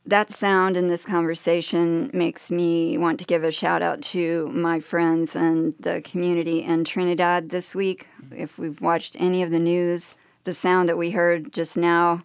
that 0.05 0.32
sound 0.32 0.76
in 0.78 0.88
this 0.88 1.05
conversation 1.05 2.09
makes 2.13 2.49
me 2.49 2.97
want 2.97 3.19
to 3.19 3.26
give 3.26 3.43
a 3.43 3.51
shout 3.51 3.82
out 3.84 4.01
to 4.01 4.47
my 4.49 4.80
friends 4.80 5.36
and 5.36 5.76
the 5.80 6.01
community 6.03 6.63
in 6.63 6.84
Trinidad 6.84 7.49
this 7.49 7.76
week. 7.76 8.07
Mm-hmm. 8.24 8.41
If 8.41 8.57
we've 8.57 8.82
watched 8.82 9.15
any 9.19 9.43
of 9.43 9.51
the 9.51 9.59
news, 9.59 10.17
the 10.43 10.53
sound 10.55 10.89
that 10.89 10.97
we 10.97 11.11
heard 11.11 11.53
just 11.53 11.78
now, 11.78 12.24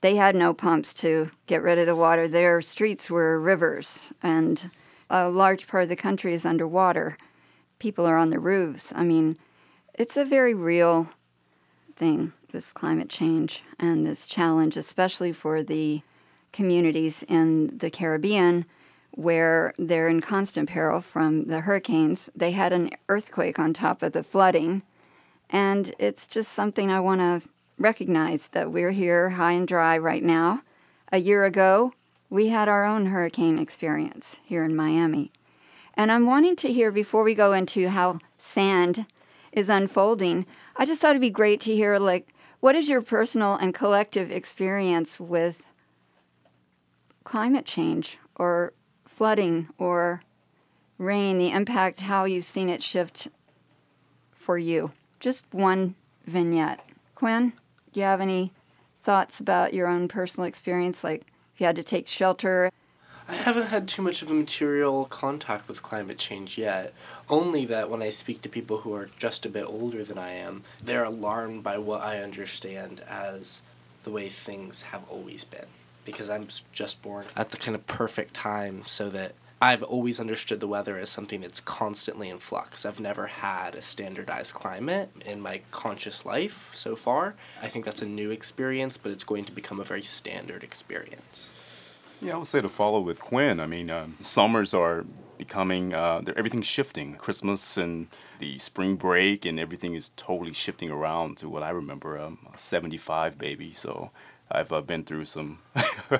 they 0.00 0.16
had 0.16 0.36
no 0.36 0.54
pumps 0.54 0.94
to 0.94 1.30
get 1.46 1.62
rid 1.62 1.78
of 1.78 1.86
the 1.86 1.96
water. 1.96 2.28
Their 2.28 2.60
streets 2.60 3.10
were 3.10 3.40
rivers, 3.40 4.12
and 4.22 4.70
a 5.10 5.28
large 5.28 5.66
part 5.66 5.84
of 5.84 5.88
the 5.88 5.96
country 5.96 6.32
is 6.34 6.44
underwater. 6.44 7.16
People 7.78 8.06
are 8.06 8.16
on 8.16 8.30
the 8.30 8.38
roofs. 8.38 8.92
I 8.94 9.02
mean, 9.04 9.36
it's 9.94 10.16
a 10.16 10.24
very 10.24 10.54
real 10.54 11.08
thing, 11.96 12.32
this 12.52 12.72
climate 12.72 13.08
change 13.08 13.64
and 13.78 14.06
this 14.06 14.26
challenge, 14.26 14.76
especially 14.76 15.32
for 15.32 15.62
the 15.62 16.02
communities 16.52 17.24
in 17.28 17.76
the 17.78 17.90
Caribbean 17.90 18.64
where 19.18 19.74
they're 19.78 20.08
in 20.08 20.20
constant 20.20 20.68
peril 20.68 21.00
from 21.00 21.46
the 21.46 21.62
hurricanes. 21.62 22.30
They 22.36 22.52
had 22.52 22.72
an 22.72 22.90
earthquake 23.08 23.58
on 23.58 23.72
top 23.72 24.02
of 24.02 24.12
the 24.12 24.22
flooding. 24.22 24.82
And 25.50 25.92
it's 25.98 26.28
just 26.28 26.52
something 26.52 26.90
I 26.90 27.00
want 27.00 27.20
to 27.20 27.48
recognize 27.78 28.48
that 28.50 28.72
we're 28.72 28.90
here 28.90 29.30
high 29.30 29.52
and 29.52 29.66
dry 29.66 29.96
right 29.96 30.22
now. 30.22 30.62
A 31.10 31.18
year 31.18 31.44
ago, 31.44 31.92
we 32.28 32.48
had 32.48 32.68
our 32.68 32.84
own 32.84 33.06
hurricane 33.06 33.58
experience 33.58 34.40
here 34.44 34.64
in 34.64 34.76
Miami. 34.76 35.32
And 35.94 36.12
I'm 36.12 36.26
wanting 36.26 36.56
to 36.56 36.72
hear 36.72 36.90
before 36.90 37.22
we 37.22 37.34
go 37.34 37.52
into 37.52 37.88
how 37.88 38.18
sand 38.36 39.06
is 39.52 39.68
unfolding, 39.68 40.46
I 40.76 40.84
just 40.84 41.00
thought 41.00 41.10
it'd 41.10 41.20
be 41.20 41.30
great 41.30 41.60
to 41.62 41.74
hear 41.74 41.98
like 41.98 42.28
what 42.60 42.76
is 42.76 42.88
your 42.88 43.02
personal 43.02 43.54
and 43.54 43.72
collective 43.72 44.30
experience 44.30 45.18
with 45.18 45.64
climate 47.24 47.64
change 47.64 48.18
or 48.36 48.72
flooding 49.06 49.68
or 49.78 50.22
rain, 50.98 51.38
the 51.38 51.50
impact, 51.50 52.00
how 52.00 52.24
you've 52.24 52.44
seen 52.44 52.68
it 52.68 52.82
shift 52.82 53.28
for 54.32 54.58
you? 54.58 54.92
Just 55.20 55.46
one 55.52 55.94
vignette. 56.26 56.84
Quinn, 57.14 57.52
do 57.92 58.00
you 58.00 58.06
have 58.06 58.20
any 58.20 58.52
thoughts 59.00 59.40
about 59.40 59.74
your 59.74 59.86
own 59.86 60.08
personal 60.08 60.46
experience? 60.46 61.02
Like 61.04 61.22
if 61.54 61.60
you 61.60 61.66
had 61.66 61.76
to 61.76 61.82
take 61.82 62.08
shelter? 62.08 62.70
I 63.28 63.34
haven't 63.34 63.66
had 63.66 63.88
too 63.88 64.00
much 64.00 64.22
of 64.22 64.30
a 64.30 64.34
material 64.34 65.04
contact 65.04 65.68
with 65.68 65.82
climate 65.82 66.16
change 66.16 66.56
yet. 66.56 66.94
Only 67.28 67.66
that 67.66 67.90
when 67.90 68.02
I 68.02 68.08
speak 68.08 68.40
to 68.42 68.48
people 68.48 68.78
who 68.78 68.94
are 68.94 69.10
just 69.18 69.44
a 69.44 69.50
bit 69.50 69.66
older 69.66 70.02
than 70.02 70.16
I 70.16 70.30
am, 70.30 70.64
they're 70.82 71.04
alarmed 71.04 71.62
by 71.62 71.76
what 71.76 72.00
I 72.00 72.22
understand 72.22 73.02
as 73.06 73.62
the 74.04 74.10
way 74.10 74.30
things 74.30 74.82
have 74.82 75.02
always 75.10 75.44
been. 75.44 75.66
Because 76.06 76.30
I'm 76.30 76.48
just 76.72 77.02
born 77.02 77.26
at 77.36 77.50
the 77.50 77.58
kind 77.58 77.74
of 77.74 77.86
perfect 77.86 78.32
time 78.32 78.84
so 78.86 79.10
that 79.10 79.34
I've 79.60 79.82
always 79.82 80.20
understood 80.20 80.60
the 80.60 80.68
weather 80.68 80.96
as 80.98 81.10
something 81.10 81.40
that's 81.40 81.60
constantly 81.60 82.28
in 82.28 82.38
flux. 82.38 82.86
I've 82.86 83.00
never 83.00 83.26
had 83.26 83.74
a 83.74 83.82
standardized 83.82 84.54
climate 84.54 85.10
in 85.26 85.40
my 85.40 85.62
conscious 85.72 86.24
life 86.24 86.70
so 86.74 86.94
far. 86.94 87.34
I 87.60 87.66
think 87.66 87.84
that's 87.84 88.02
a 88.02 88.06
new 88.06 88.30
experience, 88.30 88.96
but 88.96 89.10
it's 89.10 89.24
going 89.24 89.44
to 89.46 89.52
become 89.52 89.80
a 89.80 89.84
very 89.84 90.02
standard 90.02 90.62
experience. 90.62 91.52
Yeah, 92.20 92.34
I 92.34 92.36
would 92.38 92.46
say 92.46 92.60
to 92.60 92.68
follow 92.68 93.00
with 93.00 93.20
Quinn. 93.20 93.58
I 93.58 93.66
mean, 93.66 93.90
um, 93.90 94.16
summers 94.20 94.74
are 94.74 95.04
becoming, 95.38 95.92
uh, 95.92 96.22
everything's 96.36 96.66
shifting. 96.66 97.14
Christmas 97.14 97.76
and 97.76 98.06
the 98.38 98.58
spring 98.58 98.94
break 98.94 99.44
and 99.44 99.58
everything 99.58 99.94
is 99.94 100.10
totally 100.10 100.52
shifting 100.52 100.90
around 100.90 101.36
to 101.38 101.48
what 101.48 101.64
I 101.64 101.70
remember, 101.70 102.16
um, 102.18 102.38
a 102.52 102.58
75 102.58 103.38
baby. 103.38 103.72
So 103.72 104.10
I've 104.50 104.86
been 104.86 105.04
through 105.04 105.26
some 105.26 105.58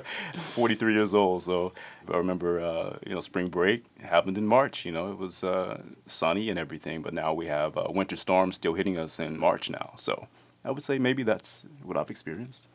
43 0.51 0.93
years 0.93 1.13
old. 1.13 1.43
So 1.43 1.73
I 2.11 2.17
remember, 2.17 2.59
uh, 2.59 2.97
you 3.05 3.13
know, 3.13 3.19
spring 3.19 3.49
break 3.49 3.85
happened 4.01 4.37
in 4.37 4.45
March. 4.45 4.85
You 4.85 4.91
know, 4.91 5.11
it 5.11 5.17
was 5.17 5.43
uh, 5.43 5.81
sunny 6.05 6.49
and 6.49 6.59
everything, 6.59 7.01
but 7.01 7.13
now 7.13 7.33
we 7.33 7.47
have 7.47 7.77
uh, 7.77 7.87
winter 7.89 8.15
storms 8.15 8.55
still 8.55 8.73
hitting 8.73 8.97
us 8.97 9.19
in 9.19 9.39
March 9.39 9.69
now. 9.69 9.93
So 9.95 10.27
I 10.63 10.71
would 10.71 10.83
say 10.83 10.99
maybe 10.99 11.23
that's 11.23 11.65
what 11.83 11.97
I've 11.97 12.09
experienced. 12.11 12.67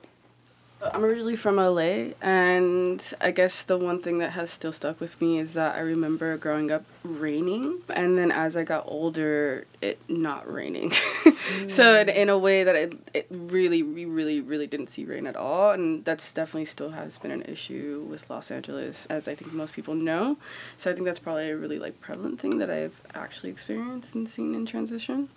I'm 0.92 1.04
originally 1.04 1.36
from 1.36 1.56
LA, 1.56 2.12
and 2.20 3.14
I 3.20 3.30
guess 3.30 3.62
the 3.62 3.78
one 3.78 4.00
thing 4.00 4.18
that 4.18 4.32
has 4.32 4.50
still 4.50 4.72
stuck 4.72 5.00
with 5.00 5.20
me 5.20 5.38
is 5.38 5.54
that 5.54 5.76
I 5.76 5.80
remember 5.80 6.36
growing 6.36 6.70
up 6.70 6.84
raining, 7.02 7.80
and 7.88 8.18
then 8.18 8.30
as 8.30 8.56
I 8.56 8.64
got 8.64 8.84
older, 8.86 9.66
it 9.80 9.98
not 10.08 10.50
raining. 10.52 10.90
so 11.68 11.98
in, 11.98 12.08
mm. 12.08 12.14
in 12.14 12.28
a 12.28 12.38
way 12.38 12.64
that 12.64 12.76
it, 12.76 12.94
it 13.14 13.26
really, 13.30 13.82
we 13.82 14.04
really, 14.04 14.40
really 14.40 14.66
didn't 14.66 14.88
see 14.88 15.04
rain 15.04 15.26
at 15.26 15.36
all, 15.36 15.70
and 15.70 16.04
that's 16.04 16.32
definitely 16.32 16.66
still 16.66 16.90
has 16.90 17.18
been 17.18 17.30
an 17.30 17.42
issue 17.42 18.06
with 18.10 18.28
Los 18.28 18.50
Angeles, 18.50 19.06
as 19.06 19.26
I 19.26 19.34
think 19.34 19.52
most 19.52 19.72
people 19.72 19.94
know. 19.94 20.36
So 20.76 20.90
I 20.90 20.94
think 20.94 21.06
that's 21.06 21.18
probably 21.18 21.50
a 21.50 21.56
really 21.56 21.78
like 21.78 22.00
prevalent 22.00 22.40
thing 22.40 22.58
that 22.58 22.70
I've 22.70 23.00
actually 23.14 23.50
experienced 23.50 24.14
and 24.14 24.28
seen 24.28 24.54
in 24.54 24.66
transition. 24.66 25.30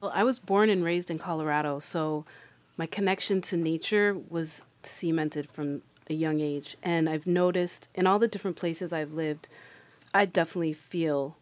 Well, 0.00 0.12
I 0.14 0.24
was 0.24 0.38
born 0.38 0.68
and 0.68 0.84
raised 0.84 1.10
in 1.10 1.18
Colorado, 1.18 1.78
so 1.78 2.26
my 2.76 2.86
connection 2.86 3.40
to 3.42 3.56
nature 3.56 4.16
was 4.28 4.62
cemented 4.82 5.50
from 5.50 5.82
a 6.08 6.14
young 6.14 6.40
age. 6.40 6.76
And 6.82 7.08
I've 7.08 7.26
noticed 7.26 7.88
in 7.94 8.06
all 8.06 8.18
the 8.18 8.28
different 8.28 8.56
places 8.56 8.92
I've 8.92 9.12
lived, 9.12 9.48
I 10.14 10.26
definitely 10.26 10.72
feel 10.72 11.36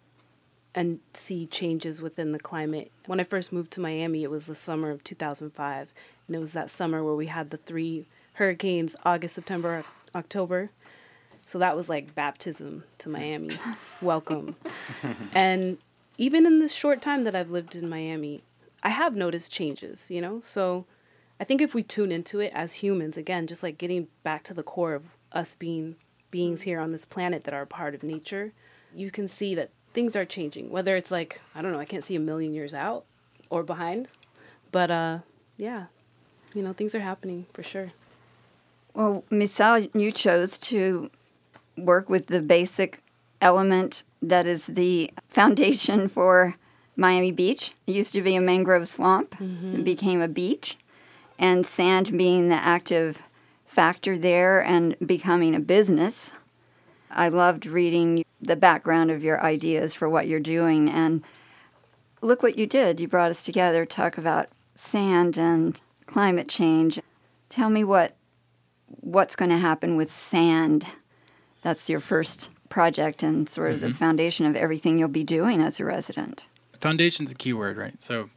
and 0.75 0.99
see 1.13 1.47
changes 1.47 2.03
within 2.03 2.33
the 2.33 2.41
climate. 2.41 2.91
When 3.07 3.21
I 3.21 3.25
first 3.25 3.53
moved 3.53 3.71
to 3.73 3.81
Miami, 3.81 4.25
it 4.25 4.31
was 4.31 4.47
the 4.47 4.55
summer 4.55 4.91
of 4.91 5.05
2005, 5.05 5.95
and 6.27 6.37
it 6.37 6.41
was 6.41 6.53
that 6.53 6.71
summer 6.71 7.05
where 7.05 7.15
we 7.15 7.27
had 7.27 7.51
the 7.51 7.59
three 7.59 8.07
hurricanes 8.35 8.97
August, 9.05 9.37
September, 9.37 9.85
October. 10.15 10.71
So 11.47 11.59
that 11.59 11.77
was 11.77 11.89
like 11.89 12.15
baptism 12.15 12.85
to 12.99 13.09
Miami. 13.09 13.57
Welcome. 14.03 14.57
and 15.33 15.79
even 16.19 16.47
in 16.47 16.59
this 16.59 16.75
short 16.75 17.03
time 17.03 17.25
that 17.25 17.35
I've 17.35 17.51
lived 17.51 17.77
in 17.77 17.89
Miami, 17.89 18.43
I 18.83 18.89
have 18.89 19.15
noticed 19.15 19.53
changes, 19.53 20.11
you 20.11 20.21
know? 20.21 20.41
So 20.41 20.87
I 21.41 21.45
think 21.45 21.61
if 21.61 21.75
we 21.75 21.83
tune 21.83 22.13
into 22.13 22.41
it 22.41 22.53
as 22.55 22.75
humans, 22.75 23.17
again, 23.17 23.47
just 23.47 23.63
like 23.63 23.79
getting 23.79 24.09
back 24.23 24.45
to 24.45 24.55
the 24.55 24.63
core 24.63 24.95
of 24.95 25.05
us 25.33 25.55
being 25.55 25.97
beings 26.31 26.63
here 26.63 26.81
on 26.81 26.93
this 26.93 27.05
planet 27.05 27.45
that 27.45 27.55
are 27.55 27.67
part 27.67 27.95
of 27.95 28.03
nature, 28.03 28.53
you 28.95 29.11
can 29.11 29.29
see 29.29 29.55
that 29.55 29.71
things 29.93 30.15
are 30.17 30.25
changing. 30.25 30.71
Whether 30.71 30.97
it's 30.97 31.11
like, 31.11 31.41
I 31.55 31.63
don't 31.63 31.73
know, 31.73 31.81
I 31.81 31.85
can't 31.85 32.05
see 32.05 32.17
a 32.17 32.21
million 32.21 32.55
years 32.55 32.75
out 32.75 33.05
or 33.51 33.63
behind, 33.63 34.09
but 34.71 34.91
uh, 34.91 35.19
yeah, 35.57 35.87
you 36.55 36.63
know, 36.63 36.73
things 36.73 36.95
are 36.95 37.01
happening 37.01 37.47
for 37.53 37.63
sure. 37.63 37.93
Well, 38.95 39.25
Misael, 39.31 39.91
you 39.95 40.13
chose 40.13 40.57
to 40.59 41.11
work 41.77 42.09
with 42.09 42.29
the 42.29 42.41
basic 42.41 43.01
element 43.41 44.05
that 44.23 44.47
is 44.47 44.67
the 44.67 45.11
foundation 45.29 46.09
for 46.09 46.57
Miami 46.97 47.33
Beach. 47.33 47.73
It 47.89 47.93
used 47.93 48.13
to 48.13 48.23
be 48.23 48.37
a 48.37 48.41
mangrove 48.41 48.87
swamp, 48.87 49.35
it 49.41 49.85
became 49.85 50.21
a 50.21 50.29
beach, 50.29 50.77
and 51.39 51.67
sand 51.67 52.17
being 52.17 52.49
the 52.49 52.55
active 52.55 53.21
factor 53.67 54.17
there 54.17 54.63
and 54.63 54.97
becoming 55.05 55.55
a 55.55 55.61
business. 55.61 56.33
I 57.11 57.29
loved 57.29 57.67
reading 57.67 58.25
the 58.41 58.57
background 58.57 59.11
of 59.11 59.23
your 59.23 59.43
ideas 59.43 59.95
for 59.95 60.09
what 60.09 60.27
you're 60.27 60.41
doing, 60.41 60.89
and 60.91 61.23
look 62.21 62.43
what 62.43 62.59
you 62.59 62.67
did. 62.67 63.01
You 63.01 63.09
brought 63.09 63.31
us 63.31 63.45
together 63.45 63.85
to 63.85 63.97
talk 63.97 64.19
about 64.19 64.49
sand 64.75 65.39
and 65.39 65.81
climate 66.07 66.49
change. 66.49 67.01
Tell 67.49 67.71
me 67.71 67.85
what 67.85 68.17
what's 69.01 69.37
going 69.37 69.51
to 69.51 69.59
happen 69.59 69.97
with 69.97 70.11
sand. 70.11 70.87
That's 71.63 71.89
your 71.89 72.01
first 72.01 72.51
project 72.69 73.23
and 73.23 73.49
sort 73.49 73.73
of 73.73 73.81
the 73.81 73.89
mm-hmm. 73.89 73.97
foundation 73.97 74.47
of 74.47 74.57
everything 74.57 74.99
you'll 74.99 75.09
be 75.09 75.25
doing 75.25 75.61
as 75.61 75.79
a 75.81 75.85
resident. 75.85 76.49
Foundation's 76.81 77.31
a 77.31 77.35
key 77.35 77.53
word, 77.53 77.77
right? 77.77 78.01
So 78.03 78.31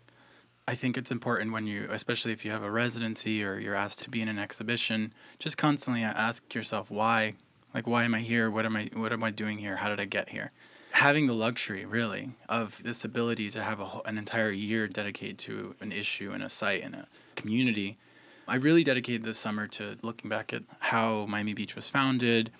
I 0.67 0.75
think 0.75 0.97
it's 0.97 1.11
important 1.11 1.53
when 1.53 1.65
you, 1.65 1.87
especially 1.89 2.33
if 2.33 2.43
you 2.43 2.51
have 2.51 2.63
a 2.63 2.69
residency 2.69 3.41
or 3.41 3.57
you're 3.57 3.73
asked 3.73 4.03
to 4.03 4.09
be 4.09 4.21
in 4.21 4.27
an 4.27 4.37
exhibition, 4.37 5.13
just 5.39 5.57
constantly 5.57 6.03
ask 6.03 6.53
yourself 6.53 6.91
why. 6.91 7.35
Like, 7.73 7.87
why 7.87 8.03
am 8.03 8.13
I 8.13 8.19
here? 8.19 8.51
What 8.51 8.65
am 8.65 8.75
I? 8.75 8.89
What 8.93 9.13
am 9.13 9.23
I 9.23 9.31
doing 9.31 9.59
here? 9.59 9.77
How 9.77 9.87
did 9.87 9.99
I 10.01 10.05
get 10.05 10.29
here? 10.29 10.51
Having 10.91 11.27
the 11.27 11.33
luxury, 11.33 11.85
really, 11.85 12.31
of 12.49 12.81
this 12.83 13.05
ability 13.05 13.49
to 13.51 13.63
have 13.63 13.79
a, 13.79 14.01
an 14.05 14.17
entire 14.17 14.51
year 14.51 14.87
dedicated 14.87 15.37
to 15.39 15.75
an 15.79 15.91
issue 15.91 16.31
and 16.31 16.43
a 16.43 16.49
site 16.49 16.83
and 16.83 16.95
a 16.95 17.07
community, 17.35 17.97
I 18.47 18.55
really 18.55 18.83
dedicated 18.83 19.23
this 19.23 19.37
summer 19.37 19.67
to 19.67 19.97
looking 20.01 20.29
back 20.29 20.53
at 20.53 20.63
how 20.79 21.25
Miami 21.27 21.53
Beach 21.53 21.75
was 21.75 21.87
founded, 21.87 22.51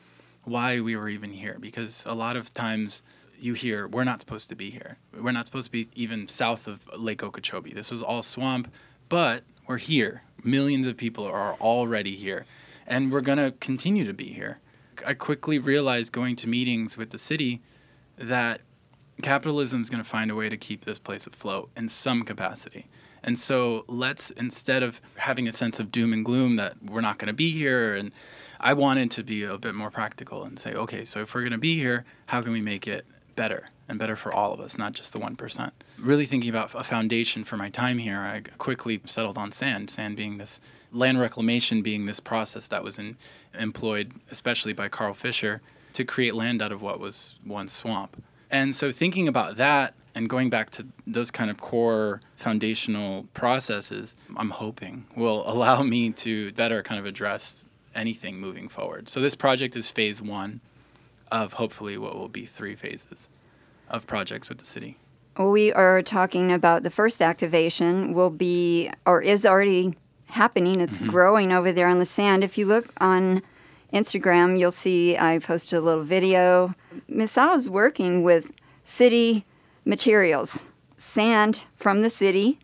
why 0.44 0.80
we 0.80 0.96
were 0.96 1.10
even 1.10 1.34
here. 1.34 1.58
Because 1.60 2.06
a 2.06 2.14
lot 2.14 2.38
of 2.38 2.54
times 2.54 3.02
you 3.40 3.54
hear 3.54 3.88
we're 3.88 4.04
not 4.04 4.20
supposed 4.20 4.50
to 4.50 4.56
be 4.56 4.70
here. 4.70 4.98
We're 5.14 5.32
not 5.32 5.46
supposed 5.46 5.68
to 5.68 5.72
be 5.72 5.88
even 5.96 6.28
south 6.28 6.68
of 6.68 6.88
Lake 6.98 7.24
Okeechobee. 7.24 7.74
This 7.74 7.92
was 7.92 8.02
all 8.02 8.24
swamp, 8.24 8.72
but 9.10 9.44
we're 9.68 9.78
here. 9.78 10.24
Millions 10.44 10.88
of 10.88 10.98
people 10.98 11.26
are 11.26 11.54
already 11.56 12.16
here, 12.16 12.46
and 12.86 13.12
we're 13.12 13.22
gonna 13.22 13.52
continue 13.60 14.06
to 14.06 14.14
be 14.14 14.34
here. 14.34 14.60
I 15.06 15.14
quickly 15.14 15.60
realized 15.60 16.12
going 16.12 16.36
to 16.38 16.48
meetings 16.48 16.98
with 16.98 17.12
the 17.12 17.18
city 17.18 17.62
that 18.18 18.62
capitalism 19.22 19.82
is 19.82 19.90
going 19.90 20.04
to 20.04 20.10
find 20.10 20.32
a 20.32 20.36
way 20.36 20.50
to 20.50 20.58
keep 20.58 20.86
this 20.86 21.00
place 21.00 21.28
afloat 21.28 21.70
in 21.76 21.88
some 21.88 22.24
capacity. 22.24 22.88
And 23.24 23.38
so 23.38 23.84
let's, 23.88 24.30
instead 24.32 24.84
of 24.84 25.02
having 25.16 25.48
a 25.48 25.52
sense 25.52 25.80
of 25.80 25.92
doom 25.92 26.14
and 26.14 26.24
gloom 26.24 26.56
that 26.58 26.76
we're 26.84 27.02
not 27.02 27.18
going 27.18 27.28
to 27.28 27.34
be 27.34 27.52
here, 27.52 27.96
and 27.96 28.12
I 28.60 28.74
wanted 28.74 29.12
to 29.12 29.24
be 29.24 29.44
a 29.44 29.58
bit 29.58 29.76
more 29.76 29.92
practical 29.92 30.44
and 30.44 30.58
say, 30.58 30.74
okay, 30.74 31.04
so 31.04 31.22
if 31.22 31.34
we're 31.34 31.42
going 31.42 31.52
to 31.52 31.58
be 31.58 31.76
here, 31.76 32.06
how 32.28 32.42
can 32.42 32.54
we 32.54 32.62
make 32.62 32.88
it 32.88 33.06
better 33.38 33.70
and 33.88 33.98
better 33.98 34.18
for 34.18 34.36
all 34.36 34.52
of 34.52 34.60
us, 34.60 34.78
not 34.78 34.92
just 34.92 35.14
the 35.14 35.20
1%? 35.20 35.72
Really 35.98 36.26
thinking 36.26 36.50
about 36.50 36.76
a 36.76 36.84
foundation 36.84 37.46
for 37.46 37.56
my 37.56 37.70
time 37.70 38.00
here, 38.00 38.20
I 38.20 38.42
quickly 38.58 39.00
settled 39.06 39.38
on 39.38 39.54
sand, 39.54 39.90
sand 39.90 40.18
being 40.18 40.38
this, 40.38 40.60
land 40.92 41.22
reclamation 41.22 41.82
being 41.82 42.06
this 42.06 42.20
process 42.20 42.68
that 42.68 42.84
was 42.84 43.00
in, 43.00 43.16
employed, 43.58 44.12
especially 44.30 44.74
by 44.74 44.90
Carl 44.90 45.14
Fisher, 45.14 45.62
to 45.94 46.04
create 46.04 46.36
land 46.36 46.62
out 46.62 46.74
of 46.74 46.82
what 46.82 47.00
was 47.00 47.38
once 47.46 47.72
swamp. 47.72 48.22
And 48.52 48.76
so 48.76 48.92
thinking 48.92 49.30
about 49.30 49.56
that 49.56 49.94
and 50.16 50.30
going 50.30 50.50
back 50.50 50.70
to 50.72 50.88
those 51.06 51.32
kind 51.32 51.50
of 51.50 51.58
core 51.58 52.22
foundational 52.36 53.28
processes, 53.34 54.16
I'm 54.36 54.50
hoping 54.50 55.06
will 55.16 55.48
allow 55.50 55.84
me 55.84 56.12
to 56.12 56.52
better 56.54 56.84
kind 56.84 57.00
of 57.00 57.06
address 57.06 57.68
anything 57.96 58.40
moving 58.40 58.70
forward. 58.70 59.10
So 59.10 59.22
this 59.22 59.36
project 59.36 59.76
is 59.76 59.90
phase 59.90 60.22
one 60.22 60.62
of 61.32 61.54
hopefully 61.54 61.98
what 61.98 62.16
will 62.16 62.30
be 62.30 62.46
three 62.46 62.76
phases 62.76 63.30
of 63.90 64.06
projects 64.08 64.50
with 64.50 64.58
the 64.58 64.66
city. 64.66 64.98
We 65.38 65.72
are 65.74 66.02
talking 66.02 66.52
about 66.52 66.84
the 66.84 66.90
first 66.90 67.22
activation 67.22 68.14
will 68.14 68.32
be 68.32 68.90
or 69.06 69.22
is 69.22 69.46
already 69.46 69.96
happening. 70.26 70.82
It's 70.82 71.00
mm-hmm. 71.00 71.10
growing 71.10 71.52
over 71.52 71.72
there 71.72 71.88
on 71.88 72.00
the 72.00 72.06
sand. 72.06 72.44
If 72.44 72.58
you 72.58 72.66
look 72.66 72.92
on 73.00 73.42
Instagram, 73.94 74.58
you'll 74.58 74.72
see 74.72 75.18
I 75.18 75.40
posted 75.40 75.80
a 75.80 75.82
little 75.82 76.04
video. 76.04 76.74
Misael 77.10 77.56
is 77.58 77.70
working 77.70 78.24
with 78.24 78.52
city 78.84 79.46
materials, 79.86 80.68
sand 80.96 81.66
from 81.76 82.02
the 82.02 82.10
city, 82.10 82.60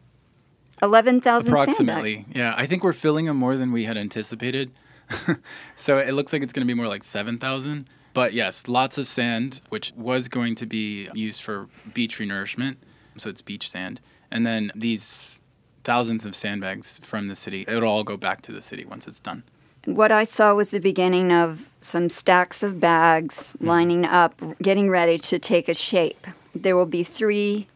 11,000 0.82 1.24
sandbags. 1.46 1.64
Approximately, 1.64 2.26
yeah. 2.34 2.54
I 2.58 2.66
think 2.66 2.84
we're 2.84 2.94
filling 2.94 3.26
them 3.26 3.38
more 3.38 3.56
than 3.56 3.72
we 3.72 3.86
had 3.86 3.98
anticipated. 3.98 4.72
so 5.76 5.98
it 5.98 6.14
looks 6.14 6.34
like 6.34 6.42
it's 6.42 6.54
going 6.54 6.66
to 6.66 6.72
be 6.72 6.76
more 6.76 6.88
like 6.88 7.04
7,000. 7.04 7.88
But 8.14 8.34
yes, 8.34 8.68
lots 8.68 8.98
of 8.98 9.08
sand, 9.08 9.62
which 9.70 9.92
was 9.96 10.30
going 10.30 10.56
to 10.56 10.66
be 10.66 11.10
used 11.14 11.42
for 11.42 11.68
beach 11.94 12.20
renourishment. 12.20 12.78
So 13.18 13.30
it's 13.30 13.42
beach 13.42 13.70
sand. 13.70 14.00
And 14.32 14.46
then 14.46 14.72
these 14.76 15.40
thousands 15.84 16.26
of 16.26 16.36
sandbags 16.36 17.00
from 17.04 17.28
the 17.28 17.36
city. 17.36 17.66
It'll 17.68 17.90
all 17.90 18.04
go 18.04 18.18
back 18.18 18.42
to 18.44 18.52
the 18.52 18.62
city 18.62 18.86
once 18.86 19.08
it's 19.08 19.20
done. 19.20 19.44
What 19.86 20.12
I 20.12 20.24
saw 20.24 20.54
was 20.54 20.72
the 20.72 20.80
beginning 20.80 21.34
of 21.34 21.70
some 21.82 22.10
stacks 22.10 22.64
of 22.64 22.80
bags 22.80 23.54
mm-hmm. 23.54 23.68
lining 23.68 24.06
up, 24.06 24.42
getting 24.62 24.90
ready 24.90 25.18
to 25.20 25.40
take 25.40 25.68
a 25.68 25.74
shape. 25.74 26.26
There 26.56 26.76
will 26.76 26.86
be 26.86 27.04
three 27.04 27.68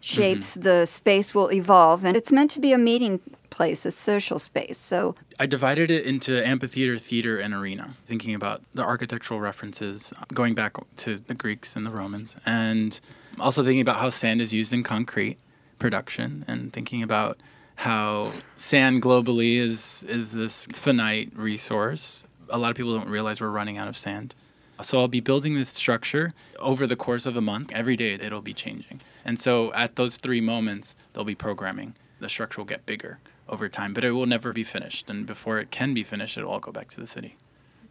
shapes. 0.00 0.52
Mm-hmm. 0.52 0.62
The 0.62 0.86
space 0.86 1.34
will 1.34 1.50
evolve, 1.50 2.04
and 2.04 2.16
it's 2.16 2.30
meant 2.30 2.50
to 2.52 2.60
be 2.60 2.72
a 2.72 2.78
meeting 2.78 3.20
place, 3.48 3.86
a 3.86 3.92
social 3.92 4.38
space. 4.38 4.76
So 4.76 5.14
I 5.40 5.46
divided 5.46 5.90
it 5.90 6.04
into 6.04 6.44
amphitheater, 6.44 6.98
theater, 6.98 7.38
and 7.38 7.54
arena, 7.54 7.94
thinking 8.04 8.34
about 8.34 8.62
the 8.74 8.82
architectural 8.82 9.38
references 9.38 10.12
going 10.34 10.54
back 10.54 10.76
to 10.96 11.18
the 11.18 11.34
Greeks 11.34 11.76
and 11.76 11.86
the 11.86 11.90
Romans, 11.90 12.36
and 12.44 12.98
also 13.38 13.62
thinking 13.62 13.80
about 13.80 13.96
how 13.96 14.10
sand 14.10 14.40
is 14.40 14.52
used 14.52 14.72
in 14.72 14.82
concrete 14.82 15.38
production, 15.78 16.44
and 16.48 16.72
thinking 16.72 17.04
about 17.04 17.38
how 17.76 18.32
sand 18.56 19.00
globally 19.00 19.58
is 19.58 20.04
is 20.08 20.32
this 20.32 20.66
finite 20.72 21.30
resource. 21.36 22.26
A 22.48 22.58
lot 22.58 22.70
of 22.70 22.76
people 22.76 22.98
don't 22.98 23.08
realize 23.08 23.40
we're 23.40 23.50
running 23.50 23.78
out 23.78 23.86
of 23.86 23.96
sand. 23.96 24.34
So 24.82 24.98
I'll 24.98 25.08
be 25.08 25.20
building 25.20 25.54
this 25.54 25.68
structure 25.68 26.34
over 26.58 26.86
the 26.86 26.96
course 26.96 27.26
of 27.26 27.36
a 27.36 27.40
month. 27.40 27.70
Every 27.72 27.96
day 27.96 28.14
it'll 28.14 28.40
be 28.40 28.54
changing. 28.54 29.00
And 29.24 29.38
so 29.38 29.72
at 29.74 29.96
those 29.96 30.16
three 30.16 30.40
moments, 30.40 30.96
there'll 31.12 31.24
be 31.24 31.34
programming. 31.34 31.94
The 32.20 32.28
structure 32.28 32.60
will 32.60 32.66
get 32.66 32.86
bigger 32.86 33.18
over 33.48 33.68
time, 33.68 33.94
but 33.94 34.04
it 34.04 34.12
will 34.12 34.26
never 34.26 34.52
be 34.52 34.64
finished. 34.64 35.08
And 35.08 35.26
before 35.26 35.58
it 35.58 35.70
can 35.70 35.94
be 35.94 36.04
finished, 36.04 36.36
it'll 36.36 36.50
all 36.50 36.60
go 36.60 36.72
back 36.72 36.90
to 36.90 37.00
the 37.00 37.06
city. 37.06 37.36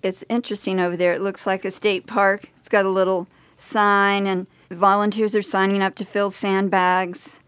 it's 0.03 0.23
interesting 0.29 0.79
over 0.79 0.95
there. 0.95 1.13
It 1.13 1.21
looks 1.21 1.47
like 1.47 1.65
a 1.65 1.71
state 1.71 2.05
park. 2.05 2.51
It's 2.57 2.69
got 2.69 2.85
a 2.85 2.89
little 2.89 3.27
sign, 3.57 4.27
and 4.27 4.45
volunteers 4.69 5.35
are 5.35 5.41
signing 5.41 5.81
up 5.81 5.95
to 5.95 6.05
fill 6.05 6.29
sandbags. 6.31 7.39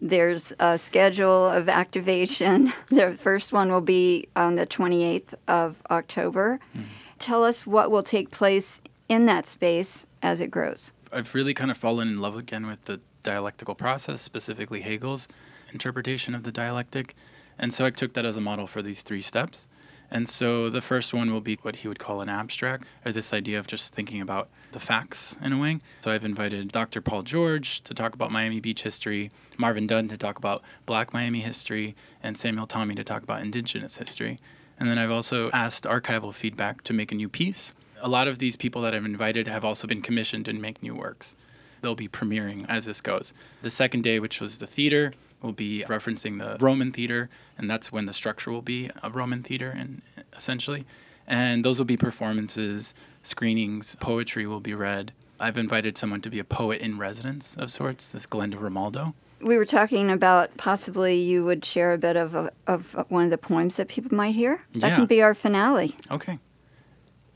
There's 0.00 0.52
a 0.60 0.78
schedule 0.78 1.48
of 1.48 1.68
activation. 1.68 2.72
The 2.88 3.12
first 3.12 3.52
one 3.52 3.70
will 3.72 3.80
be 3.80 4.28
on 4.36 4.54
the 4.54 4.66
28th 4.66 5.34
of 5.48 5.82
October. 5.90 6.60
Mm-hmm. 6.76 6.86
Tell 7.18 7.44
us 7.44 7.66
what 7.66 7.90
will 7.90 8.04
take 8.04 8.30
place 8.30 8.80
in 9.08 9.26
that 9.26 9.46
space 9.46 10.06
as 10.22 10.40
it 10.40 10.50
grows. 10.50 10.92
I've 11.12 11.34
really 11.34 11.54
kind 11.54 11.70
of 11.70 11.76
fallen 11.76 12.08
in 12.08 12.20
love 12.20 12.36
again 12.36 12.66
with 12.66 12.82
the 12.82 13.00
dialectical 13.22 13.74
process, 13.74 14.20
specifically 14.20 14.82
Hegel's 14.82 15.26
interpretation 15.72 16.34
of 16.34 16.44
the 16.44 16.52
dialectic. 16.52 17.14
And 17.58 17.72
so 17.72 17.84
I 17.84 17.90
took 17.90 18.12
that 18.14 18.24
as 18.24 18.36
a 18.36 18.40
model 18.40 18.66
for 18.66 18.82
these 18.82 19.02
three 19.02 19.22
steps. 19.22 19.66
And 20.10 20.26
so 20.26 20.70
the 20.70 20.80
first 20.80 21.12
one 21.12 21.32
will 21.32 21.42
be 21.42 21.58
what 21.60 21.76
he 21.76 21.88
would 21.88 21.98
call 21.98 22.22
an 22.22 22.30
abstract, 22.30 22.86
or 23.04 23.12
this 23.12 23.34
idea 23.34 23.58
of 23.58 23.66
just 23.66 23.92
thinking 23.94 24.22
about 24.22 24.48
the 24.72 24.80
facts 24.80 25.36
in 25.42 25.52
a 25.52 25.58
way. 25.58 25.80
So 26.02 26.10
I've 26.10 26.24
invited 26.24 26.72
Dr. 26.72 27.02
Paul 27.02 27.22
George 27.22 27.82
to 27.82 27.92
talk 27.92 28.14
about 28.14 28.32
Miami 28.32 28.58
Beach 28.58 28.82
history, 28.84 29.30
Marvin 29.58 29.86
Dunn 29.86 30.08
to 30.08 30.16
talk 30.16 30.38
about 30.38 30.62
Black 30.86 31.12
Miami 31.12 31.40
history, 31.40 31.94
and 32.22 32.38
Samuel 32.38 32.66
Tommie 32.66 32.94
to 32.94 33.04
talk 33.04 33.22
about 33.22 33.42
Indigenous 33.42 33.98
history. 33.98 34.38
And 34.78 34.88
then 34.88 34.98
I've 34.98 35.10
also 35.10 35.50
asked 35.50 35.84
archival 35.84 36.32
feedback 36.32 36.82
to 36.84 36.94
make 36.94 37.12
a 37.12 37.14
new 37.14 37.28
piece. 37.28 37.74
A 38.00 38.08
lot 38.08 38.28
of 38.28 38.38
these 38.38 38.56
people 38.56 38.80
that 38.82 38.94
I've 38.94 39.04
invited 39.04 39.46
have 39.48 39.64
also 39.64 39.86
been 39.86 40.00
commissioned 40.00 40.48
and 40.48 40.62
make 40.62 40.82
new 40.82 40.94
works. 40.94 41.34
they'll 41.80 41.94
be 41.94 42.08
premiering 42.08 42.66
as 42.68 42.84
this 42.84 43.00
goes. 43.00 43.32
The 43.62 43.70
second 43.70 44.02
day, 44.02 44.18
which 44.20 44.40
was 44.40 44.58
the 44.58 44.66
theater, 44.66 45.12
will 45.42 45.52
be 45.52 45.84
referencing 45.88 46.38
the 46.38 46.56
Roman 46.64 46.92
theater, 46.92 47.28
and 47.56 47.70
that's 47.70 47.92
when 47.92 48.06
the 48.06 48.12
structure 48.12 48.50
will 48.50 48.62
be 48.62 48.90
a 49.02 49.10
Roman 49.10 49.42
theater, 49.42 49.70
and 49.70 50.02
essentially, 50.36 50.84
and 51.26 51.64
those 51.64 51.78
will 51.78 51.84
be 51.86 51.96
performances, 51.96 52.94
screenings, 53.22 53.96
poetry 54.00 54.46
will 54.46 54.60
be 54.60 54.74
read. 54.74 55.12
I've 55.40 55.56
invited 55.56 55.96
someone 55.96 56.20
to 56.22 56.30
be 56.30 56.38
a 56.38 56.44
poet 56.44 56.80
in 56.80 56.98
residence 56.98 57.54
of 57.56 57.70
sorts. 57.70 58.10
This 58.10 58.26
Glenda 58.26 58.54
Romaldo. 58.54 59.14
We 59.40 59.56
were 59.56 59.64
talking 59.64 60.10
about 60.10 60.56
possibly 60.56 61.14
you 61.14 61.44
would 61.44 61.64
share 61.64 61.92
a 61.92 61.98
bit 61.98 62.16
of 62.16 62.50
of 62.66 63.06
one 63.08 63.24
of 63.24 63.30
the 63.30 63.38
poems 63.38 63.76
that 63.76 63.86
people 63.88 64.16
might 64.16 64.34
hear. 64.34 64.62
That 64.74 64.88
Yeah. 64.88 64.96
can 64.96 65.06
be 65.06 65.22
our 65.22 65.34
finale. 65.34 65.94
Okay. 66.10 66.40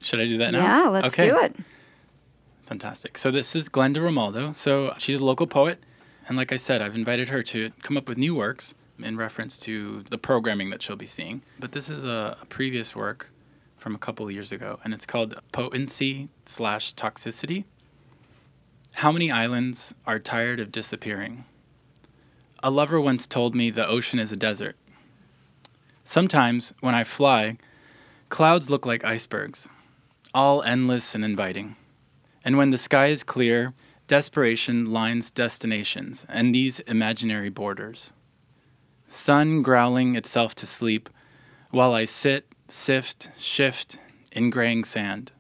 Should 0.01 0.19
I 0.19 0.27
do 0.27 0.37
that 0.39 0.51
now? 0.51 0.59
Yeah, 0.63 0.89
let's 0.89 1.15
okay. 1.15 1.29
do 1.29 1.39
it. 1.39 1.55
Fantastic. 2.67 3.17
So 3.19 3.31
this 3.31 3.55
is 3.55 3.69
Glenda 3.69 3.99
Romaldo. 3.99 4.53
So 4.53 4.95
she's 4.99 5.21
a 5.21 5.25
local 5.25 5.47
poet, 5.47 5.79
and 6.29 6.37
like 6.37 6.53
I 6.53 6.57
said, 6.57 6.83
I've 6.83 6.95
invited 6.95 7.29
her 7.29 7.43
to 7.43 7.71
come 7.83 7.97
up 7.97 8.09
with 8.09 8.19
new 8.19 8.35
works 8.35 8.75
in 8.99 9.17
reference 9.17 9.59
to 9.59 10.05
the 10.11 10.19
programming 10.19 10.71
that 10.71 10.83
she'll 10.83 10.97
be 10.97 11.07
seeing. 11.07 11.43
But 11.59 11.73
this 11.73 11.89
is 11.89 12.05
a, 12.05 12.37
previous 12.49 12.95
work 12.95 13.31
from 13.79 13.95
a 13.95 13.99
couple 13.99 14.31
years 14.31 14.53
ago, 14.53 14.79
and 14.85 14.95
it's 14.95 15.07
called 15.07 15.35
Potency 15.51 16.29
slash 16.47 16.95
Toxicity. 16.95 17.65
How 18.97 19.11
many 19.11 19.31
islands 19.31 19.95
are 20.07 20.19
tired 20.19 20.61
of 20.61 20.71
disappearing? 20.71 21.45
A 22.63 22.71
lover 22.71 23.01
once 23.01 23.27
told 23.27 23.55
me 23.55 23.71
the 23.71 23.87
ocean 23.87 24.19
is 24.19 24.31
a 24.31 24.37
desert. 24.37 24.77
Sometimes, 26.05 26.73
when 26.81 26.95
I 26.95 27.05
fly, 27.05 27.59
clouds 28.29 28.71
look 28.71 28.87
like 28.87 29.05
icebergs, 29.05 29.69
all 30.35 30.63
endless 30.63 31.15
and 31.15 31.25
inviting. 31.25 31.77
And 32.45 32.57
when 32.57 32.71
the 32.71 32.79
sky 32.79 33.07
is 33.07 33.25
clear, 33.25 33.73
desperation 34.13 34.93
lines 34.93 35.31
destinations 35.31 36.27
and 36.29 36.55
these 36.55 36.81
imaginary 36.81 37.49
borders. 37.49 38.13
Sun 39.09 39.63
growling 39.63 40.17
itself 40.17 40.55
to 40.55 40.67
sleep, 40.67 41.09
while 41.71 41.95
I 41.95 42.05
sit, 42.05 42.45
sift, 42.69 43.31
shift 43.39 43.97
in 44.31 44.51
graying 44.51 44.85
sand. 44.85 45.33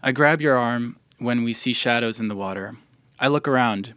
I 0.00 0.12
grab 0.12 0.40
your 0.40 0.56
arm 0.56 0.94
when 1.18 1.42
we 1.42 1.52
see 1.52 1.72
shadows 1.72 2.20
in 2.20 2.28
the 2.28 2.36
water. 2.36 2.76
I 3.18 3.26
look 3.26 3.48
around 3.48 3.94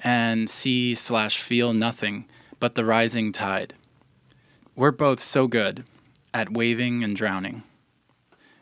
and 0.00 0.50
see 0.50 0.96
slash 0.96 1.40
feel 1.40 1.72
nothing 1.72 2.26
but 2.58 2.74
the 2.74 2.84
rising 2.84 3.30
tide. 3.30 3.74
We're 4.74 4.90
both 4.90 5.20
so 5.20 5.46
good 5.46 5.84
at 6.34 6.52
waving 6.52 7.04
and 7.04 7.14
drowning. 7.14 7.62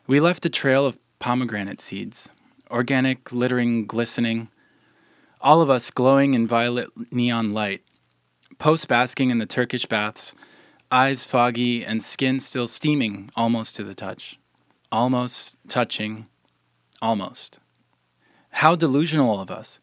We 0.07 0.21
left 0.21 0.45
a 0.45 0.51
trail 0.51 0.85
of 0.85 0.99
pomegranate 1.21 1.81
seeds, 1.81 2.29
organic, 2.71 3.25
glittering, 3.25 3.87
glistening, 3.87 4.49
all 5.45 5.61
of 5.61 5.69
us 5.69 5.91
glowing 5.91 6.33
in 6.33 6.47
violet 6.47 6.89
neon 7.13 7.53
light, 7.53 7.83
post 8.59 8.89
basking 8.89 9.31
in 9.31 9.37
the 9.37 9.47
Turkish 9.47 9.85
baths, 9.85 10.35
eyes 10.91 11.27
foggy 11.27 11.85
and 11.85 12.03
skin 12.03 12.41
still 12.41 12.67
steaming 12.67 13.31
almost 13.37 13.77
to 13.77 13.85
the 13.85 13.95
touch. 13.95 14.39
Almost 14.91 15.59
touching, 15.69 16.27
almost. 17.03 17.59
How 18.51 18.75
delusional 18.75 19.39
of 19.39 19.51
us 19.51 19.81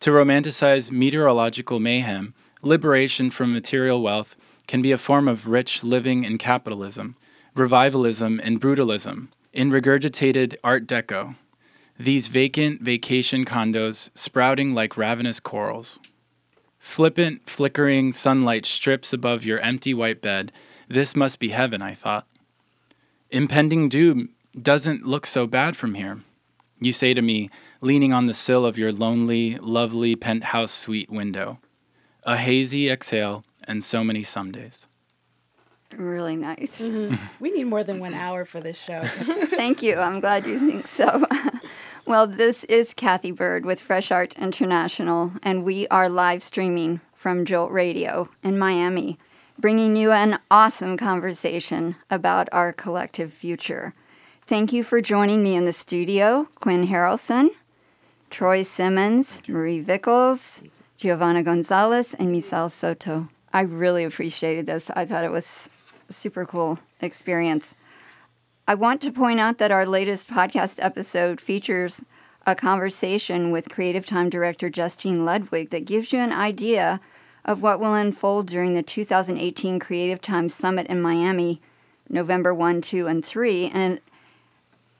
to 0.00 0.10
romanticize 0.10 0.90
meteorological 0.90 1.78
mayhem, 1.78 2.34
liberation 2.62 3.30
from 3.30 3.52
material 3.52 4.02
wealth 4.02 4.36
can 4.66 4.82
be 4.82 4.90
a 4.90 4.98
form 4.98 5.28
of 5.28 5.46
rich 5.46 5.84
living 5.84 6.24
in 6.24 6.38
capitalism, 6.38 7.14
revivalism 7.54 8.40
in 8.40 8.58
brutalism, 8.58 9.28
in 9.52 9.70
regurgitated 9.70 10.56
Art 10.64 10.86
Deco. 10.86 11.36
These 11.98 12.26
vacant 12.26 12.82
vacation 12.82 13.44
condos 13.44 14.10
sprouting 14.14 14.74
like 14.74 14.96
ravenous 14.96 15.38
corals. 15.38 15.98
Flippant, 16.78 17.48
flickering 17.48 18.12
sunlight 18.12 18.66
strips 18.66 19.12
above 19.12 19.44
your 19.44 19.60
empty 19.60 19.94
white 19.94 20.20
bed. 20.20 20.52
This 20.88 21.14
must 21.14 21.38
be 21.38 21.50
heaven, 21.50 21.80
I 21.80 21.94
thought. 21.94 22.26
Impending 23.30 23.88
doom 23.88 24.30
doesn't 24.60 25.06
look 25.06 25.24
so 25.24 25.46
bad 25.46 25.76
from 25.76 25.94
here. 25.94 26.20
You 26.80 26.92
say 26.92 27.14
to 27.14 27.22
me, 27.22 27.48
leaning 27.80 28.12
on 28.12 28.26
the 28.26 28.34
sill 28.34 28.66
of 28.66 28.76
your 28.76 28.92
lonely, 28.92 29.56
lovely 29.58 30.16
penthouse 30.16 30.72
suite 30.72 31.10
window. 31.10 31.58
A 32.24 32.36
hazy 32.36 32.90
exhale 32.90 33.44
and 33.62 33.82
so 33.82 34.04
many 34.04 34.22
some 34.22 34.52
days. 34.52 34.88
Really 35.96 36.36
nice. 36.36 36.80
Mm-hmm. 36.80 37.14
We 37.40 37.50
need 37.52 37.64
more 37.64 37.84
than 37.84 38.00
one 38.00 38.14
hour 38.14 38.44
for 38.44 38.60
this 38.60 38.80
show. 38.80 39.02
Thank 39.04 39.82
you. 39.82 39.96
I'm 39.96 40.20
glad 40.20 40.46
you 40.46 40.58
think 40.58 40.86
so. 40.88 41.24
well, 42.06 42.26
this 42.26 42.64
is 42.64 42.92
Cathy 42.92 43.30
Byrd 43.30 43.64
with 43.64 43.80
Fresh 43.80 44.10
Art 44.10 44.34
International, 44.38 45.32
and 45.42 45.64
we 45.64 45.88
are 45.88 46.08
live 46.08 46.42
streaming 46.42 47.00
from 47.14 47.46
Jolt 47.46 47.70
Radio 47.70 48.28
in 48.42 48.58
Miami, 48.58 49.18
bringing 49.58 49.96
you 49.96 50.10
an 50.10 50.38
awesome 50.50 50.98
conversation 50.98 51.96
about 52.10 52.48
our 52.52 52.74
collective 52.74 53.32
future. 53.32 53.94
Thank 54.46 54.70
you 54.70 54.84
for 54.84 55.00
joining 55.00 55.42
me 55.42 55.54
in 55.54 55.64
the 55.64 55.72
studio, 55.72 56.46
Quinn 56.56 56.88
Harrelson, 56.88 57.48
Troy 58.28 58.62
Simmons, 58.62 59.40
Marie 59.48 59.82
Vickles, 59.82 60.68
Giovanna 60.98 61.42
Gonzalez, 61.42 62.12
and 62.12 62.34
Misael 62.34 62.70
Soto. 62.70 63.30
I 63.52 63.62
really 63.62 64.04
appreciated 64.04 64.66
this. 64.66 64.90
I 64.90 65.06
thought 65.06 65.24
it 65.24 65.30
was 65.30 65.70
a 66.10 66.12
super 66.12 66.44
cool 66.44 66.78
experience. 67.00 67.76
I 68.66 68.74
want 68.74 69.02
to 69.02 69.12
point 69.12 69.40
out 69.40 69.58
that 69.58 69.70
our 69.70 69.84
latest 69.84 70.30
podcast 70.30 70.82
episode 70.82 71.38
features 71.38 72.02
a 72.46 72.54
conversation 72.54 73.50
with 73.50 73.68
Creative 73.68 74.06
Time 74.06 74.30
Director 74.30 74.70
Justine 74.70 75.26
Ludwig 75.26 75.68
that 75.68 75.84
gives 75.84 76.14
you 76.14 76.20
an 76.20 76.32
idea 76.32 76.98
of 77.44 77.60
what 77.60 77.78
will 77.78 77.92
unfold 77.92 78.46
during 78.46 78.72
the 78.72 78.82
2018 78.82 79.78
Creative 79.78 80.18
Time 80.18 80.48
Summit 80.48 80.86
in 80.86 81.02
Miami, 81.02 81.60
November 82.08 82.54
1, 82.54 82.80
2, 82.80 83.06
and 83.06 83.22
3. 83.22 83.70
And 83.74 84.00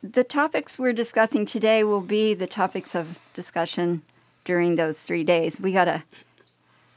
the 0.02 0.24
topics 0.24 0.78
we're 0.78 0.92
discussing 0.92 1.46
today 1.46 1.84
will 1.84 2.02
be 2.02 2.34
the 2.34 2.46
topics 2.46 2.94
of 2.94 3.18
discussion 3.32 4.02
during 4.44 4.74
those 4.74 5.00
three 5.00 5.24
days. 5.24 5.58
We 5.58 5.72
got 5.72 5.86
to 5.86 6.04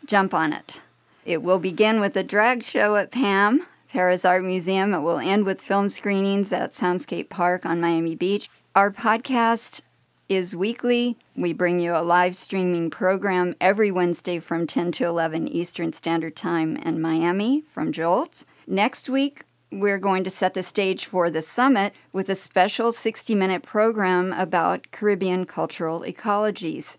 jump 0.06 0.34
on 0.34 0.52
it. 0.52 0.82
It 1.24 1.42
will 1.42 1.60
begin 1.60 2.02
with 2.02 2.18
a 2.18 2.24
drag 2.24 2.62
show 2.62 2.98
at 2.98 3.12
PAM, 3.12 3.66
Perez 3.90 4.26
Art 4.26 4.44
Museum. 4.44 4.94
It 4.94 5.00
will 5.00 5.20
end 5.20 5.46
with 5.46 5.62
film 5.62 5.90
screenings 5.90 6.52
at 6.52 6.72
Soundscape 6.72 7.30
Park 7.30 7.66
on 7.66 7.80
Miami 7.80 8.16
Beach. 8.16 8.50
Our 8.76 8.92
podcast 8.92 9.82
is 10.30 10.56
weekly. 10.56 11.18
We 11.36 11.54
bring 11.54 11.80
you 11.80 11.96
a 11.96 12.04
live 12.04 12.36
streaming 12.36 12.90
program 12.90 13.56
every 13.62 13.92
Wednesday 13.92 14.40
from 14.40 14.68
10 14.68 14.92
to 14.94 15.06
11 15.06 15.48
Eastern 15.48 15.94
Standard 15.94 16.36
Time 16.36 16.76
in 16.78 17.02
Miami 17.02 17.62
from 17.62 17.92
Jolt. 17.92 18.44
Next 18.68 19.10
week, 19.10 19.44
we're 19.72 20.00
going 20.00 20.24
to 20.24 20.30
set 20.30 20.54
the 20.54 20.64
stage 20.64 21.06
for 21.06 21.30
the 21.30 21.42
summit 21.42 21.94
with 22.12 22.30
a 22.30 22.36
special 22.36 22.92
60 22.92 23.36
minute 23.36 23.64
program 23.64 24.34
about 24.34 24.92
Caribbean 24.92 25.46
cultural 25.46 26.02
ecologies. 26.02 26.98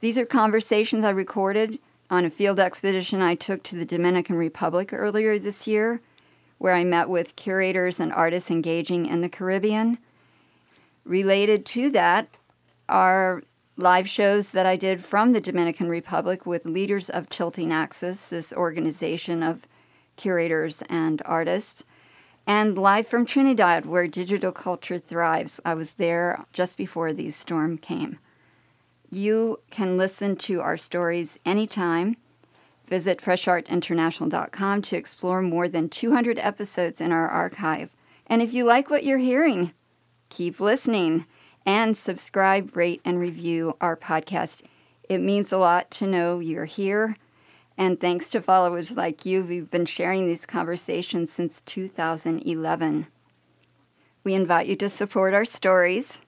These 0.00 0.18
are 0.18 0.26
conversations 0.26 1.04
I 1.04 1.10
recorded 1.10 1.78
on 2.10 2.24
a 2.24 2.30
field 2.30 2.58
expedition 2.58 3.22
I 3.22 3.34
took 3.34 3.62
to 3.64 3.76
the 3.76 3.84
Dominican 3.84 4.36
Republic 4.36 4.90
earlier 4.92 5.38
this 5.38 5.66
year, 5.66 6.00
where 6.60 6.74
I 6.74 6.84
met 6.84 7.08
with 7.08 7.36
curators 7.36 7.98
and 7.98 8.12
artists 8.12 8.50
engaging 8.50 9.06
in 9.06 9.22
the 9.22 9.30
Caribbean. 9.30 9.96
Related 11.06 11.64
to 11.66 11.90
that 11.92 12.28
are 12.86 13.42
live 13.78 14.06
shows 14.06 14.52
that 14.52 14.66
I 14.66 14.76
did 14.76 15.02
from 15.02 15.32
the 15.32 15.40
Dominican 15.40 15.88
Republic 15.88 16.44
with 16.44 16.66
leaders 16.66 17.08
of 17.08 17.30
Tilting 17.30 17.72
Axis, 17.72 18.28
this 18.28 18.52
organization 18.52 19.42
of 19.42 19.66
curators 20.16 20.82
and 20.90 21.22
artists, 21.24 21.86
and 22.46 22.76
live 22.76 23.06
from 23.06 23.24
Trinidad, 23.24 23.86
where 23.86 24.06
digital 24.06 24.52
culture 24.52 24.98
thrives. 24.98 25.62
I 25.64 25.72
was 25.72 25.94
there 25.94 26.44
just 26.52 26.76
before 26.76 27.14
the 27.14 27.30
storm 27.30 27.78
came. 27.78 28.18
You 29.10 29.60
can 29.70 29.96
listen 29.96 30.36
to 30.36 30.60
our 30.60 30.76
stories 30.76 31.38
anytime. 31.46 32.16
Visit 32.90 33.18
freshartinternational.com 33.20 34.82
to 34.82 34.96
explore 34.96 35.42
more 35.42 35.68
than 35.68 35.88
200 35.88 36.40
episodes 36.40 37.00
in 37.00 37.12
our 37.12 37.28
archive. 37.28 37.94
And 38.26 38.42
if 38.42 38.52
you 38.52 38.64
like 38.64 38.90
what 38.90 39.04
you're 39.04 39.18
hearing, 39.18 39.72
keep 40.28 40.58
listening 40.58 41.24
and 41.64 41.96
subscribe, 41.96 42.76
rate, 42.76 43.00
and 43.04 43.20
review 43.20 43.76
our 43.80 43.96
podcast. 43.96 44.62
It 45.08 45.18
means 45.18 45.52
a 45.52 45.58
lot 45.58 45.88
to 45.92 46.06
know 46.08 46.40
you're 46.40 46.64
here. 46.64 47.16
And 47.78 48.00
thanks 48.00 48.28
to 48.30 48.40
followers 48.40 48.96
like 48.96 49.24
you, 49.24 49.44
we've 49.44 49.70
been 49.70 49.86
sharing 49.86 50.26
these 50.26 50.44
conversations 50.44 51.30
since 51.30 51.62
2011. 51.62 53.06
We 54.24 54.34
invite 54.34 54.66
you 54.66 54.74
to 54.74 54.88
support 54.88 55.32
our 55.32 55.44
stories. 55.44 56.18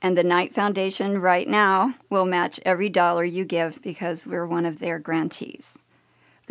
And 0.00 0.16
the 0.16 0.24
Knight 0.24 0.54
Foundation 0.54 1.20
right 1.20 1.46
now 1.46 1.92
will 2.08 2.24
match 2.24 2.58
every 2.64 2.88
dollar 2.88 3.22
you 3.22 3.44
give 3.44 3.82
because 3.82 4.26
we're 4.26 4.46
one 4.46 4.64
of 4.64 4.78
their 4.78 4.98
grantees. 4.98 5.76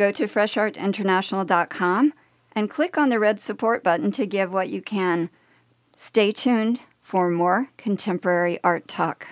Go 0.00 0.10
to 0.12 0.24
freshartinternational.com 0.24 2.14
and 2.52 2.70
click 2.70 2.96
on 2.96 3.10
the 3.10 3.18
red 3.18 3.38
support 3.38 3.84
button 3.84 4.10
to 4.12 4.24
give 4.24 4.50
what 4.50 4.70
you 4.70 4.80
can. 4.80 5.28
Stay 5.94 6.32
tuned 6.32 6.80
for 7.02 7.28
more 7.28 7.68
contemporary 7.76 8.58
art 8.64 8.88
talk. 8.88 9.28